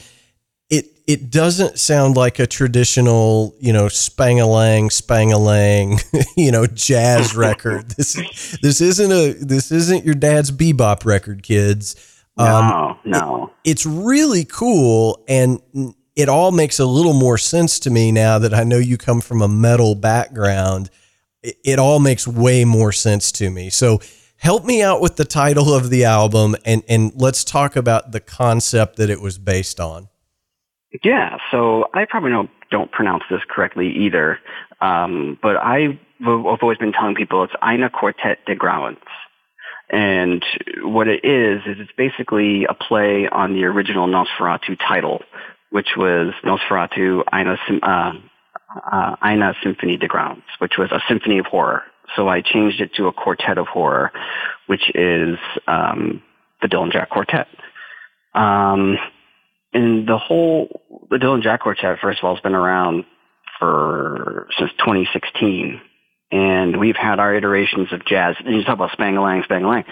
it 1.08 1.30
doesn't 1.30 1.78
sound 1.78 2.18
like 2.18 2.38
a 2.38 2.46
traditional, 2.46 3.56
you 3.58 3.72
know, 3.72 3.88
spang-a-lang, 3.88 4.90
spang-a-lang, 4.90 5.98
you 6.36 6.52
know, 6.52 6.66
jazz 6.66 7.34
record. 7.36 7.88
This 7.92 8.12
this 8.60 8.82
isn't 8.82 9.10
a 9.10 9.32
this 9.32 9.72
isn't 9.72 10.04
your 10.04 10.14
dad's 10.14 10.52
bebop 10.52 11.06
record, 11.06 11.42
kids. 11.42 11.96
Um, 12.36 12.68
no, 12.68 12.98
no. 13.04 13.50
It, 13.64 13.70
it's 13.70 13.86
really 13.86 14.44
cool, 14.44 15.24
and 15.26 15.60
it 16.14 16.28
all 16.28 16.52
makes 16.52 16.78
a 16.78 16.84
little 16.84 17.14
more 17.14 17.38
sense 17.38 17.80
to 17.80 17.90
me 17.90 18.12
now 18.12 18.38
that 18.38 18.52
I 18.52 18.64
know 18.64 18.76
you 18.76 18.98
come 18.98 19.22
from 19.22 19.40
a 19.40 19.48
metal 19.48 19.94
background. 19.94 20.90
It, 21.42 21.56
it 21.64 21.78
all 21.78 22.00
makes 22.00 22.28
way 22.28 22.66
more 22.66 22.92
sense 22.92 23.32
to 23.32 23.48
me. 23.48 23.70
So 23.70 24.00
help 24.36 24.66
me 24.66 24.82
out 24.82 25.00
with 25.00 25.16
the 25.16 25.24
title 25.24 25.72
of 25.72 25.88
the 25.88 26.04
album, 26.04 26.54
and 26.66 26.82
and 26.86 27.12
let's 27.14 27.44
talk 27.44 27.76
about 27.76 28.12
the 28.12 28.20
concept 28.20 28.96
that 28.96 29.08
it 29.08 29.22
was 29.22 29.38
based 29.38 29.80
on. 29.80 30.10
Yeah, 31.04 31.36
so 31.50 31.86
I 31.92 32.06
probably 32.08 32.30
don't, 32.30 32.50
don't 32.70 32.90
pronounce 32.90 33.24
this 33.30 33.42
correctly 33.48 33.92
either, 34.06 34.38
um, 34.80 35.38
but 35.42 35.56
I've, 35.56 35.98
I've 36.20 36.62
always 36.62 36.78
been 36.78 36.92
telling 36.92 37.14
people 37.14 37.44
it's 37.44 37.52
Eine 37.60 37.90
Quartet 37.90 38.38
de 38.46 38.56
Grauens. 38.56 38.96
And 39.90 40.44
what 40.82 41.08
it 41.08 41.24
is, 41.24 41.62
is 41.66 41.76
it's 41.78 41.92
basically 41.96 42.64
a 42.64 42.74
play 42.74 43.28
on 43.30 43.54
the 43.54 43.64
original 43.64 44.06
Nosferatu 44.06 44.78
title, 44.86 45.22
which 45.70 45.88
was 45.96 46.34
Nosferatu 46.44 47.22
Eine, 47.32 47.56
uh, 47.82 48.12
uh, 48.90 49.16
Eine 49.22 49.54
Symphony 49.62 49.96
de 49.96 50.08
Grauens, 50.08 50.42
which 50.58 50.74
was 50.78 50.90
a 50.90 51.00
symphony 51.08 51.38
of 51.38 51.46
horror. 51.46 51.82
So 52.16 52.28
I 52.28 52.40
changed 52.40 52.80
it 52.80 52.94
to 52.96 53.06
a 53.06 53.12
quartet 53.12 53.58
of 53.58 53.66
horror, 53.66 54.12
which 54.66 54.90
is 54.94 55.38
um, 55.66 56.22
the 56.62 56.68
Dylan 56.68 56.92
Jack 56.92 57.10
Quartet. 57.10 57.46
Um, 58.34 58.96
and 59.72 60.08
the 60.08 60.18
whole 60.18 60.80
the 61.10 61.16
Dylan 61.16 61.42
Jack 61.42 61.60
Quartet, 61.60 61.98
first 62.00 62.18
of 62.18 62.24
all, 62.24 62.34
has 62.34 62.42
been 62.42 62.54
around 62.54 63.04
for 63.58 64.48
since 64.58 64.70
2016, 64.78 65.80
and 66.30 66.78
we've 66.78 66.96
had 66.96 67.18
our 67.18 67.34
iterations 67.34 67.92
of 67.92 68.04
jazz. 68.06 68.36
And 68.38 68.54
you 68.54 68.64
talk 68.64 68.74
about 68.74 68.92
Spang-a-lang, 68.92 69.42
Spang-a-lang. 69.44 69.84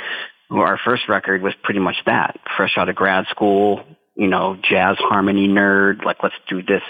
Well, 0.51 0.63
our 0.63 0.79
first 0.85 1.09
record 1.09 1.43
was 1.43 1.55
pretty 1.63 1.81
much 1.81 1.97
that, 2.07 2.39
fresh 2.57 2.77
out 2.77 2.89
of 2.89 2.95
grad 2.95 3.27
school, 3.31 3.85
you 4.15 4.29
know, 4.29 4.57
jazz 4.57 4.97
harmony 4.99 5.49
nerd. 5.49 6.05
Like, 6.05 6.23
let's 6.23 6.35
do 6.49 6.63
this 6.63 6.83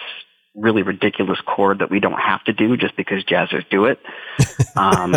really 0.55 0.83
ridiculous 0.83 1.39
chord 1.47 1.81
that 1.81 1.91
we 1.91 2.01
don't 2.01 2.19
have 2.19 2.43
to 2.45 2.53
do 2.53 2.77
just 2.77 2.97
because 2.97 3.25
jazzers 3.25 3.69
do 3.71 3.87
it. 3.87 3.99
um, 4.77 5.15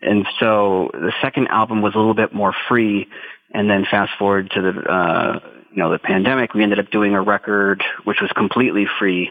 and 0.00 0.26
so 0.38 0.90
the 0.92 1.12
second 1.22 1.48
album 1.48 1.82
was 1.82 1.94
a 1.94 1.98
little 1.98 2.14
bit 2.14 2.34
more 2.34 2.54
free. 2.68 3.06
And 3.52 3.68
then 3.70 3.86
fast 3.90 4.12
forward 4.18 4.50
to 4.50 4.60
the 4.60 4.80
uh, 4.80 5.40
you 5.70 5.82
know, 5.82 5.90
the 5.90 5.98
pandemic, 5.98 6.54
we 6.54 6.62
ended 6.62 6.78
up 6.78 6.90
doing 6.90 7.14
a 7.14 7.22
record 7.22 7.82
which 8.04 8.18
was 8.20 8.30
completely 8.36 8.86
free, 8.98 9.30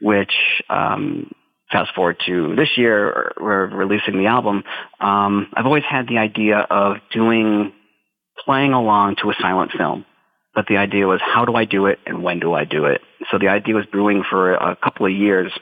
which, 0.00 0.32
um, 0.68 1.30
fast 1.70 1.94
forward 1.94 2.16
to 2.26 2.54
this 2.56 2.68
year, 2.76 3.32
we're 3.40 3.66
releasing 3.66 4.18
the 4.18 4.26
album. 4.26 4.62
Um, 5.00 5.48
I've 5.54 5.66
always 5.66 5.82
had 5.88 6.06
the 6.06 6.18
idea 6.18 6.58
of 6.58 6.98
doing, 7.12 7.72
playing 8.44 8.72
along 8.72 9.16
to 9.22 9.30
a 9.30 9.34
silent 9.40 9.72
film. 9.72 10.04
But 10.54 10.66
the 10.68 10.76
idea 10.76 11.06
was, 11.06 11.20
how 11.20 11.44
do 11.44 11.54
I 11.54 11.64
do 11.64 11.86
it 11.86 11.98
and 12.06 12.22
when 12.22 12.38
do 12.38 12.54
I 12.54 12.64
do 12.64 12.84
it? 12.84 13.00
So 13.30 13.38
the 13.38 13.48
idea 13.48 13.74
was 13.74 13.86
brewing 13.86 14.22
for 14.28 14.54
a 14.54 14.76
couple 14.76 15.06
of 15.06 15.12
years. 15.12 15.52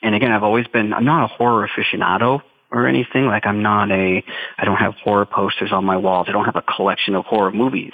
And 0.00 0.14
again, 0.14 0.32
I've 0.32 0.42
always 0.42 0.66
been, 0.68 0.94
I'm 0.94 1.04
not 1.04 1.24
a 1.24 1.26
horror 1.26 1.68
aficionado 1.68 2.40
or 2.70 2.86
anything. 2.86 3.26
Like 3.26 3.44
I'm 3.44 3.62
not 3.62 3.90
a, 3.90 4.24
I 4.56 4.64
don't 4.64 4.78
have 4.78 4.94
horror 5.04 5.26
posters 5.26 5.70
on 5.70 5.84
my 5.84 5.98
walls. 5.98 6.26
I 6.28 6.32
don't 6.32 6.46
have 6.46 6.56
a 6.56 6.62
collection 6.62 7.14
of 7.14 7.26
horror 7.26 7.52
movies. 7.52 7.92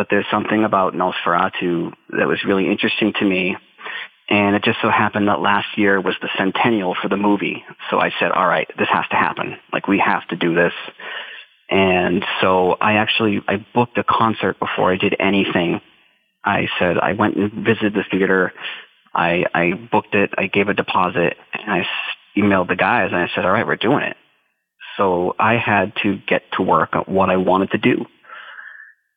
But 0.00 0.06
there's 0.08 0.24
something 0.30 0.64
about 0.64 0.94
Nosferatu 0.94 1.92
that 2.16 2.26
was 2.26 2.42
really 2.42 2.70
interesting 2.70 3.12
to 3.18 3.24
me. 3.26 3.54
And 4.30 4.56
it 4.56 4.64
just 4.64 4.78
so 4.80 4.88
happened 4.88 5.28
that 5.28 5.40
last 5.40 5.76
year 5.76 6.00
was 6.00 6.14
the 6.22 6.30
centennial 6.38 6.96
for 7.02 7.10
the 7.10 7.18
movie. 7.18 7.62
So 7.90 8.00
I 8.00 8.10
said, 8.18 8.30
all 8.30 8.46
right, 8.46 8.66
this 8.78 8.88
has 8.90 9.04
to 9.10 9.16
happen. 9.16 9.58
Like 9.74 9.88
we 9.88 9.98
have 9.98 10.26
to 10.28 10.36
do 10.36 10.54
this. 10.54 10.72
And 11.68 12.24
so 12.40 12.78
I 12.80 12.94
actually, 12.94 13.42
I 13.46 13.62
booked 13.74 13.98
a 13.98 14.02
concert 14.02 14.58
before 14.58 14.90
I 14.90 14.96
did 14.96 15.16
anything. 15.20 15.82
I 16.42 16.68
said, 16.78 16.96
I 16.96 17.12
went 17.12 17.36
and 17.36 17.52
visited 17.62 17.92
the 17.92 18.04
theater. 18.10 18.54
I, 19.14 19.44
I 19.52 19.72
booked 19.74 20.14
it. 20.14 20.30
I 20.38 20.46
gave 20.46 20.68
a 20.68 20.74
deposit 20.74 21.36
and 21.52 21.70
I 21.70 21.86
emailed 22.38 22.68
the 22.68 22.76
guys 22.76 23.10
and 23.12 23.20
I 23.20 23.28
said, 23.34 23.44
all 23.44 23.52
right, 23.52 23.66
we're 23.66 23.76
doing 23.76 24.04
it. 24.04 24.16
So 24.96 25.36
I 25.38 25.58
had 25.58 25.92
to 26.04 26.16
get 26.26 26.44
to 26.52 26.62
work 26.62 26.96
on 26.96 27.02
what 27.02 27.28
I 27.28 27.36
wanted 27.36 27.72
to 27.72 27.78
do. 27.78 28.06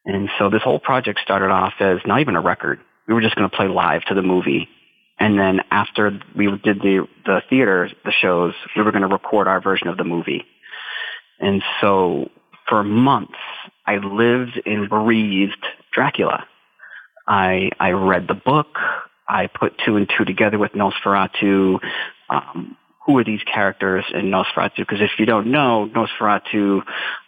And 0.06 0.30
so 0.38 0.50
this 0.50 0.62
whole 0.62 0.80
project 0.80 1.20
started 1.24 1.50
off 1.50 1.74
as 1.80 2.00
not 2.06 2.20
even 2.20 2.36
a 2.36 2.42
record. 2.42 2.80
We 3.08 3.14
were 3.14 3.22
just 3.22 3.36
going 3.36 3.50
to 3.50 3.56
play 3.56 3.68
live 3.68 4.04
to 4.06 4.16
the 4.16 4.22
movie. 4.22 4.68
And 5.20 5.40
then 5.40 5.62
after 5.72 6.20
we 6.36 6.48
did 6.64 6.82
the, 6.82 7.08
the 7.26 7.42
theater, 7.50 7.90
the 8.04 8.12
shows, 8.12 8.54
we 8.76 8.82
were 8.82 8.92
going 8.92 9.04
to 9.04 9.08
record 9.08 9.48
our 9.48 9.62
version 9.62 9.88
of 9.88 9.98
the 9.98 10.04
movie. 10.04 10.44
And 11.40 11.64
so 11.80 12.30
for 12.68 12.84
months, 12.84 13.38
I 13.86 13.98
lived 13.98 14.62
and 14.66 14.90
breathed 14.90 15.66
Dracula. 15.94 16.46
I, 17.28 17.70
I 17.80 17.92
read 17.92 18.28
the 18.28 18.34
book. 18.34 18.68
I 19.28 19.48
put 19.48 19.74
two 19.86 19.96
and 19.96 20.10
two 20.18 20.26
together 20.26 20.58
with 20.58 20.72
Nosferatu. 20.74 21.80
Um, 22.30 22.78
who 23.06 23.18
are 23.18 23.24
these 23.24 23.42
characters 23.44 24.06
in 24.14 24.26
Nosferatu? 24.26 24.78
Because 24.78 25.02
if 25.02 25.12
you 25.20 25.26
don't 25.26 25.52
know, 25.52 25.90
Nosferatu 25.94 26.82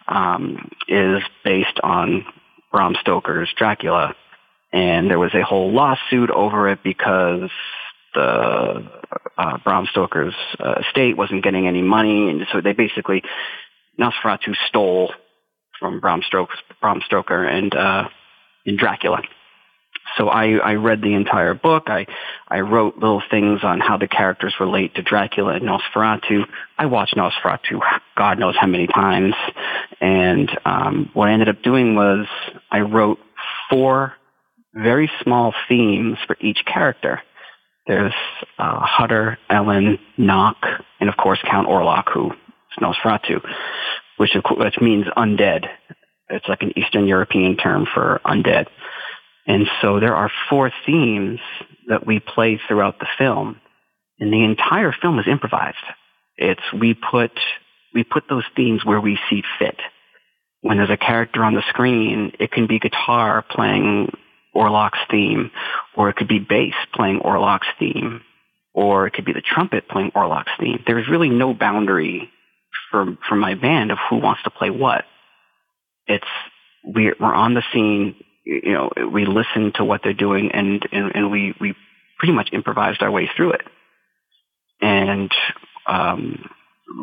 um, 0.08 0.70
is 0.88 1.22
based 1.44 1.78
on 1.82 2.24
Bram 2.72 2.94
Stoker's 3.00 3.52
Dracula, 3.56 4.14
and 4.72 5.10
there 5.10 5.18
was 5.18 5.34
a 5.34 5.42
whole 5.42 5.72
lawsuit 5.72 6.30
over 6.30 6.68
it 6.68 6.80
because 6.82 7.50
the 8.14 8.88
uh, 9.38 9.58
Bram 9.64 9.86
Stoker's 9.90 10.34
uh, 10.58 10.82
estate 10.86 11.16
wasn't 11.16 11.44
getting 11.44 11.66
any 11.66 11.82
money, 11.82 12.30
and 12.30 12.46
so 12.52 12.60
they 12.60 12.72
basically 12.72 13.22
Nosferatu 13.98 14.54
stole 14.68 15.12
from 15.78 16.00
Bram 16.00 16.22
Stoker, 16.26 16.54
Bram 16.80 17.00
Stoker 17.04 17.44
and 17.44 17.74
uh, 17.74 18.08
in 18.64 18.76
Dracula. 18.76 19.22
So 20.16 20.28
I, 20.28 20.52
I 20.52 20.74
read 20.74 21.02
the 21.02 21.14
entire 21.14 21.54
book. 21.54 21.84
I, 21.88 22.06
I 22.48 22.60
wrote 22.60 22.96
little 22.96 23.22
things 23.30 23.60
on 23.62 23.80
how 23.80 23.98
the 23.98 24.08
characters 24.08 24.54
relate 24.60 24.94
to 24.94 25.02
Dracula 25.02 25.54
and 25.54 25.64
Nosferatu. 25.64 26.44
I 26.78 26.86
watched 26.86 27.16
Nosferatu 27.16 27.80
God 28.16 28.38
knows 28.38 28.56
how 28.58 28.66
many 28.66 28.86
times. 28.86 29.34
And 30.00 30.50
um, 30.64 31.10
what 31.12 31.28
I 31.28 31.32
ended 31.32 31.48
up 31.48 31.62
doing 31.62 31.94
was 31.94 32.26
I 32.70 32.80
wrote 32.80 33.18
four 33.68 34.14
very 34.74 35.10
small 35.22 35.54
themes 35.68 36.18
for 36.26 36.36
each 36.40 36.58
character. 36.66 37.22
There's 37.86 38.14
uh, 38.58 38.80
Hutter, 38.80 39.38
Ellen, 39.48 39.98
Knock, 40.16 40.56
and 41.00 41.08
of 41.08 41.16
course 41.16 41.38
Count 41.48 41.68
Orlok, 41.68 42.12
who 42.12 42.30
is 42.32 42.78
Nosferatu, 42.80 43.40
which, 44.16 44.34
of, 44.34 44.44
which 44.56 44.76
means 44.80 45.06
undead. 45.16 45.66
It's 46.28 46.48
like 46.48 46.62
an 46.62 46.76
Eastern 46.76 47.06
European 47.06 47.56
term 47.56 47.86
for 47.92 48.20
undead. 48.24 48.66
And 49.46 49.66
so 49.80 50.00
there 50.00 50.14
are 50.14 50.30
four 50.50 50.72
themes 50.84 51.38
that 51.88 52.06
we 52.06 52.20
play 52.20 52.60
throughout 52.66 52.98
the 52.98 53.06
film, 53.16 53.60
and 54.18 54.32
the 54.32 54.44
entire 54.44 54.92
film 54.92 55.18
is 55.18 55.28
improvised. 55.28 55.76
It's 56.36 56.72
we 56.72 56.94
put 56.94 57.32
we 57.94 58.02
put 58.02 58.24
those 58.28 58.44
themes 58.56 58.84
where 58.84 59.00
we 59.00 59.18
see 59.30 59.42
fit. 59.58 59.76
When 60.60 60.78
there's 60.78 60.90
a 60.90 60.96
character 60.96 61.44
on 61.44 61.54
the 61.54 61.62
screen, 61.68 62.32
it 62.40 62.50
can 62.50 62.66
be 62.66 62.80
guitar 62.80 63.44
playing 63.48 64.12
Orlok's 64.54 64.98
theme, 65.10 65.50
or 65.96 66.08
it 66.08 66.16
could 66.16 66.28
be 66.28 66.40
bass 66.40 66.74
playing 66.92 67.20
Orlok's 67.20 67.68
theme, 67.78 68.22
or 68.74 69.06
it 69.06 69.12
could 69.12 69.24
be 69.24 69.32
the 69.32 69.42
trumpet 69.42 69.88
playing 69.88 70.10
Orlok's 70.10 70.50
theme. 70.58 70.82
There's 70.86 71.08
really 71.08 71.28
no 71.28 71.54
boundary 71.54 72.30
for 72.90 73.16
for 73.28 73.36
my 73.36 73.54
band 73.54 73.92
of 73.92 73.98
who 74.10 74.16
wants 74.16 74.42
to 74.42 74.50
play 74.50 74.70
what. 74.70 75.04
It's 76.08 76.24
we're, 76.84 77.14
we're 77.20 77.34
on 77.34 77.54
the 77.54 77.62
scene 77.72 78.16
you 78.46 78.72
know, 78.72 78.90
we 79.12 79.26
listened 79.26 79.74
to 79.74 79.84
what 79.84 80.00
they're 80.02 80.14
doing 80.14 80.50
and, 80.52 80.86
and, 80.92 81.14
and 81.14 81.30
we, 81.30 81.54
we 81.60 81.74
pretty 82.18 82.32
much 82.32 82.50
improvised 82.52 83.02
our 83.02 83.10
way 83.10 83.28
through 83.36 83.52
it. 83.52 83.62
And, 84.80 85.30
um, 85.86 86.48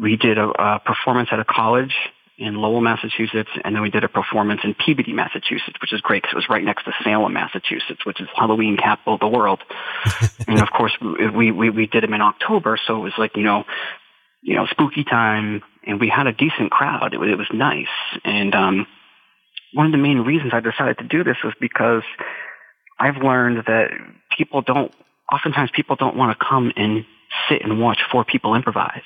we 0.01 0.15
did 0.15 0.37
a, 0.37 0.47
a 0.47 0.79
performance 0.79 1.29
at 1.31 1.39
a 1.39 1.45
college 1.45 1.93
in 2.37 2.55
Lowell, 2.55 2.81
Massachusetts, 2.81 3.49
and 3.63 3.75
then 3.75 3.81
we 3.81 3.91
did 3.91 4.03
a 4.03 4.07
performance 4.07 4.61
in 4.63 4.73
Peabody, 4.73 5.13
Massachusetts, 5.13 5.77
which 5.81 5.93
is 5.93 6.01
great 6.01 6.23
because 6.23 6.33
it 6.33 6.37
was 6.37 6.49
right 6.49 6.63
next 6.63 6.85
to 6.85 6.93
Salem, 7.03 7.33
Massachusetts, 7.33 8.05
which 8.05 8.19
is 8.19 8.27
Halloween 8.35 8.77
capital 8.77 9.15
of 9.15 9.19
the 9.19 9.27
world. 9.27 9.61
and 10.47 10.59
of 10.59 10.69
course, 10.71 10.93
we, 11.01 11.51
we, 11.51 11.69
we 11.69 11.85
did 11.85 12.03
them 12.03 12.13
in 12.13 12.21
October, 12.21 12.77
so 12.87 12.97
it 12.97 13.03
was 13.03 13.13
like, 13.17 13.35
you 13.35 13.43
know, 13.43 13.65
you 14.41 14.55
know, 14.55 14.65
spooky 14.65 15.03
time, 15.03 15.61
and 15.85 15.99
we 15.99 16.09
had 16.09 16.27
a 16.27 16.33
decent 16.33 16.71
crowd. 16.71 17.13
It 17.13 17.19
was, 17.19 17.29
it 17.29 17.37
was 17.37 17.47
nice. 17.53 17.85
And, 18.23 18.55
um, 18.55 18.87
one 19.73 19.87
of 19.87 19.91
the 19.91 19.97
main 19.97 20.19
reasons 20.19 20.51
I 20.53 20.59
decided 20.59 20.99
to 20.99 21.07
do 21.07 21.23
this 21.23 21.37
was 21.43 21.53
because 21.59 22.03
I've 22.99 23.17
learned 23.17 23.63
that 23.67 23.89
people 24.37 24.61
don't, 24.61 24.93
oftentimes 25.31 25.71
people 25.73 25.95
don't 25.95 26.15
want 26.15 26.37
to 26.37 26.45
come 26.45 26.71
and 26.75 27.05
sit 27.49 27.63
and 27.63 27.79
watch 27.79 27.99
four 28.11 28.23
people 28.23 28.55
improvise. 28.55 29.01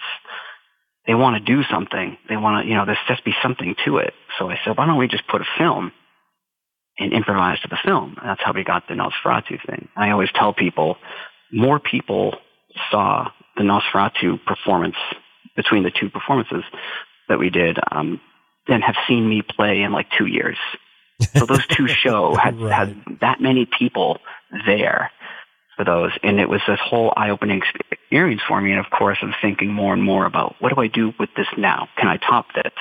They 1.06 1.16
want 1.16 1.38
to 1.38 1.56
do 1.56 1.64
something. 1.72 2.18
They 2.28 2.36
want 2.36 2.64
to, 2.64 2.70
you 2.70 2.76
know, 2.76 2.86
there's 2.86 2.98
just 3.08 3.24
be 3.24 3.34
something 3.42 3.76
to 3.86 3.98
it. 3.98 4.14
So 4.38 4.50
I 4.50 4.60
said, 4.66 4.78
why 4.78 4.86
don't 4.86 4.98
we 4.98 5.08
just 5.08 5.28
put 5.28 5.42
a 5.42 5.46
film 5.58 5.94
and 7.00 7.14
improvise 7.14 7.60
to 7.62 7.70
the 7.70 7.78
film? 7.84 8.18
And 8.20 8.30
that's 8.30 8.42
how 8.44 8.52
we 8.52 8.66
got 8.66 8.88
the 8.88 8.96
Nosferatu 8.96 9.66
thing. 9.66 9.88
I 9.96 10.12
always 10.12 10.30
tell 10.36 10.54
people, 10.54 10.98
more 11.52 11.80
people 11.80 12.36
saw 12.92 13.30
the 13.56 13.64
Nosferatu 13.64 14.44
performance 14.46 14.98
between 15.56 15.84
the 15.84 15.92
two 15.92 16.10
performances 16.10 16.64
that 17.30 17.40
we 17.40 17.50
did 17.50 17.78
um, 17.92 18.20
than 18.68 18.82
have 18.82 18.96
seen 19.08 19.28
me 19.28 19.42
play 19.42 19.82
in 19.82 19.92
like 19.92 20.08
two 20.18 20.26
years. 20.26 20.58
So 21.36 21.46
those 21.46 21.66
two 21.68 21.88
show 22.04 22.36
had 22.36 22.60
right. 22.60 22.74
had 22.74 23.20
that 23.22 23.42
many 23.42 23.66
people 23.66 24.20
there 24.66 25.12
for 25.76 25.86
those, 25.86 26.12
and 26.24 26.40
it 26.40 26.50
was 26.50 26.62
this 26.68 26.80
whole 26.84 27.14
eye-opening 27.16 27.62
experience 27.92 28.42
for 28.48 28.60
me. 28.60 28.72
And 28.72 28.80
of 28.80 28.92
course, 28.92 29.18
I'm 29.22 29.34
thinking 29.42 29.72
more 29.72 29.94
and 29.94 30.04
more 30.04 30.26
about 30.26 30.56
what 30.60 30.74
do 30.74 30.82
I 30.82 30.88
do 30.88 31.14
with 31.20 31.30
this 31.36 31.48
now? 31.58 31.88
Can 31.98 32.08
I 32.08 32.18
top 32.18 32.48
this? 32.56 32.74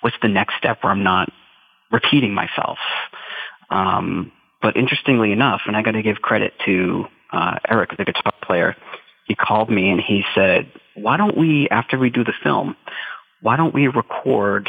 What's 0.00 0.16
the 0.22 0.28
next 0.28 0.54
step 0.56 0.78
where 0.82 0.92
I'm 0.92 1.02
not 1.02 1.30
repeating 1.90 2.32
myself? 2.32 2.78
Um, 3.70 4.32
but 4.62 4.76
interestingly 4.76 5.32
enough, 5.32 5.62
and 5.66 5.76
I 5.76 5.82
got 5.82 5.92
to 5.92 6.02
give 6.02 6.16
credit 6.16 6.52
to 6.64 7.06
uh, 7.32 7.58
Eric, 7.68 7.90
the 7.96 8.04
guitar 8.04 8.32
player, 8.42 8.76
he 9.26 9.34
called 9.34 9.70
me 9.70 9.90
and 9.90 10.00
he 10.00 10.24
said, 10.34 10.72
"Why 10.94 11.16
don't 11.16 11.36
we, 11.36 11.68
after 11.70 11.98
we 11.98 12.10
do 12.10 12.24
the 12.24 12.32
film, 12.42 12.76
why 13.40 13.56
don't 13.56 13.74
we 13.74 13.88
record 13.88 14.68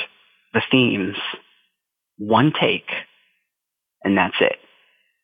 the 0.53 0.61
themes, 0.71 1.15
one 2.17 2.53
take, 2.59 2.89
and 4.03 4.17
that's 4.17 4.35
it. 4.39 4.57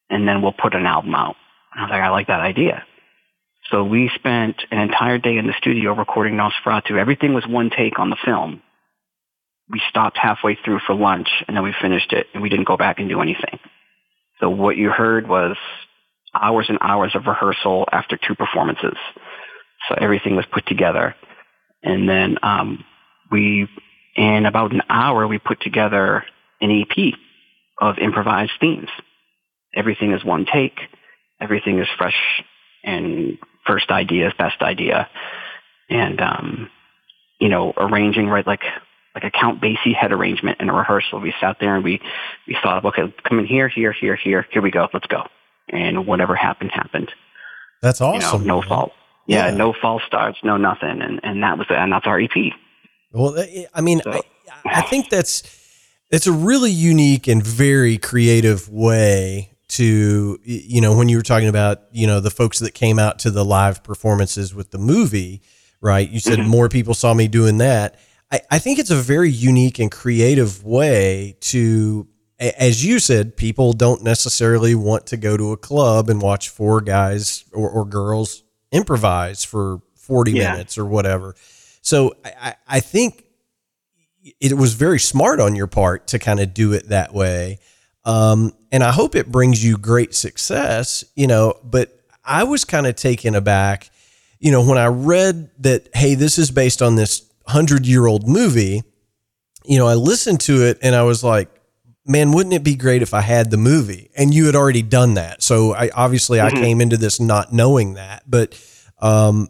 And 0.09 0.27
then 0.27 0.41
we'll 0.41 0.53
put 0.53 0.75
an 0.75 0.85
album 0.85 1.15
out. 1.15 1.35
And 1.73 1.81
I 1.81 1.83
was 1.83 1.91
like, 1.91 2.01
I 2.01 2.09
like 2.09 2.27
that 2.27 2.41
idea. 2.41 2.83
So 3.71 3.83
we 3.83 4.11
spent 4.15 4.57
an 4.69 4.79
entire 4.79 5.17
day 5.17 5.37
in 5.37 5.47
the 5.47 5.53
studio 5.57 5.93
recording 5.93 6.35
Nosferatu. 6.35 6.99
Everything 6.99 7.33
was 7.33 7.47
one 7.47 7.71
take 7.75 7.97
on 7.97 8.11
the 8.11 8.17
film. 8.23 8.61
We 9.69 9.81
stopped 9.89 10.17
halfway 10.17 10.55
through 10.63 10.79
for 10.85 10.93
lunch 10.93 11.27
and 11.47 11.57
then 11.57 11.63
we 11.63 11.73
finished 11.81 12.13
it 12.13 12.27
and 12.33 12.43
we 12.43 12.49
didn't 12.49 12.67
go 12.67 12.77
back 12.77 12.99
and 12.99 13.09
do 13.09 13.21
anything. 13.21 13.59
So 14.39 14.49
what 14.49 14.77
you 14.77 14.91
heard 14.91 15.27
was 15.27 15.57
hours 16.39 16.67
and 16.69 16.77
hours 16.81 17.15
of 17.15 17.25
rehearsal 17.25 17.85
after 17.91 18.17
two 18.17 18.35
performances. 18.35 18.97
So 19.89 19.95
everything 19.99 20.35
was 20.35 20.45
put 20.51 20.67
together. 20.67 21.15
And 21.81 22.07
then 22.07 22.37
um, 22.43 22.83
we 23.31 23.67
in 24.15 24.45
about 24.45 24.71
an 24.71 24.81
hour, 24.89 25.27
we 25.27 25.37
put 25.37 25.61
together 25.61 26.23
an 26.61 26.71
EP 26.71 27.13
of 27.79 27.97
improvised 27.97 28.53
themes. 28.59 28.89
Everything 29.75 30.13
is 30.13 30.23
one 30.23 30.45
take. 30.51 30.79
Everything 31.41 31.79
is 31.79 31.87
fresh 31.97 32.15
and 32.83 33.37
first 33.65 33.89
idea, 33.89 34.31
best 34.37 34.61
idea. 34.61 35.09
And, 35.89 36.21
um, 36.21 36.69
you 37.39 37.49
know, 37.49 37.73
arranging 37.75 38.27
right 38.27 38.47
like, 38.47 38.63
like 39.13 39.23
a 39.25 39.31
Count 39.31 39.61
Basie 39.61 39.93
head 39.93 40.11
arrangement 40.11 40.61
in 40.61 40.69
a 40.69 40.73
rehearsal. 40.73 41.19
We 41.19 41.33
sat 41.41 41.57
there 41.59 41.75
and 41.75 41.83
we, 41.83 42.01
we 42.47 42.57
thought, 42.61 42.85
okay, 42.85 43.13
come 43.27 43.39
in 43.39 43.45
here, 43.45 43.67
here, 43.67 43.91
here, 43.91 44.15
here, 44.15 44.45
here 44.51 44.61
we 44.61 44.71
go, 44.71 44.87
let's 44.93 45.07
go. 45.07 45.23
And 45.69 46.07
whatever 46.07 46.35
happened, 46.35 46.71
happened. 46.71 47.11
That's 47.81 48.01
awesome. 48.01 48.41
You 48.41 48.47
know, 48.47 48.61
no 48.61 48.67
fault. 48.67 48.91
Yeah, 49.27 49.47
yeah, 49.47 49.55
no 49.55 49.73
false 49.73 50.03
starts, 50.07 50.37
no 50.43 50.57
nothing. 50.57 51.01
And, 51.01 51.19
and 51.23 51.43
that 51.43 51.57
was, 51.57 51.67
and 51.69 51.91
that's 51.91 52.05
our 52.05 52.19
EP. 52.19 52.29
Well, 53.15 53.43
I 53.73 53.81
mean, 53.81 54.01
so. 54.01 54.11
I, 54.11 54.21
I 54.65 54.81
think 54.81 55.09
that's 55.09 55.43
it's 56.11 56.27
a 56.27 56.31
really 56.31 56.71
unique 56.71 57.27
and 57.27 57.45
very 57.45 57.97
creative 57.97 58.69
way 58.69 59.51
to 59.67 60.39
you 60.43 60.81
know 60.81 60.95
when 60.95 61.09
you 61.09 61.17
were 61.17 61.23
talking 61.23 61.47
about 61.47 61.81
you 61.91 62.07
know 62.07 62.19
the 62.19 62.29
folks 62.29 62.59
that 62.59 62.73
came 62.73 62.99
out 62.99 63.19
to 63.19 63.31
the 63.31 63.43
live 63.43 63.83
performances 63.83 64.53
with 64.53 64.71
the 64.71 64.77
movie, 64.77 65.41
right? 65.81 66.09
You 66.09 66.19
said 66.19 66.39
mm-hmm. 66.39 66.49
more 66.49 66.69
people 66.69 66.93
saw 66.93 67.13
me 67.13 67.27
doing 67.27 67.57
that. 67.59 67.99
I, 68.31 68.41
I 68.51 68.59
think 68.59 68.79
it's 68.79 68.91
a 68.91 68.95
very 68.95 69.29
unique 69.29 69.79
and 69.79 69.91
creative 69.91 70.63
way 70.63 71.37
to 71.41 72.07
as 72.39 72.83
you 72.83 72.99
said, 72.99 73.37
people 73.37 73.73
don't 73.73 74.03
necessarily 74.03 74.75
want 74.75 75.07
to 75.07 75.17
go 75.17 75.37
to 75.37 75.53
a 75.53 75.57
club 75.57 76.09
and 76.09 76.21
watch 76.21 76.49
four 76.49 76.81
guys 76.81 77.45
or, 77.53 77.69
or 77.69 77.85
girls 77.85 78.43
improvise 78.71 79.45
for 79.45 79.79
40 79.95 80.31
yeah. 80.33 80.51
minutes 80.51 80.77
or 80.77 80.85
whatever. 80.85 81.35
So 81.85 82.15
I, 82.25 82.55
I 82.67 82.79
think 82.79 83.25
it 84.41 84.57
was 84.57 84.73
very 84.73 84.99
smart 84.99 85.39
on 85.39 85.55
your 85.55 85.67
part 85.67 86.07
to 86.07 86.19
kind 86.19 86.39
of 86.39 86.51
do 86.51 86.73
it 86.73 86.89
that 86.89 87.13
way. 87.13 87.59
Um, 88.03 88.53
and 88.71 88.83
I 88.83 88.91
hope 88.91 89.15
it 89.15 89.31
brings 89.31 89.63
you 89.63 89.77
great 89.77 90.15
success, 90.15 91.03
you 91.15 91.27
know, 91.27 91.59
but 91.63 91.95
I 92.23 92.43
was 92.43 92.65
kind 92.65 92.87
of 92.87 92.95
taken 92.95 93.35
aback, 93.35 93.91
you 94.39 94.51
know, 94.51 94.65
when 94.65 94.79
I 94.79 94.87
read 94.87 95.51
that, 95.59 95.89
hey, 95.93 96.15
this 96.15 96.39
is 96.39 96.49
based 96.49 96.81
on 96.81 96.95
this 96.95 97.29
hundred 97.45 97.85
year 97.85 98.07
old 98.07 98.27
movie, 98.27 98.81
you 99.63 99.77
know, 99.77 99.85
I 99.85 99.93
listened 99.93 100.41
to 100.41 100.63
it 100.65 100.79
and 100.81 100.95
I 100.95 101.03
was 101.03 101.23
like, 101.23 101.49
man, 102.03 102.31
wouldn't 102.31 102.55
it 102.55 102.63
be 102.63 102.75
great 102.75 103.03
if 103.03 103.13
I 103.13 103.21
had 103.21 103.51
the 103.51 103.57
movie? 103.57 104.09
And 104.17 104.33
you 104.33 104.47
had 104.47 104.55
already 104.55 104.81
done 104.81 105.13
that. 105.15 105.43
So 105.43 105.75
I 105.75 105.91
obviously 105.93 106.39
mm-hmm. 106.39 106.57
I 106.57 106.59
came 106.59 106.81
into 106.81 106.97
this 106.97 107.19
not 107.19 107.53
knowing 107.53 107.93
that, 107.93 108.23
but 108.27 108.59
um, 108.99 109.49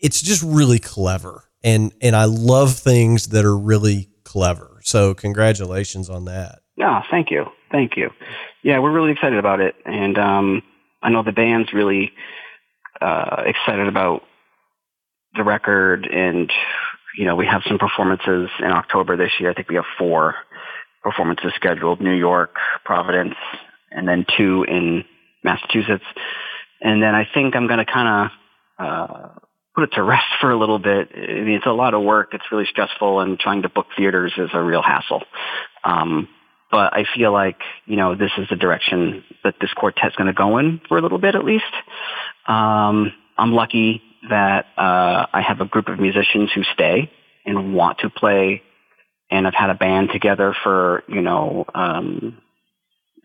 it's 0.00 0.20
just 0.20 0.42
really 0.42 0.78
clever 0.78 1.44
and 1.62 1.92
and 2.00 2.16
I 2.16 2.24
love 2.24 2.74
things 2.74 3.28
that 3.28 3.44
are 3.44 3.56
really 3.56 4.08
clever. 4.24 4.80
So 4.82 5.14
congratulations 5.14 6.08
on 6.08 6.26
that. 6.26 6.60
Yeah, 6.76 7.02
thank 7.10 7.30
you, 7.30 7.46
thank 7.70 7.96
you. 7.96 8.10
Yeah, 8.62 8.78
we're 8.78 8.92
really 8.92 9.12
excited 9.12 9.38
about 9.38 9.60
it, 9.60 9.74
and 9.84 10.18
um, 10.18 10.62
I 11.02 11.10
know 11.10 11.22
the 11.22 11.32
band's 11.32 11.72
really 11.72 12.12
uh, 13.00 13.42
excited 13.46 13.86
about 13.86 14.22
the 15.34 15.44
record, 15.44 16.06
and 16.06 16.50
you 17.16 17.26
know 17.26 17.36
we 17.36 17.46
have 17.46 17.62
some 17.66 17.78
performances 17.78 18.48
in 18.60 18.70
October 18.70 19.16
this 19.16 19.32
year. 19.38 19.50
I 19.50 19.54
think 19.54 19.68
we 19.68 19.76
have 19.76 19.84
four 19.98 20.34
performances 21.02 21.52
scheduled: 21.56 22.00
New 22.00 22.14
York, 22.16 22.54
Providence, 22.84 23.36
and 23.90 24.08
then 24.08 24.24
two 24.36 24.64
in 24.66 25.04
Massachusetts. 25.44 26.04
And 26.82 27.02
then 27.02 27.14
I 27.14 27.28
think 27.34 27.54
I'm 27.54 27.66
going 27.66 27.84
to 27.84 27.92
kind 27.92 28.30
of 28.80 28.86
uh, 28.86 29.28
put 29.80 29.92
it 29.92 29.96
to 29.96 30.02
rest 30.02 30.26
for 30.40 30.50
a 30.50 30.58
little 30.58 30.78
bit. 30.78 31.10
I 31.14 31.40
mean, 31.40 31.54
it's 31.54 31.66
a 31.66 31.70
lot 31.70 31.94
of 31.94 32.02
work. 32.02 32.30
It's 32.32 32.44
really 32.52 32.66
stressful, 32.66 33.20
and 33.20 33.38
trying 33.38 33.62
to 33.62 33.68
book 33.68 33.86
theaters 33.96 34.32
is 34.36 34.50
a 34.52 34.62
real 34.62 34.82
hassle. 34.82 35.22
Um, 35.84 36.28
but 36.70 36.92
I 36.92 37.04
feel 37.14 37.32
like 37.32 37.56
you 37.86 37.96
know 37.96 38.14
this 38.14 38.30
is 38.36 38.46
the 38.50 38.56
direction 38.56 39.24
that 39.42 39.54
this 39.60 39.72
quartet's 39.74 40.16
going 40.16 40.26
to 40.26 40.34
go 40.34 40.58
in 40.58 40.80
for 40.88 40.98
a 40.98 41.02
little 41.02 41.18
bit 41.18 41.34
at 41.34 41.44
least. 41.44 41.64
Um, 42.46 43.12
I'm 43.38 43.52
lucky 43.52 44.02
that 44.28 44.66
uh, 44.76 45.26
I 45.32 45.40
have 45.40 45.60
a 45.60 45.64
group 45.64 45.88
of 45.88 45.98
musicians 45.98 46.50
who 46.54 46.62
stay 46.74 47.10
and 47.46 47.74
want 47.74 48.00
to 48.00 48.10
play, 48.10 48.62
and 49.30 49.46
I've 49.46 49.54
had 49.54 49.70
a 49.70 49.74
band 49.74 50.10
together 50.12 50.54
for 50.62 51.04
you 51.08 51.22
know 51.22 51.64
um, 51.74 52.38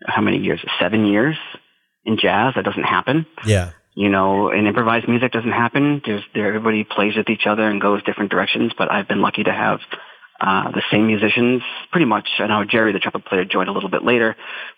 how 0.06 0.22
many 0.22 0.38
years? 0.38 0.64
Seven 0.80 1.04
years 1.04 1.36
in 2.06 2.16
jazz. 2.16 2.54
That 2.56 2.64
doesn't 2.64 2.84
happen. 2.84 3.26
Yeah 3.44 3.72
you 3.96 4.10
know, 4.10 4.50
and 4.50 4.68
improvised 4.68 5.08
music 5.08 5.32
doesn't 5.32 5.50
happen. 5.50 6.02
There's 6.04 6.22
there 6.34 6.46
everybody 6.46 6.84
plays 6.84 7.16
with 7.16 7.30
each 7.30 7.46
other 7.46 7.66
and 7.66 7.80
goes 7.80 8.02
different 8.04 8.30
directions. 8.30 8.72
But 8.76 8.92
I've 8.92 9.08
been 9.08 9.22
lucky 9.22 9.42
to 9.42 9.52
have 9.52 9.80
uh, 10.38 10.70
the 10.70 10.82
same 10.90 11.06
musicians, 11.06 11.62
pretty 11.90 12.04
much. 12.04 12.28
I 12.38 12.46
know 12.46 12.62
Jerry, 12.64 12.92
the 12.92 12.98
trumpet 12.98 13.24
player, 13.24 13.46
joined 13.46 13.70
a 13.70 13.72
little 13.72 13.88
bit 13.88 14.04
later, 14.04 14.36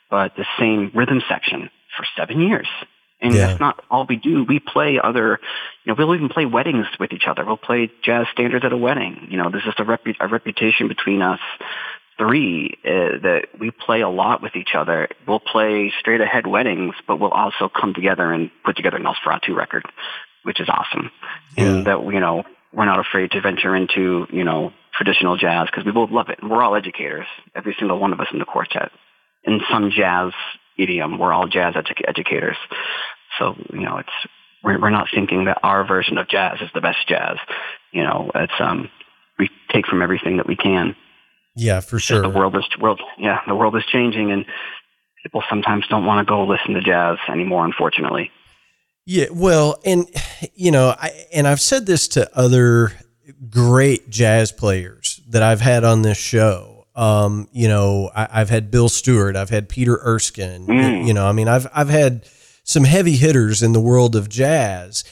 but 0.08 0.36
the 0.36 0.46
same 0.58 0.92
rhythm 0.94 1.20
section 1.28 1.68
for 1.96 2.06
seven 2.16 2.40
years. 2.40 2.68
And 3.20 3.34
yeah. 3.34 3.48
that's 3.48 3.60
not 3.60 3.84
all 3.90 4.06
we 4.08 4.14
do. 4.14 4.44
We 4.44 4.60
play 4.60 5.00
other, 5.02 5.40
you 5.84 5.92
know, 5.92 5.96
we'll 5.98 6.14
even 6.14 6.28
play 6.28 6.46
weddings 6.46 6.86
with 7.00 7.12
each 7.12 7.24
other. 7.26 7.44
We'll 7.44 7.56
play 7.56 7.90
jazz 8.04 8.26
standards 8.32 8.64
at 8.64 8.72
a 8.72 8.76
wedding. 8.76 9.26
You 9.30 9.38
know, 9.38 9.50
there's 9.50 9.64
just 9.64 9.80
a, 9.80 9.84
repu- 9.84 10.14
a 10.20 10.28
reputation 10.28 10.86
between 10.86 11.20
us 11.22 11.40
three 12.18 12.76
uh, 12.84 13.18
that 13.22 13.46
we 13.58 13.70
play 13.70 14.00
a 14.00 14.08
lot 14.08 14.42
with 14.42 14.56
each 14.56 14.74
other. 14.76 15.08
We'll 15.26 15.40
play 15.40 15.92
straight 16.00 16.20
ahead 16.20 16.46
weddings, 16.46 16.94
but 17.06 17.18
we'll 17.18 17.30
also 17.30 17.68
come 17.68 17.94
together 17.94 18.32
and 18.32 18.50
put 18.64 18.76
together 18.76 18.96
an 18.96 19.04
Nosferatu 19.04 19.54
record, 19.56 19.84
which 20.42 20.60
is 20.60 20.68
awesome. 20.68 21.10
Yeah. 21.56 21.64
And 21.64 21.86
that, 21.86 22.02
you 22.12 22.20
know, 22.20 22.44
we're 22.72 22.84
not 22.84 22.98
afraid 22.98 23.30
to 23.30 23.40
venture 23.40 23.74
into, 23.74 24.26
you 24.30 24.44
know, 24.44 24.72
traditional 24.92 25.36
jazz 25.36 25.68
because 25.70 25.84
we 25.84 25.92
both 25.92 26.10
love 26.10 26.28
it. 26.28 26.40
And 26.42 26.50
we're 26.50 26.62
all 26.62 26.74
educators, 26.74 27.26
every 27.54 27.74
single 27.78 27.98
one 27.98 28.12
of 28.12 28.20
us 28.20 28.26
in 28.32 28.38
the 28.38 28.44
quartet. 28.44 28.90
In 29.44 29.60
some 29.70 29.90
jazz 29.90 30.32
idiom, 30.76 31.18
we're 31.18 31.32
all 31.32 31.46
jazz 31.46 31.74
edu- 31.74 32.06
educators. 32.06 32.56
So, 33.38 33.54
you 33.72 33.80
know, 33.80 33.98
it's, 33.98 34.08
we're, 34.62 34.80
we're 34.80 34.90
not 34.90 35.06
thinking 35.14 35.44
that 35.44 35.60
our 35.62 35.86
version 35.86 36.18
of 36.18 36.28
jazz 36.28 36.58
is 36.60 36.68
the 36.74 36.80
best 36.80 37.06
jazz. 37.08 37.36
You 37.92 38.02
know, 38.02 38.30
it's, 38.34 38.52
um, 38.58 38.90
we 39.38 39.48
take 39.72 39.86
from 39.86 40.02
everything 40.02 40.38
that 40.38 40.48
we 40.48 40.56
can. 40.56 40.96
Yeah, 41.58 41.80
for 41.80 41.98
sure. 41.98 42.22
The 42.22 42.28
world 42.28 42.56
is 42.56 42.64
world. 42.80 43.00
Yeah, 43.18 43.40
the 43.46 43.54
world 43.54 43.76
is 43.76 43.84
changing, 43.86 44.30
and 44.30 44.46
people 45.22 45.42
sometimes 45.48 45.86
don't 45.88 46.06
want 46.06 46.26
to 46.26 46.30
go 46.30 46.44
listen 46.44 46.74
to 46.74 46.80
jazz 46.80 47.18
anymore. 47.28 47.64
Unfortunately. 47.64 48.30
Yeah, 49.04 49.26
well, 49.32 49.80
and 49.84 50.06
you 50.54 50.70
know, 50.70 50.94
I 50.98 51.26
and 51.32 51.48
I've 51.48 51.60
said 51.60 51.86
this 51.86 52.08
to 52.08 52.30
other 52.36 52.92
great 53.48 54.08
jazz 54.10 54.52
players 54.52 55.20
that 55.28 55.42
I've 55.42 55.60
had 55.60 55.84
on 55.84 56.02
this 56.02 56.18
show. 56.18 56.86
Um, 56.94 57.48
you 57.52 57.68
know, 57.68 58.10
I, 58.14 58.40
have 58.40 58.50
had 58.50 58.70
Bill 58.70 58.88
Stewart, 58.88 59.36
I've 59.36 59.50
had 59.50 59.68
Peter 59.68 59.98
Erskine. 60.04 60.66
Mm. 60.66 61.06
You 61.06 61.14
know, 61.14 61.26
I 61.26 61.32
mean, 61.32 61.48
I've 61.48 61.66
I've 61.72 61.88
had 61.88 62.28
some 62.64 62.84
heavy 62.84 63.16
hitters 63.16 63.62
in 63.62 63.72
the 63.72 63.80
world 63.80 64.14
of 64.14 64.28
jazz, 64.28 65.04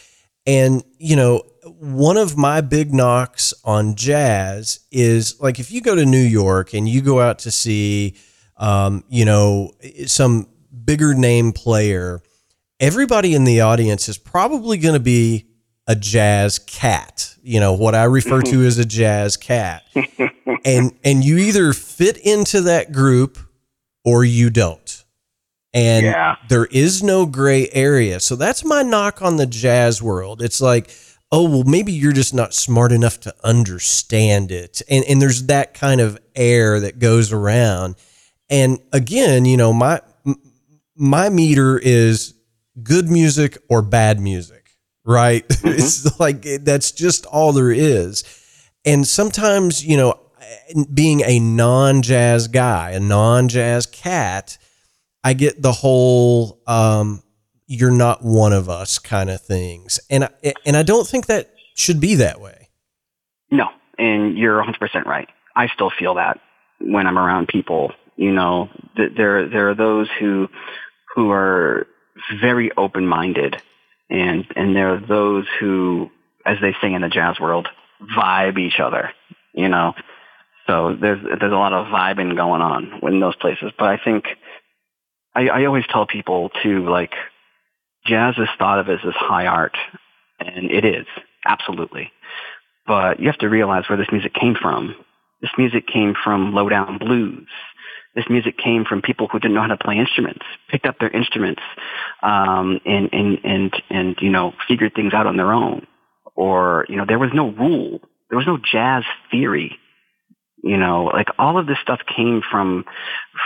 and 0.47 0.85
you 0.99 1.17
know, 1.17 1.43
one 1.79 2.17
of 2.17 2.37
my 2.37 2.61
big 2.61 2.95
knocks 2.95 3.53
on 3.65 3.95
jazz 3.95 4.81
is 4.91 5.41
like 5.41 5.59
if 5.59 5.71
you 5.71 5.81
go 5.81 5.95
to 5.95 6.05
New 6.05 6.23
York 6.23 6.75
and 6.75 6.89
you 6.89 7.03
go 7.03 7.21
out 7.21 7.41
to 7.41 7.51
see, 7.51 8.17
um, 8.57 9.05
you 9.09 9.25
know, 9.25 9.73
some 10.07 10.49
bigger 10.85 11.15
name 11.15 11.53
player, 11.53 12.23
everybody 12.81 13.35
in 13.35 13.45
the 13.45 13.61
audience 13.61 14.09
is 14.09 14.19
probably 14.19 14.79
going 14.79 14.95
to 14.95 15.01
be 15.01 15.47
a 15.87 15.95
jazz 15.95 16.59
cat. 16.59 17.35
You 17.43 17.61
know 17.61 17.75
what 17.75 17.95
I 17.95 18.05
refer 18.05 18.43
to 18.43 18.65
as 18.65 18.79
a 18.79 18.85
jazz 18.85 19.37
cat, 19.37 19.85
and 20.65 20.93
and 21.05 21.25
you 21.25 21.39
either 21.39 21.73
fit 21.73 22.17
into 22.19 22.63
that 22.63 22.93
group 22.93 23.39
or 24.05 24.25
you 24.25 24.51
don't. 24.51 25.05
And 25.75 26.07
yeah. 26.07 26.37
there 26.49 26.65
is 26.65 27.03
no 27.03 27.27
gray 27.27 27.69
area. 27.71 28.19
So 28.21 28.35
that's 28.35 28.65
my 28.65 28.83
knock 28.83 29.21
on 29.21 29.37
the 29.37 29.47
jazz 29.47 30.03
world. 30.03 30.41
It's 30.41 30.61
like 30.61 30.91
oh 31.33 31.49
well 31.49 31.65
maybe 31.65 31.93
you're 31.93 32.13
just 32.13 32.35
not 32.35 32.55
smart 32.55 32.93
enough 32.93 33.21
to 33.21 33.35
understand 33.45 34.51
it. 34.51 34.83
And 34.89 35.05
and 35.05 35.21
there's 35.21 35.45
that 35.47 35.75
kind 35.75 36.01
of 36.01 36.19
air 36.35 36.81
that 36.81 36.99
goes 36.99 37.33
around. 37.33 37.97
And 38.51 38.79
again 38.93 39.45
you 39.45 39.57
know 39.57 39.73
my 39.73 40.01
my 40.97 41.29
meter 41.29 41.79
is 41.79 42.35
good 42.83 43.09
music 43.09 43.59
or 43.69 43.83
bad 43.83 44.21
music 44.21 44.71
right? 45.05 45.47
Mm-hmm. 45.57 45.69
it's 45.69 46.21
like 46.21 46.43
that's 46.65 46.93
just 46.93 47.27
all 47.27 47.53
there 47.53 47.71
is. 47.71 48.25
And 48.85 49.07
sometimes 49.07 49.85
you 49.85 49.97
know 49.97 50.21
being 50.93 51.23
a 51.23 51.39
non-jazz 51.39 52.49
guy 52.49 52.91
a 52.93 53.01
non-jazz 53.01 53.87
cat 53.87 54.59
i 55.25 55.33
get 55.33 55.61
the 55.63 55.73
whole 55.73 56.61
um 56.67 57.23
you're 57.67 57.91
not 57.91 58.23
one 58.23 58.53
of 58.53 58.69
us 58.69 58.99
kind 58.99 59.31
of 59.31 59.41
things. 59.41 60.01
And 60.11 60.25
I, 60.25 60.55
and 60.65 60.77
I 60.77 60.83
don't 60.83 61.07
think 61.07 61.27
that 61.27 61.51
should 61.75 62.01
be 62.01 62.15
that 62.17 62.41
way. 62.41 62.69
No, 63.51 63.69
and 63.99 64.37
you're 64.37 64.63
100% 64.63 65.05
right. 65.05 65.29
I 65.55 65.69
still 65.69 65.91
feel 65.91 66.15
that 66.15 66.39
when 66.81 67.07
I'm 67.07 67.19
around 67.19 67.49
people, 67.49 67.93
you 68.17 68.33
know, 68.33 68.69
there 68.97 69.49
there 69.49 69.71
are 69.71 69.75
those 69.75 70.09
who 70.19 70.49
who 71.15 71.31
are 71.31 71.87
very 72.41 72.71
open-minded 72.77 73.57
and 74.11 74.47
and 74.55 74.75
there 74.75 74.95
are 74.95 75.01
those 75.01 75.47
who 75.61 76.11
as 76.45 76.59
they 76.61 76.75
say 76.81 76.93
in 76.93 77.03
the 77.03 77.09
jazz 77.09 77.39
world 77.41 77.69
vibe 78.17 78.59
each 78.59 78.81
other, 78.81 79.13
you 79.53 79.69
know. 79.69 79.95
So 80.67 80.97
there's 81.01 81.23
there's 81.23 81.53
a 81.53 81.57
lot 81.57 81.73
of 81.73 81.87
vibing 81.87 82.37
going 82.37 82.63
on 82.63 83.01
in 83.03 83.21
those 83.21 83.37
places, 83.37 83.73
but 83.79 83.89
I 83.89 83.99
think 84.03 84.25
I, 85.35 85.49
I 85.49 85.65
always 85.67 85.85
tell 85.91 86.07
people 86.07 86.51
to 86.63 86.89
like 86.89 87.13
jazz 88.07 88.35
is 88.39 88.49
thought 88.59 88.79
of 88.79 88.89
as 88.89 88.99
this 89.05 89.15
high 89.17 89.47
art, 89.47 89.77
and 90.39 90.71
it 90.71 90.85
is, 90.85 91.07
absolutely. 91.45 92.11
But 92.87 93.21
you 93.21 93.27
have 93.27 93.39
to 93.39 93.49
realize 93.49 93.85
where 93.89 93.99
this 93.99 94.11
music 94.13 94.33
came 94.35 94.55
from. 94.55 94.95
This 95.41 95.51
music 95.59 95.87
came 95.87 96.15
from 96.23 96.55
low-down 96.55 96.99
blues. 96.99 97.49
This 98.15 98.25
music 98.31 98.57
came 98.57 98.85
from 98.85 99.03
people 99.03 99.29
who 99.29 99.39
didn't 99.39 99.55
know 99.55 99.61
how 99.61 99.67
to 99.67 99.77
play 99.77 99.99
instruments, 99.99 100.45
picked 100.71 100.87
up 100.87 100.99
their 100.99 101.11
instruments, 101.11 101.61
um, 102.23 102.81
and, 102.87 103.11
and, 103.13 103.39
and, 103.45 103.83
and, 103.91 104.17
you 104.21 104.31
know, 104.31 104.55
figured 104.67 104.95
things 104.95 105.13
out 105.13 105.27
on 105.27 105.37
their 105.37 105.53
own. 105.53 105.87
Or, 106.35 106.87
you 106.89 106.97
know, 106.97 107.05
there 107.07 107.19
was 107.19 107.31
no 107.35 107.51
rule. 107.51 108.01
There 108.31 108.39
was 108.39 108.47
no 108.47 108.59
jazz 108.59 109.05
theory. 109.31 109.79
You 110.63 110.79
know, 110.79 111.05
like 111.05 111.29
all 111.39 111.59
of 111.59 111.67
this 111.67 111.79
stuff 111.83 112.01
came 112.17 112.41
from, 112.51 112.85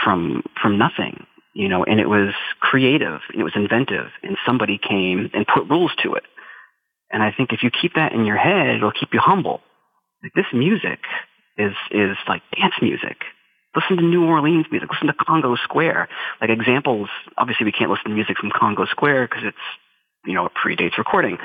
from, 0.03 0.43
from 0.61 0.77
nothing 0.77 1.25
you 1.53 1.67
know, 1.67 1.83
and 1.83 1.99
it 1.99 2.07
was 2.09 2.33
creative 2.59 3.19
and 3.29 3.39
it 3.39 3.43
was 3.43 3.53
inventive 3.55 4.07
and 4.23 4.37
somebody 4.45 4.77
came 4.77 5.29
and 5.33 5.45
put 5.47 5.69
rules 5.69 5.91
to 6.03 6.13
it. 6.15 6.23
And 7.11 7.21
I 7.21 7.31
think 7.35 7.51
if 7.51 7.61
you 7.63 7.69
keep 7.69 7.95
that 7.95 8.13
in 8.13 8.25
your 8.25 8.37
head, 8.37 8.75
it'll 8.75 8.91
keep 8.91 9.13
you 9.13 9.19
humble. 9.19 9.61
Like 10.23 10.33
this 10.33 10.45
music 10.53 10.99
is, 11.57 11.73
is 11.91 12.15
like 12.27 12.41
dance 12.55 12.75
music. 12.81 13.17
Listen 13.75 13.97
to 13.97 14.03
New 14.03 14.25
Orleans 14.25 14.65
music. 14.71 14.89
Listen 14.91 15.07
to 15.07 15.13
Congo 15.13 15.55
Square. 15.55 16.09
Like 16.39 16.49
examples, 16.49 17.09
obviously 17.37 17.65
we 17.65 17.71
can't 17.71 17.89
listen 17.89 18.09
to 18.09 18.15
music 18.15 18.37
from 18.37 18.51
Congo 18.51 18.85
Square 18.85 19.27
because 19.27 19.43
it's, 19.45 19.57
you 20.25 20.33
know, 20.33 20.45
it 20.45 20.51
predates 20.53 20.97
recording. 20.97 21.37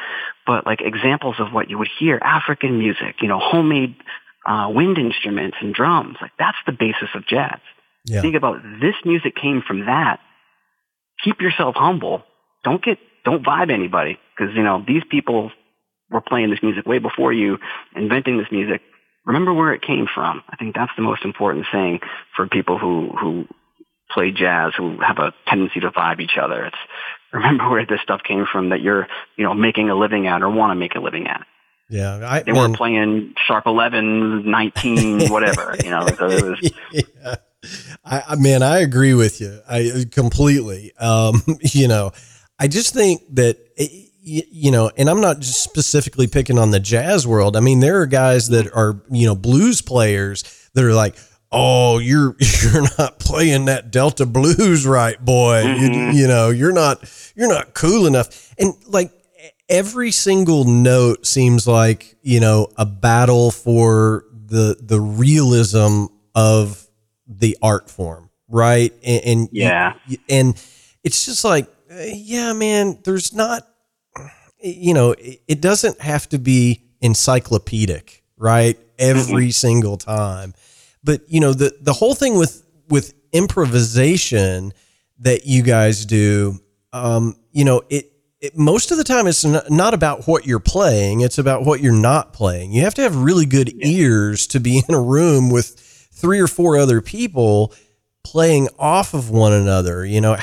But 0.46 0.66
like 0.66 0.80
examples 0.80 1.36
of 1.38 1.52
what 1.52 1.70
you 1.70 1.78
would 1.78 1.88
hear, 1.98 2.18
African 2.22 2.78
music, 2.78 3.16
you 3.22 3.28
know, 3.28 3.38
homemade 3.40 3.96
uh, 4.46 4.68
wind 4.70 4.98
instruments 4.98 5.56
and 5.60 5.74
drums. 5.74 6.16
Like 6.20 6.32
that's 6.38 6.58
the 6.66 6.72
basis 6.72 7.08
of 7.14 7.26
jazz. 7.26 7.58
Yeah. 8.06 8.22
Think 8.22 8.36
about 8.36 8.62
this 8.80 8.94
music 9.04 9.34
came 9.34 9.62
from 9.66 9.86
that. 9.86 10.20
Keep 11.24 11.40
yourself 11.40 11.74
humble. 11.76 12.22
Don't 12.64 12.82
get, 12.82 12.98
don't 13.24 13.44
vibe 13.44 13.72
anybody 13.72 14.18
because, 14.36 14.54
you 14.54 14.62
know, 14.62 14.84
these 14.86 15.02
people 15.10 15.50
were 16.10 16.20
playing 16.20 16.50
this 16.50 16.60
music 16.62 16.86
way 16.86 16.98
before 16.98 17.32
you, 17.32 17.58
inventing 17.94 18.38
this 18.38 18.46
music. 18.50 18.80
Remember 19.24 19.52
where 19.52 19.72
it 19.72 19.82
came 19.82 20.06
from. 20.12 20.42
I 20.48 20.56
think 20.56 20.74
that's 20.74 20.92
the 20.96 21.02
most 21.02 21.24
important 21.24 21.66
thing 21.72 22.00
for 22.36 22.46
people 22.46 22.78
who, 22.78 23.10
who 23.20 23.44
play 24.10 24.30
jazz, 24.30 24.72
who 24.76 24.98
have 25.00 25.18
a 25.18 25.34
tendency 25.48 25.80
to 25.80 25.90
vibe 25.90 26.20
each 26.20 26.38
other. 26.40 26.66
It's 26.66 26.76
remember 27.32 27.68
where 27.68 27.84
this 27.84 28.00
stuff 28.02 28.20
came 28.22 28.46
from 28.50 28.70
that 28.70 28.80
you're, 28.80 29.08
you 29.36 29.44
know, 29.44 29.54
making 29.54 29.90
a 29.90 29.94
living 29.94 30.26
at 30.28 30.42
or 30.42 30.50
want 30.50 30.70
to 30.70 30.74
make 30.76 30.94
a 30.94 31.00
living 31.00 31.26
at. 31.26 31.44
Yeah, 31.88 32.18
I, 32.28 32.42
they 32.42 32.52
weren't 32.52 32.76
playing 32.76 33.34
sharp 33.46 33.66
11, 33.66 34.50
19, 34.50 35.28
whatever. 35.28 35.76
you 35.82 35.90
know, 35.90 36.06
so 36.06 36.26
it 36.28 36.44
was. 36.44 36.72
yeah. 36.92 37.36
I, 38.04 38.22
I 38.28 38.36
man, 38.36 38.62
I 38.62 38.78
agree 38.78 39.14
with 39.14 39.40
you. 39.40 39.60
I 39.68 40.06
completely. 40.10 40.92
Um, 40.98 41.42
you 41.60 41.88
know, 41.88 42.12
I 42.58 42.68
just 42.68 42.94
think 42.94 43.22
that 43.34 43.58
you 44.28 44.72
know, 44.72 44.90
and 44.96 45.08
I'm 45.08 45.20
not 45.20 45.38
just 45.38 45.62
specifically 45.62 46.26
picking 46.26 46.58
on 46.58 46.72
the 46.72 46.80
jazz 46.80 47.26
world. 47.26 47.56
I 47.56 47.60
mean, 47.60 47.78
there 47.78 48.00
are 48.00 48.06
guys 48.06 48.48
that 48.48 48.72
are 48.74 49.00
you 49.10 49.26
know 49.26 49.36
blues 49.36 49.82
players 49.82 50.68
that 50.74 50.84
are 50.84 50.94
like, 50.94 51.16
oh, 51.52 51.98
you're 51.98 52.34
you're 52.62 52.86
not 52.98 53.18
playing 53.18 53.66
that 53.66 53.90
Delta 53.90 54.26
blues 54.26 54.86
right, 54.86 55.22
boy. 55.24 55.62
Mm-hmm. 55.64 55.94
You, 55.94 56.22
you 56.22 56.28
know, 56.28 56.50
you're 56.50 56.72
not 56.72 57.10
you're 57.36 57.48
not 57.48 57.74
cool 57.74 58.06
enough. 58.06 58.52
And 58.58 58.74
like 58.86 59.12
every 59.68 60.10
single 60.10 60.64
note 60.64 61.26
seems 61.26 61.66
like 61.66 62.16
you 62.22 62.40
know 62.40 62.68
a 62.76 62.86
battle 62.86 63.50
for 63.50 64.24
the 64.32 64.76
the 64.80 65.00
realism 65.00 66.06
of 66.34 66.85
the 67.26 67.56
art 67.62 67.90
form, 67.90 68.30
right? 68.48 68.92
And, 69.04 69.24
and 69.24 69.48
yeah, 69.52 69.94
and 70.28 70.62
it's 71.04 71.24
just 71.24 71.44
like, 71.44 71.68
yeah, 71.90 72.52
man, 72.52 72.98
there's 73.04 73.32
not, 73.32 73.66
you 74.60 74.94
know, 74.94 75.14
it 75.18 75.60
doesn't 75.60 76.00
have 76.00 76.28
to 76.30 76.38
be 76.38 76.82
encyclopedic, 77.00 78.24
right? 78.36 78.78
Every 78.98 79.50
single 79.50 79.98
time, 79.98 80.54
but 81.04 81.22
you 81.28 81.40
know, 81.40 81.52
the 81.52 81.76
the 81.80 81.92
whole 81.92 82.14
thing 82.14 82.36
with 82.36 82.66
with 82.88 83.14
improvisation 83.32 84.72
that 85.20 85.46
you 85.46 85.62
guys 85.62 86.04
do, 86.06 86.58
um, 86.92 87.36
you 87.52 87.64
know, 87.64 87.82
it, 87.88 88.10
it 88.40 88.56
most 88.56 88.90
of 88.90 88.98
the 88.98 89.04
time 89.04 89.26
it's 89.26 89.44
not 89.44 89.94
about 89.94 90.26
what 90.26 90.46
you're 90.46 90.58
playing; 90.58 91.20
it's 91.20 91.38
about 91.38 91.64
what 91.64 91.80
you're 91.80 91.92
not 91.92 92.32
playing. 92.32 92.72
You 92.72 92.82
have 92.82 92.94
to 92.94 93.02
have 93.02 93.16
really 93.16 93.46
good 93.46 93.72
ears 93.84 94.46
to 94.48 94.60
be 94.60 94.82
in 94.88 94.94
a 94.94 95.00
room 95.00 95.50
with 95.50 95.82
three 96.26 96.40
or 96.40 96.48
four 96.48 96.76
other 96.76 97.00
people 97.00 97.72
playing 98.24 98.68
off 98.80 99.14
of 99.14 99.30
one 99.30 99.52
another. 99.52 100.04
You 100.04 100.20
know, 100.20 100.36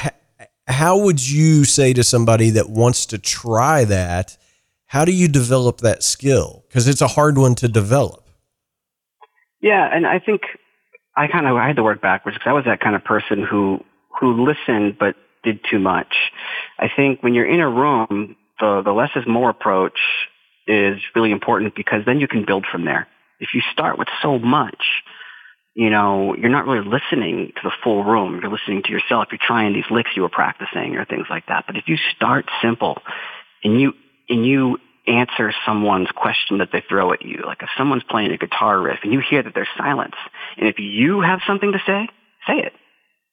how 0.65 0.97
would 0.97 1.29
you 1.29 1.65
say 1.65 1.91
to 1.91 2.05
somebody 2.05 2.51
that 2.51 2.69
wants 2.69 3.05
to 3.07 3.17
try 3.17 3.83
that? 3.83 4.37
How 4.85 5.03
do 5.03 5.11
you 5.11 5.27
develop 5.27 5.79
that 5.79 6.01
skill? 6.01 6.63
Because 6.69 6.87
it's 6.87 7.01
a 7.01 7.09
hard 7.09 7.37
one 7.37 7.53
to 7.55 7.67
develop. 7.67 8.29
Yeah, 9.59 9.89
and 9.93 10.07
I 10.07 10.19
think 10.19 10.43
I 11.17 11.27
kind 11.27 11.47
of 11.47 11.57
I 11.57 11.67
had 11.67 11.75
to 11.75 11.83
work 11.83 12.01
backwards 12.01 12.37
because 12.37 12.49
I 12.49 12.53
was 12.53 12.63
that 12.63 12.79
kind 12.79 12.95
of 12.95 13.03
person 13.03 13.43
who 13.43 13.83
who 14.21 14.45
listened 14.45 14.97
but 14.97 15.15
did 15.43 15.59
too 15.69 15.79
much. 15.79 16.15
I 16.79 16.87
think 16.87 17.21
when 17.21 17.33
you're 17.33 17.49
in 17.49 17.59
a 17.59 17.69
room, 17.69 18.37
the 18.61 18.81
the 18.85 18.93
less 18.93 19.09
is 19.17 19.27
more 19.27 19.49
approach 19.49 19.99
is 20.65 21.01
really 21.13 21.31
important 21.31 21.75
because 21.75 22.05
then 22.05 22.21
you 22.21 22.29
can 22.29 22.45
build 22.45 22.65
from 22.71 22.85
there. 22.85 23.09
If 23.41 23.49
you 23.53 23.59
start 23.73 23.99
with 23.99 24.07
so 24.21 24.39
much, 24.39 25.03
you 25.75 25.89
know, 25.89 26.35
you're 26.35 26.51
not 26.51 26.65
really 26.65 26.87
listening 26.87 27.51
to 27.55 27.61
the 27.63 27.71
full 27.83 28.03
room. 28.03 28.39
You're 28.41 28.51
listening 28.51 28.83
to 28.83 28.91
yourself. 28.91 29.27
You're 29.31 29.39
trying 29.41 29.73
these 29.73 29.89
licks 29.89 30.11
you 30.15 30.21
were 30.21 30.29
practicing 30.29 30.95
or 30.95 31.05
things 31.05 31.27
like 31.29 31.47
that. 31.47 31.65
But 31.65 31.77
if 31.77 31.87
you 31.87 31.97
start 32.15 32.45
simple 32.61 33.01
and 33.63 33.81
you, 33.81 33.93
and 34.29 34.45
you 34.45 34.77
answer 35.07 35.51
someone's 35.65 36.09
question 36.15 36.59
that 36.59 36.69
they 36.71 36.83
throw 36.87 37.11
at 37.11 37.23
you, 37.23 37.41
like 37.45 37.61
if 37.61 37.69
someone's 37.75 38.03
playing 38.03 38.31
a 38.31 38.37
guitar 38.37 38.79
riff 38.79 38.99
and 39.03 39.11
you 39.11 39.19
hear 39.27 39.41
that 39.41 39.53
there's 39.55 39.67
silence, 39.77 40.15
and 40.57 40.67
if 40.67 40.77
you 40.77 41.21
have 41.21 41.39
something 41.47 41.71
to 41.71 41.79
say, 41.87 42.07
say 42.47 42.59
it. 42.59 42.73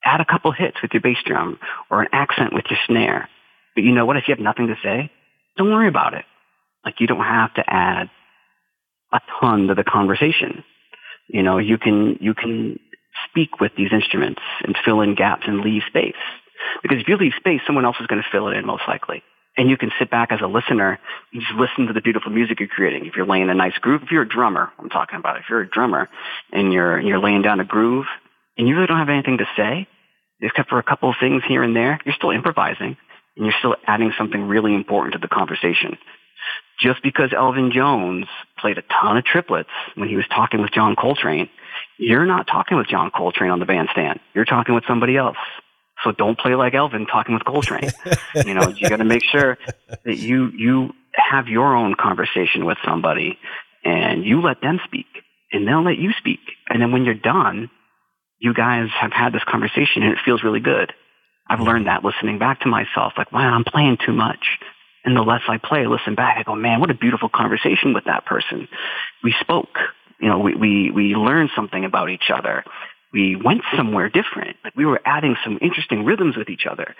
Add 0.03 0.23
a 0.23 0.25
couple 0.25 0.51
hits 0.51 0.79
with 0.81 0.93
your 0.95 1.03
bass 1.03 1.19
drum 1.27 1.59
or 1.91 2.01
an 2.01 2.09
accent 2.13 2.55
with 2.55 2.65
your 2.71 2.79
snare. 2.87 3.29
But 3.75 3.85
you 3.85 3.93
know 3.93 4.07
what? 4.07 4.17
If 4.17 4.29
you 4.29 4.35
have 4.35 4.43
nothing 4.43 4.69
to 4.69 4.77
say, 4.83 5.11
don't 5.59 5.71
worry 5.71 5.89
about 5.89 6.15
it. 6.15 6.25
Like 6.87 7.01
you 7.01 7.07
don't 7.07 7.21
have 7.21 7.53
to 7.55 7.65
add 7.67 8.09
a 9.13 9.21
ton 9.39 9.67
to 9.67 9.75
the 9.75 9.85
conversation. 9.85 10.65
You 11.33 11.43
know, 11.43 11.59
you 11.59 11.79
can, 11.79 12.19
you 12.21 12.35
can 12.35 12.79
speak 13.29 13.61
with 13.61 13.73
these 13.77 13.93
instruments 13.93 14.43
and 14.65 14.77
fill 14.85 15.01
in 15.01 15.15
gaps 15.15 15.45
and 15.47 15.61
leave 15.61 15.83
space. 15.87 16.15
Because 16.83 16.99
if 17.01 17.09
you 17.09 17.17
leave 17.17 17.33
space, 17.37 17.61
someone 17.67 17.85
else 17.85 17.97
is 18.01 18.07
going 18.07 18.23
to 18.23 18.29
fill 18.31 18.49
it 18.49 18.57
in 18.57 18.67
most 18.67 18.83
likely. 18.89 19.23
And 19.57 19.69
you 19.69 19.77
can 19.77 19.91
sit 19.99 20.11
back 20.11 20.33
as 20.33 20.41
a 20.41 20.47
listener 20.47 20.99
and 21.33 21.43
just 21.43 21.55
listen 21.55 21.87
to 21.87 21.93
the 21.93 22.01
beautiful 22.01 22.31
music 22.31 22.61
you're 22.61 22.69
creating. 22.69 23.07
If 23.07 23.17
you're 23.17 23.27
laying 23.27 23.51
a 23.51 23.55
nice 23.55 23.77
groove, 23.79 24.03
if 24.03 24.11
you're 24.11 24.23
a 24.23 24.29
drummer, 24.29 24.71
I'm 24.79 24.89
talking 24.89 25.19
about, 25.19 25.39
if 25.39 25.45
you're 25.51 25.61
a 25.61 25.69
drummer 25.69 26.09
and 26.53 26.73
you're, 26.73 27.01
you're 27.01 27.21
laying 27.21 27.43
down 27.43 27.61
a 27.61 27.65
groove 27.65 28.07
and 28.57 28.69
you 28.69 28.75
really 28.75 28.87
don't 28.87 28.99
have 28.99 29.09
anything 29.09 29.39
to 29.39 29.47
say, 29.57 29.87
except 30.41 30.69
for 30.69 30.79
a 30.79 30.83
couple 30.83 31.11
of 31.11 31.17
things 31.21 31.43
here 31.47 31.63
and 31.63 31.77
there, 31.77 32.01
you're 32.05 32.15
still 32.15 32.31
improvising 32.31 32.97
and 33.37 33.47
you're 33.47 33.55
still 33.59 33.77
adding 33.87 34.13
something 34.19 34.49
really 34.49 34.75
important 34.75 35.15
to 35.15 35.19
the 35.19 35.29
conversation 35.29 35.99
just 36.81 37.03
because 37.03 37.33
Elvin 37.37 37.73
Jones 37.73 38.27
played 38.59 38.79
a 38.79 38.83
ton 38.83 39.17
of 39.17 39.25
triplets 39.25 39.71
when 39.95 40.09
he 40.09 40.17
was 40.17 40.27
talking 40.29 40.61
with 40.61 40.73
John 40.73 40.97
Coltrane, 40.97 41.49
you're 41.99 42.27
not 42.27 42.47
talking 42.47 42.77
with 42.77 42.89
John 42.89 43.11
Coltrane 43.11 43.51
on 43.51 43.59
the 43.59 43.67
bandstand. 43.67 44.21
You're 44.35 44.45
talking 44.45 44.75
with 44.75 44.85
somebody 44.89 45.17
else. 45.17 45.37
So 46.03 46.13
don't 46.13 46.39
play 46.39 46.55
like 46.55 46.75
Elvin 46.75 47.07
talking 47.07 47.35
with 47.35 47.45
Coltrane. 47.45 47.91
you 48.47 48.55
know, 48.55 48.69
you 48.69 48.89
got 48.89 48.97
to 48.97 49.05
make 49.05 49.23
sure 49.23 49.59
that 50.05 50.17
you 50.17 50.51
you 50.57 50.91
have 51.13 51.49
your 51.49 51.77
own 51.77 51.95
conversation 51.95 52.65
with 52.65 52.79
somebody 52.85 53.39
and 53.85 54.25
you 54.25 54.41
let 54.41 54.63
them 54.63 54.81
speak 54.85 55.07
and 55.53 55.67
they'll 55.67 55.85
let 55.85 55.99
you 55.99 56.13
speak. 56.19 56.41
And 56.69 56.81
then 56.81 56.93
when 56.93 57.05
you're 57.05 57.15
done, 57.15 57.71
you 58.39 58.55
guys 58.55 58.89
have 58.99 59.13
had 59.13 59.35
this 59.35 59.45
conversation 59.45 60.03
and 60.03 60.13
it 60.13 60.19
feels 60.25 60.43
really 60.43 60.61
good. 60.61 60.93
I've 61.49 61.61
learned 61.61 61.87
that 61.89 62.05
listening 62.05 62.39
back 62.39 62.61
to 62.61 62.69
myself, 62.69 63.15
like, 63.19 63.33
wow, 63.33 63.53
I'm 63.53 63.65
playing 63.65 63.99
too 64.07 64.13
much. 64.13 64.59
And 65.05 65.17
the 65.17 65.23
less 65.23 65.43
I 65.49 65.59
play, 65.59 65.87
listen 65.87 66.15
back, 66.15 66.37
I 66.39 66.43
go, 66.43 66.55
man, 66.55 66.81
what 66.81 66.91
a 66.91 66.95
beautiful 66.95 67.29
conversation 67.29 67.95
with 67.95 68.05
that 68.05 68.27
person. 68.27 68.69
We 69.25 69.35
spoke. 69.41 69.79
You 70.21 70.29
know, 70.29 70.39
we, 70.39 70.55
we, 70.55 70.91
we 70.91 71.15
learned 71.15 71.51
something 71.57 71.85
about 71.85 72.11
each 72.11 72.31
other. 72.33 72.65
We 73.13 73.35
went 73.35 73.63
somewhere 73.77 74.09
different. 74.09 74.57
Like 74.63 74.77
we 74.77 74.85
were 74.85 75.01
adding 75.05 75.35
some 75.43 75.59
interesting 75.61 76.05
rhythms 76.05 76.37
with 76.37 76.49
each 76.49 76.67
other. 76.71 76.95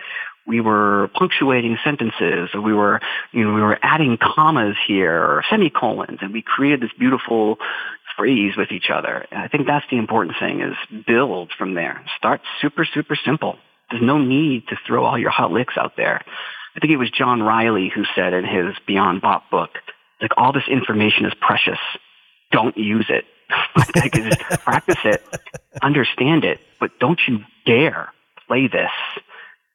We 0.47 0.61
were 0.61 1.11
punctuating 1.15 1.79
sentences 1.85 2.49
or 2.55 2.61
we 2.63 2.73
were, 2.73 3.01
you 3.33 3.45
know, 3.45 3.55
we 3.55 3.61
were 3.61 3.79
adding 3.83 4.19
commas 4.21 4.77
here 4.89 5.23
or 5.23 5.45
semicolons 5.51 6.19
and 6.23 6.33
we 6.33 6.43
created 6.43 6.81
this 6.81 6.91
beautiful 6.99 7.59
phrase 8.17 8.55
with 8.57 8.73
each 8.73 8.91
other. 8.93 9.27
And 9.31 9.41
I 9.41 9.49
think 9.49 9.67
that's 9.67 9.87
the 9.91 9.99
important 9.99 10.37
thing 10.41 10.63
is 10.63 10.75
build 11.07 11.53
from 11.57 11.75
there. 11.75 12.05
Start 12.17 12.41
super, 12.61 12.85
super 12.85 13.17
simple. 13.25 13.57
There's 13.91 14.03
no 14.03 14.19
need 14.19 14.69
to 14.69 14.77
throw 14.87 15.05
all 15.05 15.19
your 15.19 15.31
hot 15.31 15.53
licks 15.53 15.75
out 15.77 15.93
there. 15.97 16.23
I 16.77 16.81
think 16.81 16.93
it 16.93 16.97
was 16.97 17.11
John 17.11 17.43
Riley 17.43 17.91
who 17.95 18.05
said 18.15 18.33
in 18.33 18.45
his 18.45 18.77
Beyond 18.87 19.21
Bop 19.21 19.51
book, 19.51 19.71
like 20.21 20.33
all 20.37 20.53
this 20.53 20.69
information 20.71 21.25
is 21.27 21.33
precious. 21.41 21.79
Don't 22.53 22.77
use 22.77 23.07
it. 23.09 23.25
like, 23.97 24.13
just 24.13 24.39
practice 24.65 24.99
it, 25.05 25.25
understand 25.83 26.45
it, 26.45 26.61
but 26.79 26.91
don't 27.01 27.21
you 27.27 27.41
dare 27.67 28.13
play 28.47 28.69
this 28.69 28.91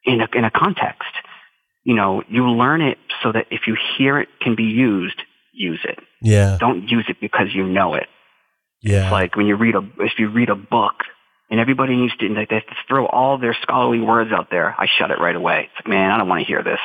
in 0.05 0.21
a, 0.21 0.27
in 0.33 0.45
a 0.45 0.51
context. 0.51 1.09
You 1.83 1.93
know, 1.93 2.23
you 2.29 2.49
learn 2.49 2.81
it 2.81 2.97
so 3.21 3.31
that 3.31 3.47
if 3.51 3.67
you 3.67 3.75
hear 3.97 4.19
it 4.19 4.29
can 4.41 4.55
be 4.55 4.63
used, 4.63 5.21
use 5.53 5.81
it. 5.83 5.99
Yeah. 6.21 6.57
Don't 6.59 6.89
use 6.89 7.05
it 7.09 7.17
because 7.19 7.53
you 7.53 7.67
know 7.67 7.95
it. 7.95 8.07
Yeah. 8.81 9.03
It's 9.03 9.11
like 9.11 9.35
when 9.35 9.45
you 9.45 9.55
read 9.55 9.75
a, 9.75 9.87
if 9.99 10.13
you 10.17 10.29
read 10.29 10.49
a 10.49 10.55
book 10.55 11.03
and 11.49 11.59
everybody 11.59 11.95
needs 11.95 12.15
to, 12.17 12.27
like, 12.29 12.49
they 12.49 12.55
have 12.55 12.67
to 12.67 12.75
throw 12.87 13.05
all 13.05 13.37
their 13.37 13.55
scholarly 13.61 14.01
words 14.01 14.31
out 14.31 14.49
there. 14.49 14.75
I 14.77 14.87
shut 14.97 15.11
it 15.11 15.19
right 15.19 15.35
away. 15.35 15.69
It's 15.69 15.85
like, 15.85 15.87
man, 15.87 16.11
I 16.11 16.17
don't 16.17 16.27
want 16.27 16.41
to 16.41 16.47
hear 16.47 16.63
this. 16.63 16.79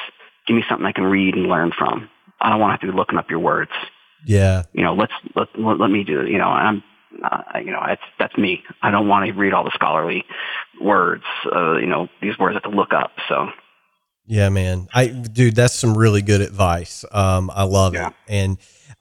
Give 0.47 0.57
me 0.57 0.65
something 0.69 0.87
I 0.87 0.93
can 0.93 1.05
read 1.05 1.35
and 1.35 1.47
learn 1.47 1.73
from. 1.77 2.09
I 2.41 2.51
don't 2.51 2.61
want 2.61 2.71
to 2.71 2.73
have 2.73 2.81
to 2.81 2.93
be 2.93 2.97
looking 2.97 3.19
up 3.19 3.31
your 3.31 3.41
words. 3.41 3.73
Yeah. 4.27 4.65
You 4.73 4.83
know, 4.83 4.95
let's, 4.95 5.13
let, 5.35 5.49
let, 5.59 5.79
let 5.79 5.91
me 5.91 6.05
do. 6.05 6.27
You 6.27 6.39
know, 6.39 6.49
I'm, 6.49 6.83
Uh, 7.23 7.43
you 7.59 7.73
know, 7.73 7.83
that's 7.85 8.03
that's 8.21 8.37
me. 8.39 8.63
I 8.83 8.93
don't 8.93 9.09
want 9.09 9.27
to 9.27 9.33
read 9.33 9.53
all 9.53 9.65
the 9.65 9.73
scholarly 9.75 10.25
words. 10.81 11.25
Uh, 11.45 11.77
you 11.77 11.87
know, 11.87 12.09
these 12.23 12.39
words 12.39 12.55
I 12.55 12.61
have 12.63 12.71
to 12.71 12.79
look 12.79 12.93
up. 12.93 13.11
So. 13.29 13.49
Yeah, 14.31 14.49
man. 14.49 14.87
I 14.95 15.09
dude, 15.09 15.57
that's 15.57 15.75
some 15.75 15.99
really 15.99 16.23
good 16.23 16.41
advice. 16.41 17.05
Um, 17.11 17.51
I 17.53 17.65
love 17.65 17.95
yeah. 17.95 18.11
it. 18.11 18.15
And 18.29 18.59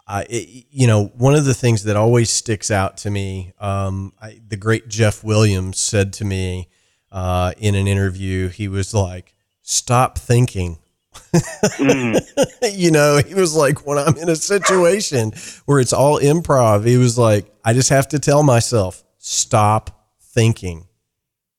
uh, 0.08 0.24
it, 0.28 0.66
you 0.72 0.88
know, 0.88 1.12
one 1.18 1.36
of 1.36 1.46
the 1.46 1.54
things 1.54 1.84
that 1.84 1.96
always 1.96 2.32
sticks 2.32 2.72
out 2.72 2.98
to 2.98 3.12
me, 3.12 3.54
um, 3.60 4.12
I, 4.20 4.42
the 4.48 4.58
great 4.58 4.88
Jeff 4.88 5.24
Williams 5.24 5.78
said 5.78 6.14
to 6.14 6.26
me 6.26 6.68
uh, 7.12 7.54
in 7.60 7.76
an 7.76 7.88
interview, 7.88 8.50
he 8.50 8.68
was 8.68 8.92
like, 8.96 9.36
"Stop 9.62 10.18
thinking." 10.18 10.80
mm. 11.14 12.20
you 12.74 12.90
know, 12.90 13.22
he 13.24 13.36
was 13.36 13.54
like, 13.54 13.86
when 13.86 14.00
I'm 14.00 14.18
in 14.18 14.30
a 14.30 14.36
situation 14.36 15.34
where 15.66 15.80
it's 15.80 15.94
all 15.94 16.20
improv, 16.20 16.88
he 16.88 16.98
was 16.98 17.20
like, 17.20 17.54
I 17.64 17.74
just 17.74 17.90
have 17.90 18.08
to 18.10 18.20
tell 18.20 18.42
myself, 18.42 19.04
stop 19.20 20.10
thinking. 20.20 20.88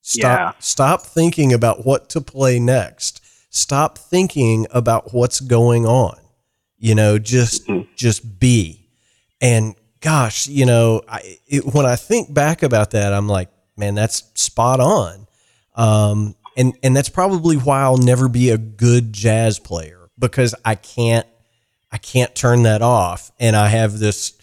Stop 0.03 0.39
yeah. 0.39 0.53
stop 0.59 1.03
thinking 1.03 1.53
about 1.53 1.87
what 1.87 2.09
to 2.11 2.21
play 2.21 2.59
next. 2.59 3.21
Stop 3.51 3.99
thinking 3.99 4.67
about 4.71 5.13
what's 5.13 5.41
going 5.41 5.85
on. 5.85 6.17
You 6.79 6.95
know, 6.95 7.19
just 7.19 7.67
mm-hmm. 7.67 7.91
just 7.95 8.41
be. 8.41 8.89
And 9.41 9.75
gosh, 10.01 10.47
you 10.47 10.65
know, 10.67 11.03
I 11.09 11.39
it, 11.47 11.65
when 11.75 11.85
I 11.85 11.97
think 11.97 12.33
back 12.33 12.63
about 12.63 12.93
that, 12.93 13.13
I'm 13.13 13.29
like, 13.29 13.51
man, 13.77 13.95
that's 13.95 14.25
spot 14.35 14.81
on. 14.81 15.27
Um, 15.75 16.35
and 16.57 16.77
and 16.83 16.97
that's 16.97 17.09
probably 17.09 17.57
why 17.57 17.83
I'll 17.83 17.97
never 17.97 18.29
be 18.29 18.51
a 18.51 18.59
good 18.59 19.13
jazz 19.13 19.59
player 19.59 20.09
because 20.19 20.55
I 20.65 20.75
can't 20.75 21.27
I 21.93 21.99
can't 21.99 22.35
turn 22.35 22.63
that 22.65 22.83
off, 22.83 23.33
and 23.39 23.57
I 23.57 23.69
have 23.69 23.99
this 23.99 24.35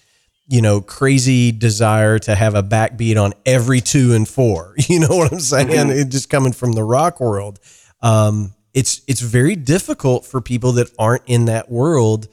you 0.47 0.61
know 0.61 0.81
crazy 0.81 1.51
desire 1.51 2.19
to 2.19 2.35
have 2.35 2.55
a 2.55 2.63
backbeat 2.63 3.21
on 3.21 3.33
every 3.45 3.81
two 3.81 4.13
and 4.13 4.27
four. 4.27 4.75
You 4.89 4.99
know 5.01 5.15
what 5.15 5.31
I'm 5.31 5.39
saying? 5.39 5.67
Mm-hmm. 5.67 5.89
It 5.91 6.09
just 6.09 6.29
coming 6.29 6.53
from 6.53 6.73
the 6.73 6.83
rock 6.83 7.19
world. 7.19 7.59
Um, 8.01 8.53
it's 8.73 9.01
it's 9.07 9.21
very 9.21 9.55
difficult 9.55 10.25
for 10.25 10.41
people 10.41 10.71
that 10.73 10.91
aren't 10.97 11.23
in 11.25 11.45
that 11.45 11.69
world 11.71 12.27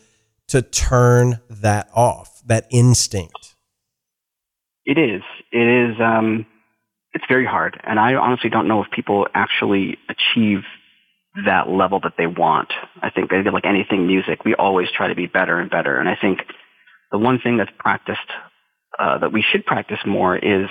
to 0.49 0.63
turn 0.63 1.41
that 1.49 1.89
off, 1.95 2.43
that 2.47 2.67
instinct. 2.71 3.55
It 4.85 4.99
is. 4.99 5.23
It 5.51 5.91
is. 5.91 5.97
Um, 6.01 6.47
it's 7.15 7.25
very 7.29 7.47
hard. 7.47 7.81
And 7.85 7.99
I 7.99 8.15
honestly 8.15 8.51
don't 8.51 8.69
know 8.69 8.83
if 8.83 8.91
people 8.91 9.27
actually 9.35 9.97
achieve 10.09 10.65
that 11.47 11.69
level 11.69 12.01
that 12.01 12.15
they 12.19 12.27
want. 12.27 12.73
I 13.03 13.11
think 13.11 13.31
like 13.31 13.65
anything 13.65 14.07
music, 14.07 14.45
we 14.45 14.55
always 14.55 14.91
try 14.91 15.09
to 15.09 15.15
be 15.15 15.27
better 15.27 15.59
and 15.59 15.71
better. 15.71 15.99
And 15.99 16.09
I 16.09 16.17
think 16.21 16.41
the 17.11 17.19
one 17.19 17.41
thing 17.41 17.57
that's 17.57 17.71
practiced, 17.79 18.31
uh, 18.99 19.19
that 19.19 19.33
we 19.33 19.43
should 19.43 19.65
practice 19.65 19.99
more 20.07 20.37
is, 20.37 20.69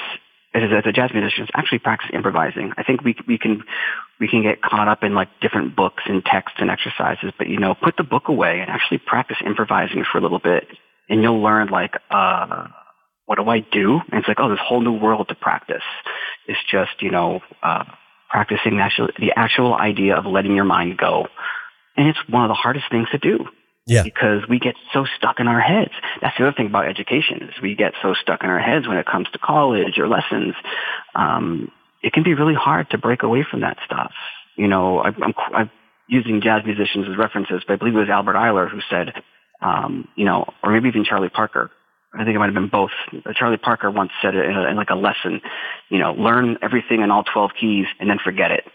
is 0.53 0.71
as 0.71 0.83
a 0.85 0.91
jazz 0.91 1.11
musician, 1.13 1.45
is 1.45 1.49
actually 1.55 1.79
practice 1.79 2.09
improvising. 2.13 2.71
I 2.77 2.83
think 2.83 3.03
we, 3.03 3.15
we 3.27 3.37
can, 3.37 3.63
we 4.23 4.29
can 4.29 4.41
get 4.41 4.61
caught 4.61 4.87
up 4.87 5.03
in 5.03 5.13
like 5.13 5.27
different 5.41 5.75
books 5.75 6.01
and 6.05 6.23
texts 6.23 6.59
and 6.61 6.71
exercises, 6.71 7.33
but 7.37 7.49
you 7.49 7.59
know, 7.59 7.75
put 7.75 7.97
the 7.97 8.03
book 8.03 8.29
away 8.29 8.61
and 8.61 8.69
actually 8.69 8.99
practice 8.99 9.35
improvising 9.45 10.05
for 10.09 10.17
a 10.17 10.21
little 10.21 10.39
bit 10.39 10.63
and 11.09 11.21
you'll 11.21 11.41
learn 11.41 11.67
like, 11.67 11.95
uh, 12.09 12.67
what 13.25 13.35
do 13.35 13.49
I 13.49 13.59
do? 13.59 13.99
And 14.09 14.19
it's 14.19 14.27
like, 14.29 14.39
oh, 14.39 14.49
this 14.49 14.59
whole 14.63 14.79
new 14.79 14.97
world 14.97 15.27
to 15.27 15.35
practice. 15.35 15.83
It's 16.47 16.59
just, 16.71 17.01
you 17.01 17.11
know, 17.11 17.41
uh, 17.61 17.83
practicing 18.29 18.77
the 18.77 18.83
actual, 18.83 19.09
the 19.19 19.33
actual 19.35 19.73
idea 19.73 20.15
of 20.15 20.25
letting 20.25 20.55
your 20.55 20.63
mind 20.63 20.97
go. 20.97 21.27
And 21.97 22.07
it's 22.07 22.19
one 22.29 22.45
of 22.45 22.49
the 22.49 22.55
hardest 22.55 22.85
things 22.89 23.09
to 23.11 23.17
do. 23.17 23.45
Yeah. 23.85 24.03
Because 24.03 24.47
we 24.47 24.59
get 24.59 24.75
so 24.93 25.05
stuck 25.17 25.41
in 25.41 25.49
our 25.49 25.59
heads. 25.59 25.91
That's 26.21 26.37
the 26.37 26.47
other 26.47 26.55
thing 26.55 26.67
about 26.67 26.87
education 26.87 27.49
is 27.49 27.61
we 27.61 27.75
get 27.75 27.91
so 28.01 28.13
stuck 28.13 28.41
in 28.41 28.49
our 28.49 28.59
heads 28.59 28.87
when 28.87 28.95
it 28.95 29.05
comes 29.05 29.27
to 29.33 29.39
college 29.39 29.97
or 29.97 30.07
lessons. 30.07 30.55
Um, 31.13 31.69
it 32.03 32.13
can 32.13 32.23
be 32.23 32.33
really 32.33 32.53
hard 32.53 32.89
to 32.91 32.97
break 32.97 33.23
away 33.23 33.45
from 33.49 33.61
that 33.61 33.77
stuff. 33.85 34.11
You 34.55 34.67
know, 34.67 34.99
I, 34.99 35.07
I'm, 35.07 35.33
I'm 35.53 35.71
using 36.07 36.41
jazz 36.41 36.61
musicians 36.65 37.07
as 37.09 37.17
references, 37.17 37.63
but 37.65 37.73
I 37.73 37.75
believe 37.77 37.95
it 37.95 37.99
was 37.99 38.09
Albert 38.09 38.35
Ayler 38.35 38.69
who 38.69 38.79
said, 38.89 39.13
um, 39.61 40.07
you 40.15 40.25
know, 40.25 40.45
or 40.61 40.71
maybe 40.71 40.89
even 40.89 41.05
Charlie 41.05 41.29
Parker, 41.29 41.71
I 42.13 42.25
think 42.25 42.35
it 42.35 42.39
might 42.39 42.47
have 42.47 42.53
been 42.53 42.67
both. 42.67 42.91
Charlie 43.35 43.57
Parker 43.57 43.89
once 43.89 44.11
said 44.21 44.35
it 44.35 44.45
in, 44.45 44.55
a, 44.55 44.69
in 44.69 44.75
like 44.75 44.91
a 44.91 44.95
lesson, 44.95 45.41
you 45.89 45.97
know, 45.97 46.13
learn 46.13 46.57
everything 46.61 47.01
in 47.01 47.09
all 47.09 47.23
12 47.23 47.51
keys 47.59 47.85
and 47.99 48.09
then 48.09 48.19
forget 48.23 48.51
it. 48.51 48.65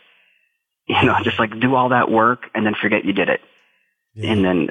You 0.90 1.04
know, 1.04 1.16
just 1.22 1.38
like 1.38 1.50
do 1.60 1.74
all 1.74 1.90
that 1.90 2.10
work 2.10 2.44
and 2.54 2.64
then 2.64 2.74
forget 2.74 3.04
you 3.04 3.12
did 3.12 3.28
it. 3.28 3.42
Yeah. 4.18 4.32
And 4.32 4.44
then 4.44 4.68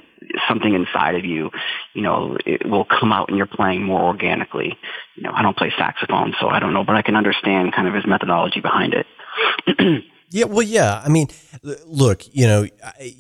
something 0.50 0.74
inside 0.74 1.16
of 1.16 1.24
you, 1.24 1.52
you 1.94 2.02
know, 2.02 2.38
it 2.46 2.68
will 2.70 2.84
come 2.84 3.14
out 3.14 3.30
and 3.30 3.38
you're 3.38 3.48
playing 3.48 3.82
more 3.82 4.02
organically. 4.02 4.78
You 5.16 5.24
know, 5.24 5.32
I 5.34 5.42
don't 5.42 5.56
play 5.56 5.72
saxophone, 5.78 6.36
so 6.42 6.50
I 6.50 6.60
don't 6.60 6.74
know, 6.74 6.84
but 6.84 6.98
I 6.98 7.02
can 7.02 7.16
understand 7.16 7.74
kind 7.74 7.88
of 7.88 7.94
his 7.94 8.06
methodology 8.06 8.60
behind 8.60 8.94
it. 8.94 10.04
yeah, 10.30 10.46
well, 10.46 10.64
yeah. 10.64 11.02
I 11.04 11.08
mean, 11.08 11.30
look, 11.86 12.24
you 12.36 12.46
know, 12.46 12.68
I, 12.84 13.16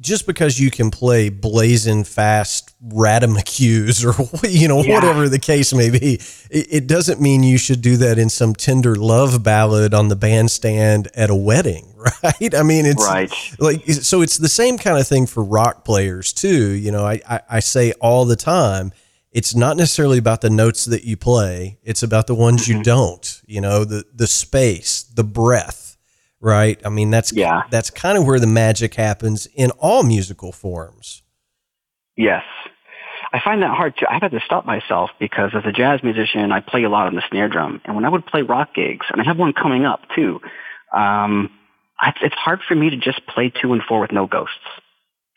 just 0.00 0.26
because 0.26 0.58
you 0.58 0.70
can 0.70 0.90
play 0.90 1.28
blazing 1.28 2.04
fast 2.04 2.74
radamuques 2.82 4.02
or 4.02 4.46
you 4.48 4.66
know 4.66 4.82
yeah. 4.82 4.94
whatever 4.94 5.28
the 5.28 5.38
case 5.38 5.74
may 5.74 5.90
be 5.90 6.18
it, 6.50 6.86
doesn't 6.86 7.20
mean 7.20 7.42
you 7.42 7.58
should 7.58 7.82
do 7.82 7.98
that 7.98 8.18
in 8.18 8.30
some 8.30 8.54
tender 8.54 8.94
love 8.96 9.42
ballad 9.42 9.92
on 9.92 10.08
the 10.08 10.16
bandstand 10.16 11.08
at 11.14 11.28
a 11.28 11.34
wedding 11.34 11.89
right 12.22 12.54
i 12.54 12.62
mean 12.62 12.86
it's 12.86 13.04
right. 13.04 13.32
like 13.58 13.84
so 13.86 14.22
it's 14.22 14.38
the 14.38 14.48
same 14.48 14.78
kind 14.78 14.98
of 14.98 15.06
thing 15.06 15.26
for 15.26 15.42
rock 15.42 15.84
players 15.84 16.32
too 16.32 16.70
you 16.70 16.90
know 16.90 17.04
I, 17.04 17.20
I, 17.28 17.40
I 17.50 17.60
say 17.60 17.92
all 18.00 18.24
the 18.24 18.36
time 18.36 18.92
it's 19.32 19.54
not 19.54 19.76
necessarily 19.76 20.18
about 20.18 20.40
the 20.40 20.50
notes 20.50 20.86
that 20.86 21.04
you 21.04 21.16
play 21.16 21.78
it's 21.82 22.02
about 22.02 22.26
the 22.26 22.34
ones 22.34 22.62
mm-hmm. 22.62 22.78
you 22.78 22.84
don't 22.84 23.42
you 23.46 23.60
know 23.60 23.84
the 23.84 24.04
the 24.14 24.26
space 24.26 25.02
the 25.02 25.24
breath 25.24 25.90
right? 26.40 26.80
I 26.84 26.88
mean, 26.88 27.10
that's 27.10 27.32
yeah. 27.32 27.62
that's 27.70 27.90
kind 27.90 28.18
of 28.18 28.26
where 28.26 28.40
the 28.40 28.46
magic 28.46 28.94
happens 28.94 29.46
in 29.54 29.70
all 29.72 30.02
musical 30.02 30.52
forms. 30.52 31.22
Yes. 32.16 32.44
I 33.32 33.40
find 33.40 33.62
that 33.62 33.70
hard 33.70 33.96
to, 33.98 34.12
I've 34.12 34.22
had 34.22 34.32
to 34.32 34.40
stop 34.40 34.66
myself 34.66 35.10
because 35.20 35.52
as 35.54 35.64
a 35.64 35.70
jazz 35.70 36.02
musician, 36.02 36.50
I 36.50 36.60
play 36.60 36.82
a 36.82 36.88
lot 36.88 37.06
on 37.06 37.14
the 37.14 37.22
snare 37.30 37.48
drum. 37.48 37.80
And 37.84 37.94
when 37.94 38.04
I 38.04 38.08
would 38.08 38.26
play 38.26 38.42
rock 38.42 38.74
gigs, 38.74 39.06
and 39.08 39.20
I 39.20 39.24
have 39.24 39.38
one 39.38 39.52
coming 39.52 39.84
up 39.84 40.00
too, 40.16 40.40
um, 40.92 41.50
it's 42.22 42.34
hard 42.34 42.60
for 42.66 42.74
me 42.74 42.90
to 42.90 42.96
just 42.96 43.26
play 43.26 43.50
two 43.50 43.72
and 43.72 43.82
four 43.82 44.00
with 44.00 44.12
no 44.12 44.26
ghosts. 44.26 44.54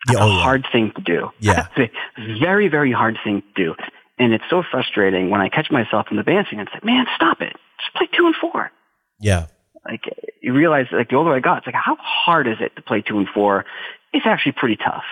It's 0.08 0.20
oh, 0.20 0.26
a 0.26 0.28
yeah. 0.28 0.44
hard 0.44 0.66
thing 0.72 0.92
to 0.96 1.02
do. 1.02 1.30
Yeah. 1.40 1.68
It's 1.78 1.94
a 2.18 2.40
very, 2.40 2.68
very 2.68 2.92
hard 2.92 3.18
thing 3.24 3.42
to 3.42 3.64
do. 3.64 3.76
And 4.20 4.34
it's 4.34 4.44
so 4.50 4.64
frustrating 4.70 5.30
when 5.30 5.42
I 5.42 5.50
catch 5.50 5.72
myself 5.72 6.08
in 6.12 6.18
the 6.18 6.24
dancing 6.24 6.60
and 6.60 6.70
say, 6.74 6.80
man, 6.84 7.06
stop 7.16 7.42
it. 7.42 7.54
Just 7.80 7.96
play 7.96 8.08
two 8.16 8.26
and 8.26 8.36
four. 8.36 8.72
Yeah 9.20 9.48
like 9.86 10.04
you 10.42 10.54
realize 10.54 10.86
like 10.92 11.10
the 11.10 11.16
older 11.16 11.34
I 11.34 11.40
got, 11.40 11.60
it's 11.60 11.68
like 11.68 11.76
how 11.76 11.98
hard 12.00 12.48
is 12.48 12.58
it 12.60 12.76
to 12.76 12.82
play 12.82 13.02
two 13.02 13.18
and 13.18 13.28
four? 13.34 13.66
It's 14.14 14.26
actually 14.26 14.54
pretty 14.54 14.78
tough 14.78 15.04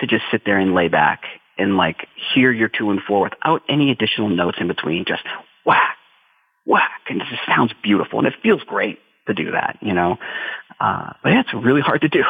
to 0.00 0.06
just 0.06 0.24
sit 0.30 0.42
there 0.44 0.58
and 0.58 0.74
lay 0.74 0.88
back 0.88 1.22
and 1.58 1.76
like 1.76 2.06
hear 2.34 2.52
your 2.52 2.68
two 2.68 2.90
and 2.90 3.00
four 3.06 3.22
without 3.22 3.62
any 3.68 3.90
additional 3.90 4.28
notes 4.28 4.58
in 4.60 4.68
between, 4.68 5.04
just 5.06 5.22
whack, 5.64 5.96
whack, 6.64 7.02
and 7.08 7.20
it 7.20 7.26
just 7.30 7.42
sounds 7.46 7.72
beautiful 7.82 8.18
and 8.18 8.28
it 8.28 8.34
feels 8.42 8.62
great 8.62 8.98
to 9.34 9.44
do 9.44 9.50
that, 9.52 9.78
you 9.80 9.92
know. 9.92 10.18
Uh, 10.78 11.12
but 11.22 11.30
yeah, 11.30 11.40
it's 11.40 11.52
really 11.54 11.80
hard 11.80 12.00
to 12.02 12.08
do. 12.08 12.24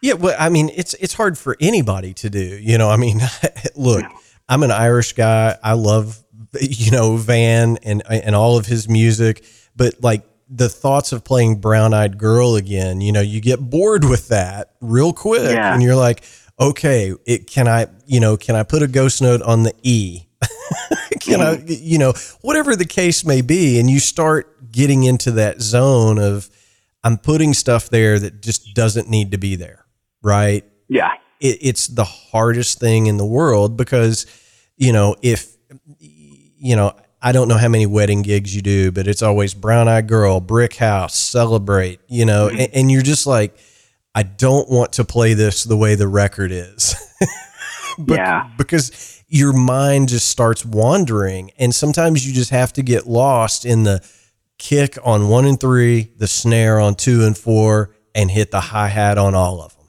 Yeah, 0.00 0.14
well, 0.14 0.36
I 0.38 0.48
mean, 0.48 0.70
it's 0.74 0.94
it's 0.94 1.14
hard 1.14 1.38
for 1.38 1.56
anybody 1.60 2.14
to 2.14 2.30
do. 2.30 2.40
You 2.40 2.78
know, 2.78 2.90
I 2.90 2.96
mean, 2.96 3.20
look, 3.76 4.04
I'm 4.48 4.62
an 4.62 4.70
Irish 4.70 5.12
guy. 5.12 5.56
I 5.62 5.74
love 5.74 6.22
you 6.60 6.90
know 6.90 7.16
Van 7.16 7.78
and 7.82 8.02
and 8.08 8.34
all 8.34 8.56
of 8.58 8.66
his 8.66 8.88
music, 8.88 9.44
but 9.76 10.02
like 10.02 10.24
the 10.48 10.68
thoughts 10.68 11.12
of 11.12 11.24
playing 11.24 11.56
Brown 11.56 11.94
Eyed 11.94 12.18
Girl 12.18 12.54
again, 12.56 13.00
you 13.00 13.12
know, 13.12 13.20
you 13.20 13.40
get 13.40 13.58
bored 13.58 14.04
with 14.04 14.28
that 14.28 14.72
real 14.80 15.12
quick 15.12 15.50
yeah. 15.50 15.72
and 15.72 15.82
you're 15.82 15.96
like, 15.96 16.24
okay, 16.60 17.14
it 17.26 17.46
can 17.46 17.66
I, 17.66 17.88
you 18.06 18.20
know, 18.20 18.36
can 18.36 18.54
I 18.54 18.62
put 18.62 18.82
a 18.82 18.86
ghost 18.86 19.22
note 19.22 19.42
on 19.42 19.62
the 19.62 19.74
E? 19.82 20.26
can 21.20 21.40
mm. 21.40 21.78
You 21.80 21.98
know, 21.98 22.12
whatever 22.40 22.76
the 22.76 22.84
case 22.84 23.24
may 23.24 23.40
be. 23.40 23.78
And 23.78 23.90
you 23.90 24.00
start 24.00 24.72
getting 24.72 25.04
into 25.04 25.32
that 25.32 25.60
zone 25.60 26.18
of, 26.18 26.48
I'm 27.02 27.18
putting 27.18 27.54
stuff 27.54 27.90
there 27.90 28.18
that 28.18 28.42
just 28.42 28.74
doesn't 28.74 29.08
need 29.08 29.32
to 29.32 29.38
be 29.38 29.56
there. 29.56 29.84
Right. 30.22 30.64
Yeah. 30.88 31.12
It, 31.40 31.58
it's 31.60 31.86
the 31.86 32.04
hardest 32.04 32.80
thing 32.80 33.06
in 33.06 33.16
the 33.16 33.26
world 33.26 33.76
because, 33.76 34.26
you 34.76 34.92
know, 34.92 35.16
if, 35.22 35.54
you 35.98 36.76
know, 36.76 36.96
I 37.24 37.32
don't 37.32 37.48
know 37.48 37.56
how 37.56 37.68
many 37.68 37.86
wedding 37.86 38.20
gigs 38.22 38.54
you 38.54 38.60
do, 38.60 38.92
but 38.92 39.08
it's 39.08 39.22
always 39.22 39.54
brown 39.54 39.88
eyed 39.88 40.06
girl, 40.06 40.40
brick 40.40 40.76
house, 40.76 41.16
celebrate, 41.16 42.00
you 42.06 42.26
know, 42.26 42.48
mm-hmm. 42.48 42.60
and, 42.60 42.74
and, 42.74 42.92
you're 42.92 43.02
just 43.02 43.26
like, 43.26 43.56
I 44.14 44.24
don't 44.24 44.68
want 44.68 44.92
to 44.94 45.04
play 45.04 45.32
this 45.32 45.64
the 45.64 45.76
way 45.76 45.94
the 45.94 46.06
record 46.06 46.52
is. 46.52 46.94
but, 47.98 48.18
yeah. 48.18 48.50
Because 48.58 49.23
your 49.34 49.52
mind 49.52 50.08
just 50.08 50.28
starts 50.28 50.64
wandering. 50.64 51.50
And 51.58 51.74
sometimes 51.74 52.24
you 52.24 52.32
just 52.32 52.50
have 52.50 52.72
to 52.74 52.82
get 52.82 53.08
lost 53.08 53.66
in 53.66 53.82
the 53.82 54.00
kick 54.58 54.96
on 55.02 55.28
one 55.28 55.44
and 55.44 55.58
three, 55.58 56.12
the 56.16 56.28
snare 56.28 56.78
on 56.78 56.94
two 56.94 57.24
and 57.24 57.36
four, 57.36 57.90
and 58.14 58.30
hit 58.30 58.52
the 58.52 58.60
hi 58.60 58.86
hat 58.86 59.18
on 59.18 59.34
all 59.34 59.60
of 59.60 59.76
them. 59.76 59.86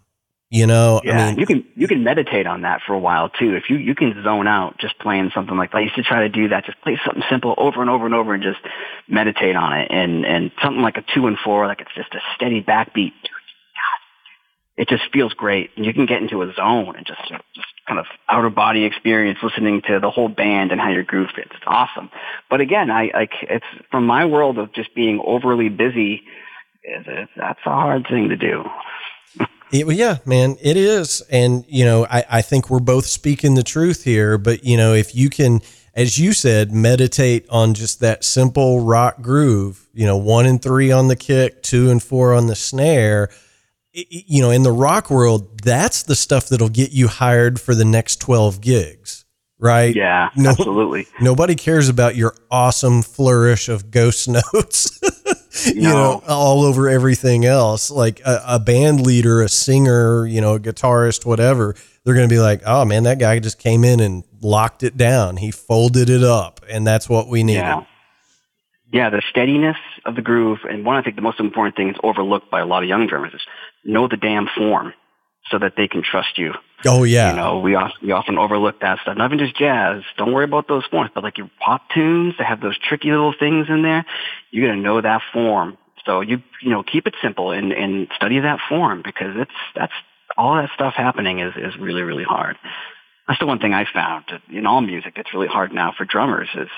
You 0.49 0.65
know, 0.65 0.99
yeah, 1.03 1.27
I 1.27 1.29
mean, 1.29 1.39
you 1.39 1.45
can 1.45 1.63
you 1.75 1.87
can 1.87 2.03
meditate 2.03 2.47
on 2.47 2.61
that 2.61 2.81
for 2.87 2.93
a 2.93 2.99
while 2.99 3.29
too. 3.29 3.55
If 3.55 3.69
you 3.69 3.77
you 3.77 3.93
can 3.93 4.23
zone 4.23 4.47
out 4.47 4.79
just 4.79 4.97
playing 4.97 5.29
something 5.35 5.55
like 5.57 5.71
that. 5.71 5.77
I 5.77 5.81
used 5.81 5.95
to 5.95 6.03
try 6.03 6.21
to 6.21 6.29
do 6.29 6.47
that. 6.47 6.65
Just 6.65 6.81
play 6.81 6.99
something 7.05 7.23
simple 7.29 7.53
over 7.57 7.81
and 7.81 7.89
over 7.89 8.05
and 8.05 8.15
over, 8.15 8.33
and 8.33 8.41
just 8.41 8.59
meditate 9.07 9.55
on 9.55 9.73
it. 9.73 9.91
And 9.91 10.25
and 10.25 10.51
something 10.63 10.81
like 10.81 10.97
a 10.97 11.03
two 11.13 11.27
and 11.27 11.37
four, 11.37 11.67
like 11.67 11.81
it's 11.81 11.93
just 11.93 12.13
a 12.15 12.19
steady 12.35 12.63
backbeat. 12.63 13.13
It 14.77 14.89
just 14.89 15.03
feels 15.13 15.33
great, 15.33 15.71
and 15.77 15.85
you 15.85 15.93
can 15.93 16.05
get 16.05 16.21
into 16.21 16.41
a 16.41 16.53
zone 16.53 16.95
and 16.97 17.05
just 17.05 17.21
kind 17.87 17.99
of 17.99 18.05
out 18.29 18.45
of 18.45 18.55
body 18.55 18.83
experience 18.83 19.39
listening 19.43 19.81
to 19.87 19.99
the 19.99 20.09
whole 20.09 20.29
band 20.29 20.71
and 20.71 20.81
how 20.81 20.89
your 20.89 21.03
groove 21.03 21.29
fits. 21.35 21.51
It's 21.53 21.63
awesome. 21.67 22.09
But 22.49 22.61
again, 22.61 22.89
I 22.89 23.11
like 23.13 23.33
it's 23.43 23.65
from 23.91 24.05
my 24.05 24.25
world 24.25 24.57
of 24.57 24.73
just 24.73 24.95
being 24.95 25.21
overly 25.25 25.69
busy. 25.69 26.23
That's 27.35 27.59
a 27.65 27.69
hard 27.69 28.07
thing 28.07 28.29
to 28.29 28.35
do. 28.35 28.63
It, 29.71 29.91
yeah, 29.95 30.17
man, 30.25 30.55
it 30.61 30.77
is. 30.77 31.21
And, 31.31 31.65
you 31.67 31.83
know, 31.83 32.05
I, 32.05 32.23
I 32.29 32.41
think 32.41 32.69
we're 32.69 32.79
both 32.79 33.05
speaking 33.05 33.55
the 33.55 33.63
truth 33.63 34.03
here. 34.03 34.37
But, 34.37 34.63
you 34.63 34.77
know, 34.77 34.93
if 34.93 35.15
you 35.15 35.29
can, 35.29 35.61
as 35.95 36.19
you 36.19 36.33
said, 36.33 36.71
meditate 36.71 37.47
on 37.49 37.73
just 37.73 37.99
that 38.01 38.23
simple 38.23 38.81
rock 38.81 39.21
groove, 39.21 39.87
you 39.93 40.05
know, 40.05 40.17
one 40.17 40.45
and 40.45 40.61
three 40.61 40.91
on 40.91 41.07
the 41.07 41.15
kick, 41.15 41.63
two 41.63 41.89
and 41.89 42.01
four 42.01 42.33
on 42.33 42.47
the 42.47 42.55
snare, 42.55 43.29
you 43.95 44.41
know, 44.41 44.51
in 44.51 44.63
the 44.63 44.71
rock 44.71 45.09
world, 45.09 45.61
that's 45.61 46.03
the 46.03 46.15
stuff 46.15 46.49
that'll 46.49 46.69
get 46.69 46.91
you 46.91 47.07
hired 47.07 47.59
for 47.61 47.73
the 47.73 47.85
next 47.85 48.19
12 48.19 48.59
gigs, 48.59 49.25
right? 49.57 49.95
Yeah, 49.95 50.29
no, 50.35 50.49
absolutely. 50.49 51.07
Nobody 51.21 51.55
cares 51.55 51.87
about 51.87 52.15
your 52.15 52.35
awesome 52.51 53.01
flourish 53.01 53.69
of 53.69 53.91
ghost 53.91 54.27
notes. 54.53 54.99
you 55.73 55.83
no. 55.83 55.93
know, 55.93 56.23
all 56.27 56.63
over 56.63 56.89
everything 56.89 57.45
else. 57.45 57.89
Like 57.89 58.19
a, 58.21 58.43
a, 58.45 58.59
band 58.59 59.05
leader, 59.05 59.41
a 59.41 59.49
singer, 59.49 60.25
you 60.25 60.41
know, 60.41 60.55
a 60.55 60.59
guitarist, 60.59 61.25
whatever. 61.25 61.75
They're 62.03 62.15
going 62.15 62.27
to 62.27 62.33
be 62.33 62.39
like, 62.39 62.61
oh 62.65 62.83
man, 62.83 63.03
that 63.03 63.17
guy 63.17 63.39
just 63.39 63.59
came 63.59 63.85
in 63.85 64.01
and 64.01 64.25
locked 64.41 64.83
it 64.83 64.97
down. 64.97 65.37
He 65.37 65.51
folded 65.51 66.09
it 66.09 66.23
up, 66.23 66.59
and 66.69 66.85
that's 66.85 67.07
what 67.07 67.29
we 67.29 67.43
needed. 67.43 67.59
Yeah. 67.59 67.85
Yeah, 68.91 69.09
the 69.09 69.21
steadiness 69.29 69.77
of 70.05 70.15
the 70.15 70.21
groove, 70.21 70.59
and 70.69 70.85
one 70.85 70.95
I 70.95 71.01
think 71.01 71.17
the 71.17 71.21
most 71.21 71.39
important 71.39 71.75
thing 71.75 71.89
is 71.89 71.97
overlooked 72.01 72.49
by 72.49 72.61
a 72.61 72.65
lot 72.65 72.83
of 72.83 72.87
young 72.87 73.07
drummers 73.07 73.33
is 73.33 73.41
know 73.85 74.07
the 74.07 74.17
damn 74.17 74.47
form 74.57 74.93
so 75.51 75.59
that 75.59 75.73
they 75.77 75.87
can 75.87 76.03
trust 76.03 76.37
you. 76.37 76.53
Oh 76.85 77.03
yeah. 77.03 77.31
You 77.31 77.35
know, 77.37 77.59
we 77.59 77.75
often, 77.75 78.07
we 78.07 78.11
often 78.11 78.37
overlook 78.37 78.81
that 78.81 78.99
stuff. 79.01 79.17
Not 79.17 79.31
even 79.31 79.39
just 79.39 79.57
jazz. 79.57 80.03
Don't 80.17 80.33
worry 80.33 80.43
about 80.43 80.67
those 80.67 80.85
forms, 80.85 81.11
but 81.13 81.23
like 81.23 81.37
your 81.37 81.49
pop 81.59 81.81
tunes, 81.93 82.35
they 82.37 82.43
have 82.43 82.61
those 82.61 82.77
tricky 82.77 83.11
little 83.11 83.33
things 83.37 83.67
in 83.69 83.81
there. 83.81 84.05
You 84.51 84.65
got 84.65 84.73
to 84.73 84.79
know 84.79 85.01
that 85.01 85.21
form. 85.33 85.77
So 86.05 86.21
you 86.21 86.41
you 86.61 86.69
know 86.69 86.83
keep 86.83 87.07
it 87.07 87.15
simple 87.21 87.51
and 87.51 87.71
and 87.71 88.07
study 88.15 88.39
that 88.39 88.59
form 88.69 89.01
because 89.03 89.35
it's 89.37 89.51
that's 89.75 89.93
all 90.37 90.55
that 90.55 90.69
stuff 90.75 90.93
happening 90.95 91.39
is 91.39 91.53
is 91.55 91.77
really 91.79 92.03
really 92.03 92.23
hard. 92.23 92.57
That's 93.27 93.39
the 93.39 93.47
one 93.47 93.57
thing 93.57 93.73
I 93.73 93.85
found 93.91 94.25
in 94.51 94.67
all 94.67 94.81
music 94.81 95.13
that's 95.15 95.33
really 95.33 95.47
hard 95.47 95.73
now 95.73 95.93
for 95.97 96.05
drummers 96.05 96.49
is 96.55 96.69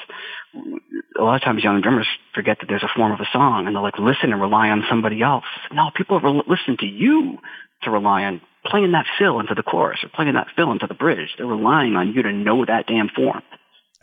a 1.20 1.24
lot 1.24 1.36
of 1.36 1.42
times 1.42 1.64
young 1.64 1.82
drummers 1.82 2.08
forget 2.34 2.58
that 2.60 2.68
there's 2.68 2.84
a 2.84 2.90
form 2.96 3.12
of 3.12 3.20
a 3.20 3.28
song 3.32 3.68
and 3.68 3.76
they'll 3.76 3.84
like 3.84 3.98
listen 4.00 4.32
and 4.32 4.42
rely 4.42 4.70
on 4.70 4.84
somebody 4.90 5.22
else. 5.22 5.46
No, 5.72 5.90
people 5.96 6.20
re- 6.20 6.44
listen 6.48 6.78
to 6.80 6.86
you 6.86 7.40
to 7.84 7.92
rely 7.92 8.24
on 8.24 8.42
playing 8.66 8.92
that 8.92 9.06
fill 9.18 9.40
into 9.40 9.56
the 9.56 9.64
chorus 9.64 10.04
or 10.04 10.10
playing 10.10 10.34
that 10.34 10.48
fill 10.56 10.72
into 10.72 10.88
the 10.88 10.94
bridge. 10.94 11.30
They're 11.38 11.48
relying 11.48 11.96
on 11.96 12.14
you 12.14 12.24
to 12.24 12.32
know 12.32 12.66
that 12.66 12.88
damn 12.88 13.10
form. 13.10 13.42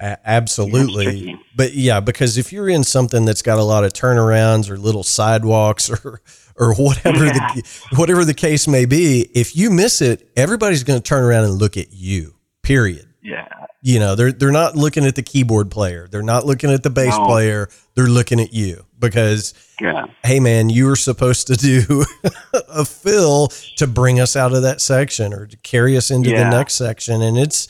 absolutely. 0.00 1.38
But 1.56 1.74
yeah, 1.74 2.00
because 2.00 2.38
if 2.38 2.52
you're 2.52 2.68
in 2.68 2.84
something 2.84 3.24
that's 3.24 3.42
got 3.42 3.58
a 3.58 3.64
lot 3.64 3.84
of 3.84 3.92
turnarounds 3.92 4.70
or 4.70 4.76
little 4.76 5.04
sidewalks 5.04 5.90
or 6.04 6.20
or 6.56 6.74
whatever 6.74 7.26
yeah. 7.26 7.32
the 7.54 7.62
whatever 7.96 8.24
the 8.24 8.34
case 8.34 8.68
may 8.68 8.84
be, 8.84 9.28
if 9.34 9.56
you 9.56 9.70
miss 9.70 10.00
it, 10.00 10.30
everybody's 10.36 10.84
going 10.84 11.00
to 11.00 11.02
turn 11.02 11.22
around 11.22 11.44
and 11.44 11.54
look 11.54 11.76
at 11.76 11.92
you. 11.92 12.34
Period. 12.62 13.08
Yeah. 13.22 13.48
You 13.86 13.98
know, 13.98 14.14
they're 14.14 14.32
they're 14.32 14.50
not 14.50 14.76
looking 14.76 15.04
at 15.04 15.14
the 15.14 15.22
keyboard 15.22 15.70
player. 15.70 16.08
They're 16.10 16.22
not 16.22 16.46
looking 16.46 16.70
at 16.70 16.82
the 16.82 16.88
bass 16.88 17.18
no. 17.18 17.26
player. 17.26 17.68
They're 17.94 18.06
looking 18.06 18.40
at 18.40 18.54
you 18.54 18.86
because 18.98 19.52
yeah. 19.78 20.06
hey 20.24 20.40
man, 20.40 20.70
you 20.70 20.86
were 20.86 20.96
supposed 20.96 21.48
to 21.48 21.54
do 21.54 22.02
a 22.70 22.86
fill 22.86 23.48
to 23.76 23.86
bring 23.86 24.20
us 24.20 24.36
out 24.36 24.54
of 24.54 24.62
that 24.62 24.80
section 24.80 25.34
or 25.34 25.46
to 25.46 25.56
carry 25.58 25.98
us 25.98 26.10
into 26.10 26.30
yeah. 26.30 26.44
the 26.44 26.56
next 26.56 26.76
section. 26.76 27.20
And 27.20 27.36
it's 27.36 27.68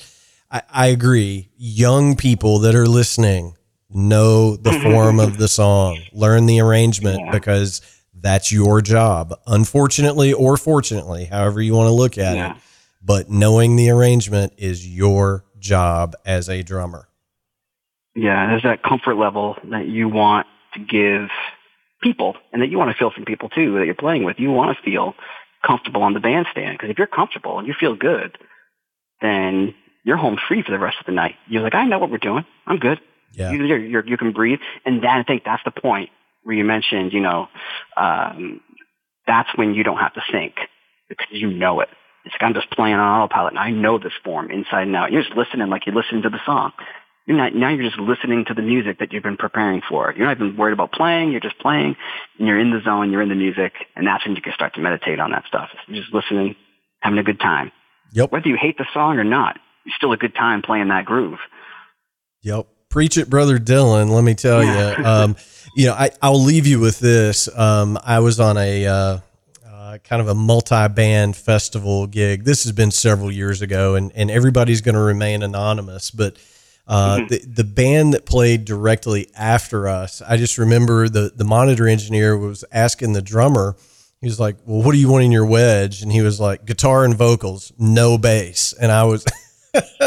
I, 0.53 0.63
I, 0.71 0.87
agree. 0.87 1.51
Young 1.57 2.15
people 2.15 2.61
that 2.61 2.77
are 2.77 2.87
listening 2.87 3.57
know 3.91 4.55
the 4.55 4.73
form 4.85 5.19
of 5.19 5.37
the 5.37 5.49
song, 5.49 5.99
learn 6.13 6.47
the 6.47 6.61
arrangement 6.61 7.23
yeah. 7.25 7.33
because 7.33 7.81
that's 8.15 8.53
your 8.53 8.81
job. 8.81 9.35
Unfortunately 9.49 10.33
or 10.33 10.57
fortunately, 10.57 11.25
however 11.25 11.61
you 11.61 11.75
want 11.75 11.89
to 11.89 11.93
look 11.93 12.19
at 12.19 12.37
it. 12.37 12.63
But 13.03 13.29
knowing 13.29 13.75
the 13.75 13.91
arrangement 13.91 14.53
is 14.59 14.89
your 14.89 15.45
job 15.65 16.15
as 16.25 16.49
a 16.49 16.63
drummer. 16.63 17.09
Yeah, 18.15 18.47
there's 18.47 18.63
that 18.63 18.83
comfort 18.83 19.17
level 19.17 19.57
that 19.71 19.89
you 19.89 20.09
want 20.09 20.47
to 20.75 20.81
give 20.81 21.31
people 22.01 22.37
and 22.53 22.63
that 22.63 22.69
you 22.69 22.79
want 22.79 22.93
to 22.93 22.97
feel 22.97 23.11
from 23.11 23.25
people 23.25 23.49
too 23.49 23.79
that 23.79 23.87
you're 23.87 23.95
playing 23.95 24.23
with. 24.23 24.39
You 24.39 24.53
want 24.53 24.77
to 24.77 24.83
feel 24.85 25.15
comfortable 25.67 26.03
on 26.03 26.13
the 26.15 26.21
bandstand 26.21 26.77
because 26.79 26.91
if 26.91 26.99
you're 26.99 27.09
comfortable 27.09 27.59
and 27.59 27.67
you 27.67 27.75
feel 27.79 27.97
good, 27.97 28.39
then 29.21 29.75
you're 30.05 30.19
home 30.19 30.39
free 30.49 30.63
for 30.63 30.71
the 30.71 30.79
rest 30.79 30.99
of 31.01 31.07
the 31.07 31.13
night. 31.13 31.35
You're 31.49 31.63
like, 31.63 31.75
I 31.75 31.87
know 31.87 31.99
what 31.99 32.11
we're 32.11 32.19
doing. 32.19 32.45
I'm 32.67 32.79
good. 32.79 33.01
Yeah. 33.33 33.51
You, 33.51 33.65
you're, 33.65 33.79
you're, 33.79 34.07
you 34.07 34.17
can 34.17 34.33
breathe. 34.33 34.61
And 34.85 35.03
that, 35.03 35.17
I 35.17 35.23
think 35.25 35.43
that's 35.45 35.65
the 35.65 35.73
point 35.73 36.11
where 36.45 36.55
you 36.55 36.65
mentioned, 36.65 37.13
you 37.13 37.21
know, 37.21 37.49
um, 37.97 38.61
that's 39.27 39.49
when 39.57 39.75
you 39.75 39.83
don't 39.83 39.97
have 39.97 40.15
to 40.15 40.23
think 40.31 40.55
because 41.09 41.27
you 41.31 41.51
know 41.51 41.81
it. 41.81 41.89
It's 42.25 42.35
like 42.35 42.43
I'm 42.43 42.55
just 42.55 42.71
playing 42.71 42.95
on 42.95 43.23
autopilot 43.23 43.53
and 43.53 43.59
I 43.59 43.71
know 43.71 43.99
this 43.99 44.13
form 44.25 44.51
inside 44.51 44.83
and 44.83 44.97
out. 44.97 45.13
You're 45.13 45.23
just 45.23 45.37
listening 45.37 45.69
like 45.69 45.87
you're 45.87 45.95
listening 45.95 46.23
to 46.23 46.31
the 46.31 46.41
song. 46.47 46.73
You're 47.27 47.37
not, 47.37 47.55
now 47.55 47.71
you're 47.71 47.85
just 47.85 47.99
listening 47.99 48.45
to 48.47 48.55
the 48.55 48.63
music 48.63 48.99
that 48.99 49.13
you've 49.13 49.23
been 49.23 49.39
preparing 49.39 49.81
for. 49.89 50.13
You're 50.15 50.27
not 50.27 50.37
even 50.37 50.57
worried 50.57 50.73
about 50.75 50.93
playing. 50.93 51.33
You're 51.33 51.41
just 51.41 51.59
playing 51.59 51.97
and 52.39 52.49
you're 52.49 52.59
in 52.59 52.71
the 52.71 52.81
zone. 52.85 53.11
You're 53.11 53.23
in 53.23 53.31
the 53.31 53.35
music. 53.35 53.73
And 53.97 54.07
that's 54.07 54.27
when 54.27 54.37
you 54.37 54.43
can 54.43 54.53
start 54.53 54.75
to 54.75 54.81
meditate 54.81 55.21
on 55.21 55.31
that 55.31 55.45
stuff. 55.47 55.71
You're 55.87 56.03
just 56.03 56.15
listening, 56.15 56.57
having 57.01 57.19
a 57.19 57.23
good 57.23 57.41
time. 57.41 57.73
Yep. 58.13 58.31
Whether 58.31 58.49
you 58.49 58.59
hate 58.61 58.77
the 58.77 58.87
song 58.93 59.19
or 59.19 59.25
not, 59.25 59.59
it's 59.87 59.95
still 59.97 60.13
a 60.13 60.19
good 60.19 60.35
time 60.35 60.63
playing 60.63 60.89
that 60.89 61.07
groove. 61.07 61.39
Yep. 62.43 62.67
Preach 62.91 63.17
it, 63.17 63.29
brother 63.29 63.59
Dylan. 63.59 64.11
Let 64.11 64.25
me 64.25 64.35
tell 64.35 64.63
you. 64.63 65.05
Um, 65.05 65.37
you 65.77 65.87
know, 65.87 65.95
I, 65.95 66.11
I'll 66.23 66.41
leave 66.41 66.67
you 66.69 66.79
with 66.79 67.01
this. 67.01 67.49
Um, 67.59 67.99
I 68.05 68.21
was 68.21 68.39
on 68.39 68.57
a, 68.57 68.87
uh, 68.87 69.19
uh, 69.95 69.99
kind 69.99 70.21
of 70.21 70.29
a 70.29 70.35
multi-band 70.35 71.37
festival 71.37 72.07
gig. 72.07 72.45
This 72.45 72.65
has 72.65 72.73
been 72.73 72.91
several 72.91 73.31
years 73.31 73.63
ago, 73.63 73.95
and, 73.95 74.11
and 74.15 74.31
everybody's 74.31 74.81
going 74.81 74.95
to 74.95 75.01
remain 75.01 75.43
anonymous. 75.43 76.11
But 76.11 76.37
uh, 76.87 77.19
mm-hmm. 77.19 77.27
the 77.29 77.39
the 77.39 77.65
band 77.65 78.15
that 78.15 78.27
played 78.27 78.65
directly 78.65 79.29
after 79.37 79.89
us, 79.89 80.21
I 80.23 80.37
just 80.37 80.59
remember 80.59 81.09
the 81.09 81.33
the 81.35 81.45
monitor 81.45 81.87
engineer 81.87 82.37
was 82.37 82.65
asking 82.73 83.13
the 83.13 83.23
drummer. 83.23 83.77
He 84.21 84.27
was 84.27 84.41
like, 84.41 84.57
"Well, 84.65 84.83
what 84.83 84.93
do 84.93 84.99
you 84.99 85.09
want 85.09 85.25
in 85.25 85.33
your 85.33 85.47
wedge?" 85.47 86.03
And 86.03 86.11
he 86.11 86.23
was 86.23 86.41
like, 86.41 86.65
"Guitar 86.65 87.05
and 87.05 87.15
vocals, 87.15 87.73
no 87.79 88.19
bass." 88.19 88.73
And 88.73 88.91
I 88.91 89.05
was, 89.05 89.25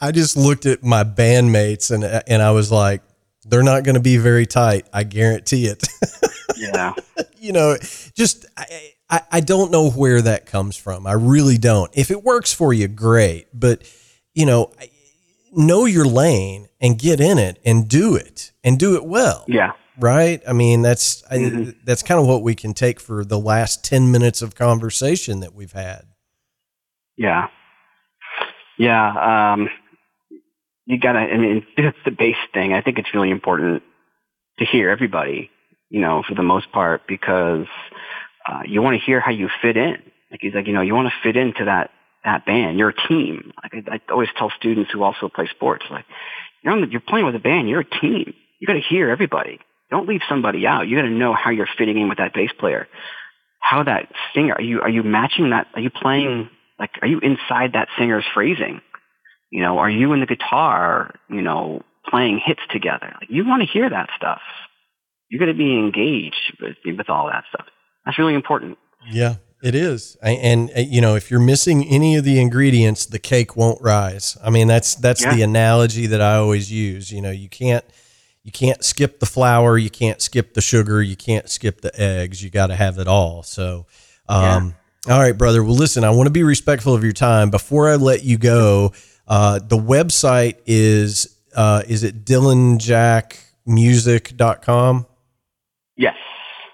I 0.00 0.12
just 0.12 0.36
looked 0.36 0.66
at 0.66 0.84
my 0.84 1.04
bandmates 1.04 1.90
and 1.90 2.04
and 2.04 2.42
I 2.42 2.50
was 2.50 2.70
like, 2.70 3.02
"They're 3.46 3.62
not 3.62 3.84
going 3.84 3.94
to 3.94 4.00
be 4.00 4.16
very 4.16 4.46
tight. 4.46 4.86
I 4.92 5.04
guarantee 5.04 5.66
it." 5.66 5.86
yeah. 6.56 6.94
you 7.38 7.52
know, 7.52 7.76
just 8.14 8.46
I, 8.56 8.92
I 9.10 9.20
I 9.32 9.40
don't 9.40 9.70
know 9.70 9.90
where 9.90 10.22
that 10.22 10.46
comes 10.46 10.76
from. 10.76 11.06
I 11.06 11.12
really 11.12 11.58
don't. 11.58 11.90
If 11.94 12.10
it 12.10 12.22
works 12.22 12.52
for 12.52 12.72
you, 12.72 12.88
great. 12.88 13.48
But 13.52 13.82
you 14.34 14.46
know, 14.46 14.72
know 15.52 15.84
your 15.84 16.04
lane 16.04 16.68
and 16.80 16.98
get 16.98 17.20
in 17.20 17.38
it 17.38 17.60
and 17.64 17.88
do 17.88 18.16
it 18.16 18.52
and 18.62 18.78
do 18.78 18.96
it 18.96 19.04
well. 19.04 19.44
Yeah. 19.48 19.72
Right. 19.98 20.42
I 20.46 20.52
mean, 20.52 20.82
that's 20.82 21.22
mm-hmm. 21.22 21.70
I, 21.70 21.74
that's 21.84 22.02
kind 22.02 22.20
of 22.20 22.26
what 22.26 22.42
we 22.42 22.54
can 22.54 22.74
take 22.74 22.98
for 22.98 23.24
the 23.24 23.38
last 23.38 23.84
ten 23.84 24.10
minutes 24.10 24.42
of 24.42 24.54
conversation 24.54 25.40
that 25.40 25.54
we've 25.54 25.72
had. 25.72 26.06
Yeah. 27.16 27.48
Yeah. 28.76 29.52
Um, 29.52 29.70
you 30.86 30.98
gotta. 30.98 31.20
I 31.20 31.36
mean, 31.36 31.66
it's 31.76 31.98
the 32.04 32.10
base 32.10 32.36
thing. 32.52 32.72
I 32.72 32.80
think 32.80 32.98
it's 32.98 33.14
really 33.14 33.30
important 33.30 33.82
to 34.58 34.64
hear 34.64 34.90
everybody. 34.90 35.50
You 35.94 36.00
know, 36.00 36.24
for 36.28 36.34
the 36.34 36.42
most 36.42 36.72
part, 36.72 37.02
because 37.06 37.66
uh, 38.50 38.62
you 38.66 38.82
want 38.82 38.98
to 38.98 39.06
hear 39.06 39.20
how 39.20 39.30
you 39.30 39.48
fit 39.62 39.76
in. 39.76 39.96
Like 40.28 40.40
he's 40.40 40.52
like, 40.52 40.66
you 40.66 40.72
know, 40.72 40.80
you 40.80 40.92
want 40.92 41.06
to 41.06 41.14
fit 41.22 41.36
into 41.36 41.66
that 41.66 41.90
that 42.24 42.44
band. 42.44 42.80
You're 42.80 42.90
team. 42.90 43.52
Like 43.62 43.86
I, 43.88 43.94
I 43.94 44.00
always 44.10 44.28
tell 44.36 44.50
students 44.58 44.90
who 44.90 45.04
also 45.04 45.28
play 45.28 45.46
sports, 45.54 45.84
like 45.92 46.04
you're 46.64 46.80
the, 46.80 46.90
you're 46.90 47.00
playing 47.00 47.26
with 47.26 47.36
a 47.36 47.38
band. 47.38 47.68
You're 47.68 47.82
a 47.82 48.00
team. 48.00 48.34
You 48.58 48.66
got 48.66 48.72
to 48.72 48.80
hear 48.80 49.08
everybody. 49.08 49.60
Don't 49.88 50.08
leave 50.08 50.22
somebody 50.28 50.66
out. 50.66 50.88
You 50.88 50.96
got 50.96 51.02
to 51.02 51.10
know 51.10 51.32
how 51.32 51.52
you're 51.52 51.68
fitting 51.78 51.96
in 51.96 52.08
with 52.08 52.18
that 52.18 52.34
bass 52.34 52.50
player. 52.58 52.88
How 53.60 53.84
that 53.84 54.08
singer 54.34 54.54
are 54.54 54.62
you 54.62 54.80
are 54.80 54.90
you 54.90 55.04
matching 55.04 55.50
that? 55.50 55.68
Are 55.74 55.80
you 55.80 55.90
playing 55.90 56.50
like 56.76 56.90
are 57.02 57.08
you 57.08 57.20
inside 57.20 57.74
that 57.74 57.86
singer's 57.96 58.24
phrasing? 58.34 58.80
You 59.52 59.62
know, 59.62 59.78
are 59.78 59.90
you 59.90 60.12
in 60.12 60.18
the 60.18 60.26
guitar? 60.26 61.14
You 61.30 61.42
know, 61.42 61.82
playing 62.10 62.40
hits 62.44 62.62
together. 62.72 63.14
Like 63.20 63.30
you 63.30 63.46
want 63.46 63.62
to 63.62 63.68
hear 63.68 63.88
that 63.88 64.08
stuff. 64.16 64.40
You 65.28 65.38
got 65.38 65.46
to 65.46 65.54
be 65.54 65.78
engaged 65.78 66.56
with 66.60 66.76
with 66.84 67.10
all 67.10 67.26
that 67.26 67.44
stuff. 67.52 67.66
That's 68.04 68.18
really 68.18 68.34
important. 68.34 68.78
Yeah, 69.10 69.36
It 69.62 69.74
is, 69.74 70.16
and, 70.22 70.38
and, 70.38 70.70
uh, 70.76 70.80
you 70.80 71.00
know, 71.00 71.14
if 71.14 71.30
you're 71.30 71.40
missing 71.40 71.86
any 71.86 72.16
of 72.16 72.24
the 72.24 72.40
ingredients, 72.40 73.06
the 73.06 73.18
cake 73.18 73.56
won't 73.56 73.80
rise. 73.82 74.36
I 74.42 74.50
mean, 74.50 74.68
that's 74.68 74.94
that's 74.94 75.22
yeah. 75.22 75.34
the 75.34 75.42
analogy 75.42 76.06
that 76.06 76.20
I 76.20 76.36
always 76.36 76.70
use. 76.70 77.10
You 77.10 77.22
know, 77.22 77.30
you 77.30 77.48
can't 77.48 77.84
you 78.44 78.52
can't 78.52 78.84
skip 78.84 79.18
the 79.20 79.26
flour, 79.26 79.78
you 79.78 79.90
can't 79.90 80.20
skip 80.20 80.52
the 80.52 80.60
sugar, 80.60 81.02
you 81.02 81.16
can't 81.16 81.48
skip 81.48 81.80
the 81.80 81.98
eggs. 81.98 82.44
You 82.44 82.50
got 82.50 82.66
to 82.66 82.76
have 82.76 82.98
it 82.98 83.08
all. 83.08 83.42
So, 83.42 83.86
um, 84.28 84.74
yeah. 85.06 85.14
all 85.14 85.20
right, 85.20 85.36
brother. 85.36 85.64
Well, 85.64 85.74
listen, 85.74 86.04
I 86.04 86.10
want 86.10 86.26
to 86.26 86.32
be 86.32 86.42
respectful 86.42 86.94
of 86.94 87.02
your 87.02 87.14
time. 87.14 87.48
Before 87.48 87.88
I 87.88 87.96
let 87.96 88.22
you 88.22 88.36
go, 88.36 88.92
uh, 89.26 89.60
the 89.60 89.78
website 89.78 90.56
is 90.66 91.38
uh, 91.56 91.84
is 91.88 92.04
it 92.04 92.26
dylanjackmusic.com? 92.26 95.06
Yes. 95.96 96.16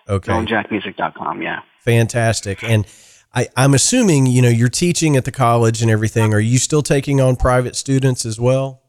Okay. 0.09 0.33
dylanjackmusic.com. 0.33 1.43
Yeah. 1.43 1.61
Fantastic. 1.81 2.63
And 2.63 2.87
I, 3.35 3.49
I'm 3.57 3.75
assuming, 3.75 4.27
you 4.27 4.43
know, 4.43 4.49
you're 4.49 4.69
teaching 4.69 5.17
at 5.17 5.25
the 5.25 5.33
college 5.33 5.83
and 5.83 5.91
everything. 5.91 6.35
Are 6.35 6.41
you 6.41 6.59
still 6.59 6.83
taking 6.83 7.21
on 7.21 7.37
private 7.37 7.77
students 7.77 8.27
as 8.27 8.41
well? 8.41 8.83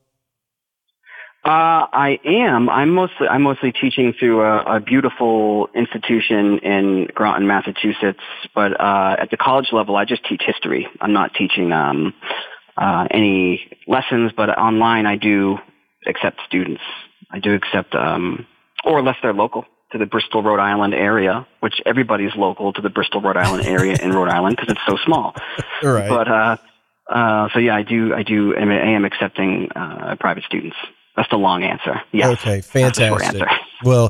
Uh, 1.44 1.90
I 1.92 2.20
am. 2.24 2.70
I'm 2.70 2.92
mostly 2.92 3.28
I'm 3.28 3.42
mostly 3.42 3.72
teaching 3.72 4.14
through 4.20 4.42
a, 4.42 4.76
a 4.76 4.80
beautiful 4.80 5.70
institution 5.74 6.60
in 6.60 7.08
Groton, 7.16 7.48
Massachusetts. 7.48 8.20
But 8.54 8.80
uh, 8.80 9.16
at 9.18 9.32
the 9.32 9.38
college 9.38 9.70
level, 9.72 9.96
I 9.96 10.06
just 10.06 10.24
teach 10.26 10.44
history. 10.46 10.88
I'm 11.00 11.14
not 11.14 11.34
teaching 11.34 11.72
um, 11.72 12.14
uh, 12.78 13.08
any 13.10 13.72
lessons, 13.88 14.34
but 14.38 14.50
online 14.50 15.08
I 15.08 15.16
do 15.16 15.58
accept 16.06 16.42
students. 16.46 16.84
I 17.32 17.40
do 17.40 17.56
accept, 17.56 17.96
um, 17.96 18.46
or 18.86 19.00
unless 19.00 19.16
they're 19.24 19.34
local 19.34 19.66
to 19.92 19.98
the 19.98 20.06
Bristol, 20.06 20.42
Rhode 20.42 20.60
Island 20.60 20.94
area, 20.94 21.46
which 21.60 21.82
everybody's 21.86 22.36
local 22.36 22.74
to 22.74 22.82
the 22.82 22.90
Bristol, 22.90 23.22
Rhode 23.22 23.38
Island 23.38 23.66
area 23.66 23.98
in 24.02 24.12
Rhode 24.12 24.30
Island 24.30 24.58
because 24.58 24.72
it's 24.72 24.86
so 24.88 24.98
small. 25.06 25.36
But 26.10 26.28
uh, 26.28 26.58
uh, 27.10 27.50
so 27.54 27.60
yeah, 27.60 27.76
I 27.76 27.84
do. 27.84 28.14
I 28.14 28.24
do. 28.24 28.56
I 28.56 28.62
am 28.62 29.06
accepting 29.06 29.70
uh, 29.76 30.16
private 30.20 30.44
students. 30.44 30.78
That's 31.16 31.30
the 31.30 31.38
long 31.38 31.64
answer. 31.64 32.02
Yeah. 32.12 32.30
Okay. 32.30 32.62
Fantastic. 32.62 33.42
well, 33.84 34.10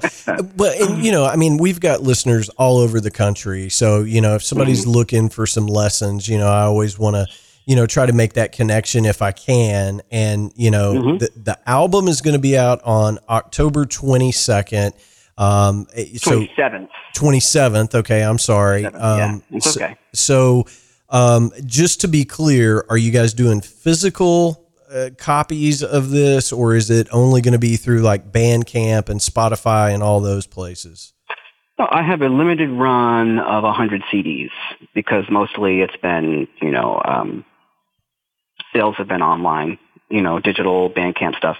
well, 0.55 0.73
and, 0.79 1.03
you 1.03 1.11
know, 1.11 1.25
I 1.25 1.35
mean, 1.35 1.57
we've 1.57 1.79
got 1.79 2.01
listeners 2.01 2.49
all 2.49 2.77
over 2.77 2.99
the 2.99 3.09
country. 3.09 3.69
So 3.69 4.01
you 4.01 4.21
know, 4.21 4.35
if 4.35 4.43
somebody's 4.43 4.81
mm-hmm. 4.81 4.91
looking 4.91 5.29
for 5.29 5.47
some 5.47 5.65
lessons, 5.65 6.27
you 6.27 6.37
know, 6.37 6.47
I 6.47 6.61
always 6.61 6.99
want 6.99 7.15
to 7.15 7.25
you 7.65 7.75
know 7.75 7.85
try 7.85 8.05
to 8.05 8.13
make 8.13 8.33
that 8.33 8.51
connection 8.51 9.05
if 9.05 9.21
i 9.21 9.31
can 9.31 10.01
and 10.09 10.51
you 10.55 10.71
know 10.71 10.93
mm-hmm. 10.93 11.17
the, 11.17 11.29
the 11.35 11.69
album 11.69 12.07
is 12.07 12.19
going 12.19 12.33
to 12.33 12.39
be 12.39 12.57
out 12.57 12.81
on 12.83 13.19
october 13.29 13.85
22nd 13.85 14.93
um, 15.41 15.87
27th. 15.95 16.89
So 17.15 17.21
27th. 17.21 17.95
Okay. 17.95 18.23
I'm 18.23 18.37
sorry. 18.37 18.83
27th, 18.83 19.01
um, 19.01 19.43
yeah, 19.49 19.57
it's 19.57 19.75
okay. 19.75 19.95
So, 20.13 20.65
so 20.67 21.17
um, 21.17 21.51
just 21.65 22.01
to 22.01 22.07
be 22.07 22.25
clear, 22.25 22.85
are 22.89 22.97
you 22.97 23.11
guys 23.11 23.33
doing 23.33 23.59
physical 23.61 24.69
uh, 24.93 25.09
copies 25.17 25.83
of 25.83 26.11
this 26.11 26.51
or 26.51 26.75
is 26.75 26.89
it 26.89 27.07
only 27.11 27.41
going 27.41 27.53
to 27.53 27.59
be 27.59 27.75
through 27.75 28.01
like 28.01 28.31
Bandcamp 28.31 29.09
and 29.09 29.19
Spotify 29.19 29.93
and 29.93 30.03
all 30.03 30.19
those 30.19 30.45
places? 30.45 31.13
I 31.79 32.03
have 32.03 32.21
a 32.21 32.29
limited 32.29 32.69
run 32.69 33.39
of 33.39 33.63
100 33.63 34.03
CDs 34.13 34.51
because 34.93 35.25
mostly 35.31 35.81
it's 35.81 35.95
been, 35.97 36.47
you 36.61 36.69
know, 36.69 37.01
um, 37.03 37.43
sales 38.73 38.95
have 38.97 39.07
been 39.07 39.23
online 39.23 39.79
you 40.11 40.21
know, 40.21 40.39
digital 40.39 40.89
Bandcamp 40.89 41.35
stuff. 41.37 41.57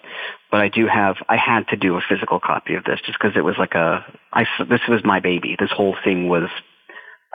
But 0.52 0.62
I 0.62 0.68
do 0.68 0.88
have, 0.88 1.16
I 1.30 1.38
had 1.38 1.68
to 1.70 1.78
do 1.78 1.96
a 1.96 2.02
physical 2.08 2.40
copy 2.40 2.76
of 2.76 2.84
this 2.84 3.00
just 3.06 3.18
because 3.20 3.38
it 3.38 3.44
was 3.44 3.56
like 3.58 3.74
a, 3.74 4.06
I, 4.34 4.46
this 4.70 4.82
was 4.88 5.02
my 5.04 5.20
baby. 5.20 5.56
This 5.58 5.72
whole 5.72 5.96
thing 6.04 6.28
was 6.28 6.50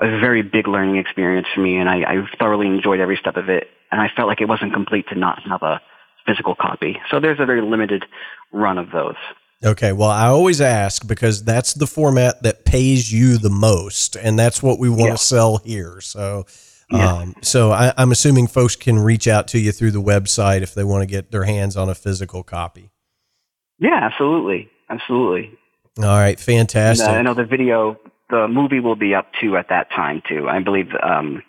a 0.01 0.21
very 0.21 0.43
big 0.43 0.69
learning 0.69 0.97
experience 0.97 1.47
for 1.55 1.61
me 1.61 1.79
and 1.79 1.89
I, 1.89 2.03
I 2.03 2.29
thoroughly 2.39 2.67
enjoyed 2.67 3.01
every 3.01 3.17
step 3.17 3.37
of 3.37 3.49
it. 3.49 3.69
And 3.91 4.01
I 4.01 4.09
felt 4.15 4.29
like 4.29 4.41
it 4.41 4.49
wasn't 4.49 4.75
complete 4.75 5.07
to 5.09 5.15
not 5.15 5.43
have 5.49 5.63
a 5.63 5.81
physical 6.27 6.55
copy. 6.55 7.01
So 7.11 7.21
there's 7.21 7.41
a 7.41 7.47
very 7.47 7.63
limited 7.63 8.05
run 8.53 8.79
of 8.79 8.91
those. 8.91 9.17
Okay, 9.65 9.93
well, 9.93 10.11
I 10.11 10.27
always 10.27 10.61
ask 10.61 11.07
because 11.07 11.43
that's 11.43 11.73
the 11.73 11.87
format 11.87 12.43
that 12.43 12.67
pays 12.67 13.11
you 13.11 13.39
the 13.39 13.51
most, 13.51 14.15
and 14.15 14.39
that's 14.39 14.63
what 14.63 14.79
we 14.79 14.91
want 14.91 15.05
to 15.05 15.09
yeah. 15.09 15.15
sell 15.15 15.57
here. 15.65 16.01
So, 16.03 16.45
yeah. 16.91 17.15
Um, 17.15 17.35
so 17.43 17.73
I, 17.73 17.93
am 17.97 18.13
assuming 18.13 18.47
folks 18.47 18.77
can 18.77 18.99
reach 18.99 19.27
out 19.27 19.49
to 19.49 19.59
you 19.59 19.73
through 19.73 19.91
the 19.91 20.03
website 20.03 20.63
if 20.63 20.75
they 20.75 20.85
want 20.85 21.03
to 21.03 21.07
get 21.07 21.31
their 21.31 21.45
hands 21.45 21.77
on 21.77 21.89
a 21.89 21.95
physical 21.95 22.43
copy. 22.43 22.91
Yeah, 23.79 23.99
absolutely, 24.03 24.71
absolutely. 24.89 25.59
All 25.99 26.05
right, 26.05 26.39
fantastic. 26.39 27.07
And, 27.07 27.17
uh, 27.17 27.19
I 27.19 27.23
know 27.23 27.35
the 27.35 27.45
video, 27.45 27.99
the 28.31 28.47
movie 28.49 28.81
will 28.81 28.97
be 28.97 29.15
up 29.15 29.27
too 29.41 29.57
at 29.57 29.69
that 29.71 29.91
time 29.91 30.23
too. 30.29 30.49
I 30.49 30.61
believe, 30.61 30.89
um, 31.03 31.43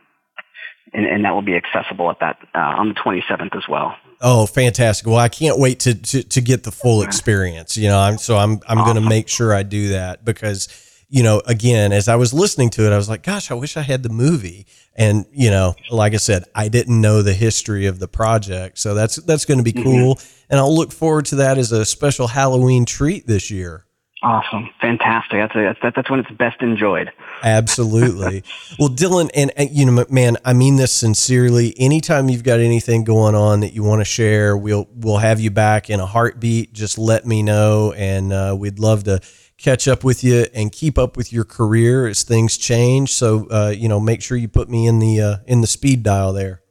and, 0.93 1.05
and 1.05 1.25
that 1.25 1.31
will 1.31 1.43
be 1.43 1.55
accessible 1.55 2.09
at 2.09 2.19
that 2.19 2.37
uh, 2.55 2.59
on 2.59 2.89
the 2.89 2.95
27th 2.95 3.55
as 3.55 3.67
well. 3.69 3.95
Oh, 4.19 4.47
fantastic! 4.47 5.05
Well, 5.05 5.17
I 5.17 5.29
can't 5.29 5.59
wait 5.59 5.81
to 5.81 5.93
to, 5.93 6.23
to 6.23 6.41
get 6.41 6.63
the 6.63 6.71
full 6.71 7.01
experience. 7.03 7.77
You 7.77 7.89
know, 7.89 7.99
I'm 7.99 8.17
so 8.17 8.35
I'm 8.35 8.59
I'm 8.67 8.79
awesome. 8.79 8.93
going 8.93 9.03
to 9.03 9.07
make 9.07 9.27
sure 9.27 9.53
I 9.53 9.61
do 9.61 9.89
that 9.89 10.25
because 10.25 10.67
you 11.09 11.23
know, 11.23 11.41
again, 11.45 11.91
as 11.93 12.07
I 12.07 12.15
was 12.15 12.33
listening 12.33 12.69
to 12.71 12.85
it, 12.85 12.91
I 12.91 12.97
was 12.97 13.07
like, 13.07 13.23
gosh, 13.23 13.49
I 13.49 13.53
wish 13.53 13.77
I 13.77 13.81
had 13.81 14.03
the 14.03 14.09
movie. 14.09 14.67
And, 14.95 15.25
you 15.31 15.49
know, 15.49 15.75
like 15.89 16.13
I 16.13 16.17
said, 16.17 16.43
I 16.53 16.67
didn't 16.67 16.99
know 16.99 17.21
the 17.21 17.33
history 17.33 17.85
of 17.85 17.99
the 17.99 18.07
project. 18.07 18.77
So 18.79 18.93
that's, 18.93 19.15
that's 19.17 19.45
going 19.45 19.59
to 19.59 19.63
be 19.63 19.73
mm-hmm. 19.73 19.83
cool. 19.83 20.15
Mm-hmm. 20.15 20.45
And 20.49 20.59
I'll 20.59 20.75
look 20.75 20.91
forward 20.91 21.25
to 21.27 21.35
that 21.37 21.57
as 21.57 21.71
a 21.71 21.85
special 21.85 22.27
Halloween 22.27 22.85
treat 22.85 23.25
this 23.25 23.49
year. 23.49 23.85
Awesome. 24.23 24.69
Fantastic. 24.81 25.39
That's, 25.39 25.55
a, 25.55 25.75
that's, 25.81 25.95
that's 25.95 26.09
when 26.09 26.19
it's 26.19 26.31
best 26.31 26.61
enjoyed. 26.61 27.11
Absolutely. 27.43 28.43
well, 28.79 28.89
Dylan, 28.89 29.29
and, 29.35 29.51
and, 29.55 29.69
you 29.69 29.85
know, 29.85 30.05
man, 30.09 30.37
I 30.43 30.53
mean 30.53 30.75
this 30.75 30.91
sincerely. 30.91 31.73
Anytime 31.77 32.27
you've 32.27 32.43
got 32.43 32.59
anything 32.59 33.03
going 33.03 33.35
on 33.35 33.59
that 33.59 33.73
you 33.73 33.83
want 33.83 34.01
to 34.01 34.05
share, 34.05 34.57
we'll, 34.57 34.89
we'll 34.95 35.17
have 35.17 35.39
you 35.39 35.51
back 35.51 35.91
in 35.91 35.99
a 35.99 36.05
heartbeat. 36.05 36.73
Just 36.73 36.97
let 36.97 37.25
me 37.25 37.43
know. 37.43 37.93
And 37.93 38.33
uh, 38.33 38.55
we'd 38.57 38.79
love 38.79 39.03
to 39.03 39.21
catch 39.57 39.87
up 39.87 40.03
with 40.03 40.23
you 40.23 40.45
and 40.53 40.71
keep 40.71 40.97
up 40.97 41.17
with 41.17 41.33
your 41.33 41.43
career 41.43 42.07
as 42.07 42.23
things 42.23 42.57
change. 42.57 43.13
So, 43.13 43.47
uh, 43.49 43.73
you 43.75 43.89
know, 43.89 43.99
make 43.99 44.21
sure 44.21 44.37
you 44.37 44.47
put 44.47 44.69
me 44.69 44.87
in 44.87 44.99
the 44.99 45.21
uh, 45.21 45.37
in 45.45 45.61
the 45.61 45.67
speed 45.67 46.03
dial 46.03 46.33
there. 46.33 46.61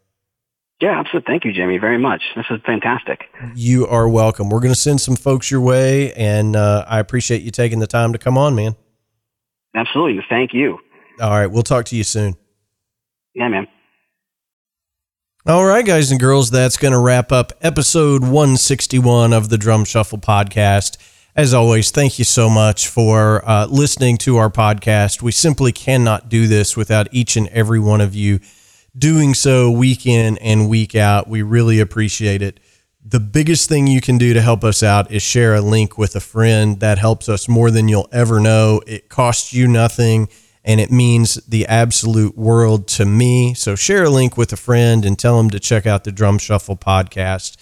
Yeah, 0.80 1.00
absolutely. 1.00 1.32
Thank 1.32 1.44
you, 1.46 1.52
Jamie, 1.54 1.78
very 1.78 1.98
much. 1.98 2.22
This 2.36 2.44
is 2.50 2.60
fantastic. 2.66 3.24
You 3.54 3.86
are 3.86 4.06
welcome. 4.08 4.50
We're 4.50 4.60
going 4.60 4.74
to 4.74 4.78
send 4.78 5.00
some 5.00 5.16
folks 5.16 5.50
your 5.50 5.62
way, 5.62 6.12
and 6.12 6.54
uh, 6.54 6.84
I 6.86 7.00
appreciate 7.00 7.40
you 7.40 7.50
taking 7.50 7.78
the 7.78 7.86
time 7.86 8.12
to 8.12 8.18
come 8.18 8.36
on, 8.36 8.54
man. 8.54 8.76
Absolutely. 9.74 10.22
Thank 10.28 10.52
you. 10.52 10.78
All 11.18 11.30
right. 11.30 11.46
We'll 11.46 11.62
talk 11.62 11.86
to 11.86 11.96
you 11.96 12.04
soon. 12.04 12.36
Yeah, 13.34 13.48
man. 13.48 13.68
All 15.46 15.64
right, 15.64 15.86
guys 15.86 16.10
and 16.10 16.18
girls, 16.18 16.50
that's 16.50 16.76
going 16.76 16.92
to 16.92 16.98
wrap 16.98 17.30
up 17.30 17.52
episode 17.62 18.22
161 18.22 19.32
of 19.32 19.48
the 19.48 19.56
Drum 19.56 19.84
Shuffle 19.84 20.18
podcast. 20.18 20.98
As 21.36 21.52
always, 21.52 21.90
thank 21.90 22.18
you 22.18 22.24
so 22.24 22.48
much 22.48 22.88
for 22.88 23.46
uh, 23.46 23.66
listening 23.66 24.16
to 24.18 24.38
our 24.38 24.48
podcast. 24.48 25.20
We 25.20 25.32
simply 25.32 25.70
cannot 25.70 26.30
do 26.30 26.46
this 26.46 26.78
without 26.78 27.08
each 27.12 27.36
and 27.36 27.46
every 27.48 27.78
one 27.78 28.00
of 28.00 28.14
you 28.14 28.40
doing 28.96 29.34
so 29.34 29.70
week 29.70 30.06
in 30.06 30.38
and 30.38 30.66
week 30.66 30.94
out. 30.94 31.28
We 31.28 31.42
really 31.42 31.78
appreciate 31.78 32.40
it. 32.40 32.58
The 33.04 33.20
biggest 33.20 33.68
thing 33.68 33.86
you 33.86 34.00
can 34.00 34.16
do 34.16 34.32
to 34.32 34.40
help 34.40 34.64
us 34.64 34.82
out 34.82 35.12
is 35.12 35.22
share 35.22 35.54
a 35.54 35.60
link 35.60 35.98
with 35.98 36.16
a 36.16 36.20
friend. 36.20 36.80
That 36.80 36.96
helps 36.96 37.28
us 37.28 37.50
more 37.50 37.70
than 37.70 37.86
you'll 37.86 38.08
ever 38.12 38.40
know. 38.40 38.80
It 38.86 39.10
costs 39.10 39.52
you 39.52 39.68
nothing 39.68 40.30
and 40.64 40.80
it 40.80 40.90
means 40.90 41.34
the 41.46 41.66
absolute 41.66 42.38
world 42.38 42.88
to 42.88 43.04
me. 43.04 43.52
So 43.52 43.76
share 43.76 44.04
a 44.04 44.10
link 44.10 44.38
with 44.38 44.54
a 44.54 44.56
friend 44.56 45.04
and 45.04 45.18
tell 45.18 45.36
them 45.36 45.50
to 45.50 45.60
check 45.60 45.84
out 45.84 46.04
the 46.04 46.12
Drum 46.12 46.38
Shuffle 46.38 46.78
podcast. 46.78 47.58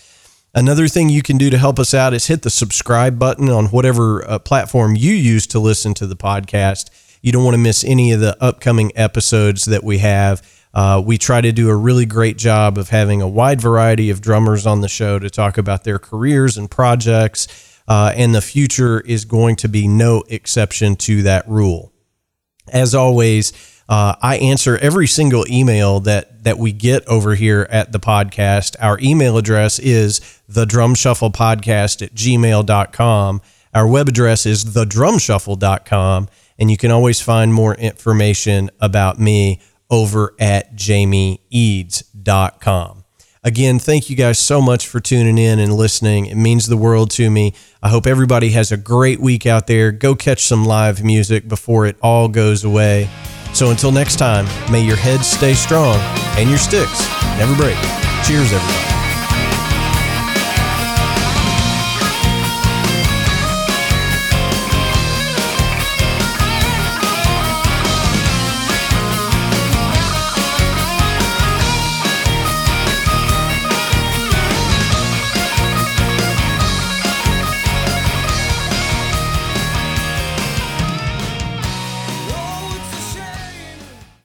Another 0.57 0.87
thing 0.87 1.09
you 1.09 1.23
can 1.23 1.37
do 1.37 1.51
to 1.51 1.59
help 1.59 1.81
us 1.81 1.93
out 1.93 2.15
is 2.15 2.29
hit 2.29 2.43
the 2.43 2.51
subscribe 2.51 3.19
button 3.19 3.49
on 3.49 3.67
whatever 3.67 4.29
uh, 4.29 4.39
platform 4.39 4.95
you 4.95 5.13
use 5.13 5.49
to 5.49 5.59
listen 5.59 5.95
to 5.95 6.07
the 6.07 6.15
podcast. 6.15 6.91
You 7.23 7.33
don't 7.33 7.43
want 7.43 7.55
to 7.55 7.59
miss 7.59 7.83
any 7.83 8.13
of 8.13 8.21
the 8.21 8.37
upcoming 8.41 8.93
episodes 8.95 9.65
that 9.65 9.83
we 9.83 9.99
have. 9.99 10.49
Uh, 10.73 11.03
we 11.05 11.19
try 11.19 11.41
to 11.41 11.51
do 11.51 11.71
a 11.71 11.75
really 11.75 12.07
great 12.07 12.39
job 12.39 12.79
of 12.79 12.91
having 12.91 13.21
a 13.21 13.27
wide 13.27 13.61
variety 13.61 14.11
of 14.11 14.21
drummers 14.21 14.65
on 14.65 14.81
the 14.81 14.89
show 14.89 15.19
to 15.19 15.29
talk 15.29 15.59
about 15.59 15.83
their 15.83 15.99
careers 15.99 16.57
and 16.57 16.71
projects, 16.71 17.81
uh, 17.89 18.13
and 18.15 18.33
the 18.33 18.41
future 18.41 19.01
is 19.01 19.25
going 19.25 19.57
to 19.57 19.69
be 19.69 19.89
no 19.89 20.23
exception 20.29 20.95
to 20.95 21.23
that 21.23 21.49
rule. 21.49 21.93
As 22.69 22.95
always, 22.95 23.53
uh, 23.89 24.15
I 24.21 24.37
answer 24.39 24.77
every 24.79 25.07
single 25.07 25.45
email 25.51 26.01
that 26.01 26.45
that 26.45 26.59
we 26.59 26.73
get 26.73 27.07
over 27.07 27.35
here 27.35 27.67
at 27.71 27.93
the 27.93 28.01
podcast. 28.01 28.77
Our 28.81 28.99
email 29.01 29.39
address 29.39 29.79
is 29.79 30.21
the 30.49 30.67
drum 30.67 30.95
shuffle 30.95 31.31
podcast 31.31 32.03
at 32.03 32.15
gmail.com. 32.15 33.41
Our 33.75 33.89
web 33.89 34.09
address 34.09 34.47
is 34.47 34.65
thedrumshuffle.com. 34.65 36.29
And 36.57 36.71
you 36.71 36.77
can 36.77 36.93
always 36.93 37.21
find 37.21 37.53
more 37.53 37.75
information 37.75 38.71
about 38.81 39.19
me 39.19 39.61
over 39.91 40.35
at 40.39 40.77
jamieeads.com. 40.77 43.05
Again, 43.43 43.79
thank 43.79 44.09
you 44.09 44.17
guys 44.17 44.39
so 44.39 44.63
much 44.63 44.87
for 44.87 45.01
tuning 45.01 45.37
in 45.37 45.59
and 45.59 45.75
listening. 45.75 46.25
It 46.27 46.37
means 46.37 46.67
the 46.67 46.79
world 46.79 47.11
to 47.13 47.29
me. 47.29 47.53
I 47.83 47.91
hope 47.91 48.07
everybody 48.07 48.51
has 48.51 48.71
a 48.73 48.79
great 48.79 49.21
week 49.21 49.45
out 49.45 49.67
there. 49.67 49.93
Go 49.93 50.15
catch 50.15 50.45
some 50.45 50.65
live 50.65 51.05
music 51.05 51.47
before 51.49 51.85
it 51.85 51.97
all 52.01 52.29
goes 52.29 52.65
away. 52.65 53.11
So 53.55 53.71
until 53.71 53.93
next 53.93 54.17
time, 54.17 54.47
may 54.71 54.81
your 54.81 54.97
heads 54.97 55.29
stay 55.29 55.55
strong 55.55 55.97
and 56.37 56.51
your 56.51 56.59
sticks 56.59 57.09
never 57.39 57.55
break. 57.55 57.79
Cheers, 58.25 58.53
everybody. 58.53 59.04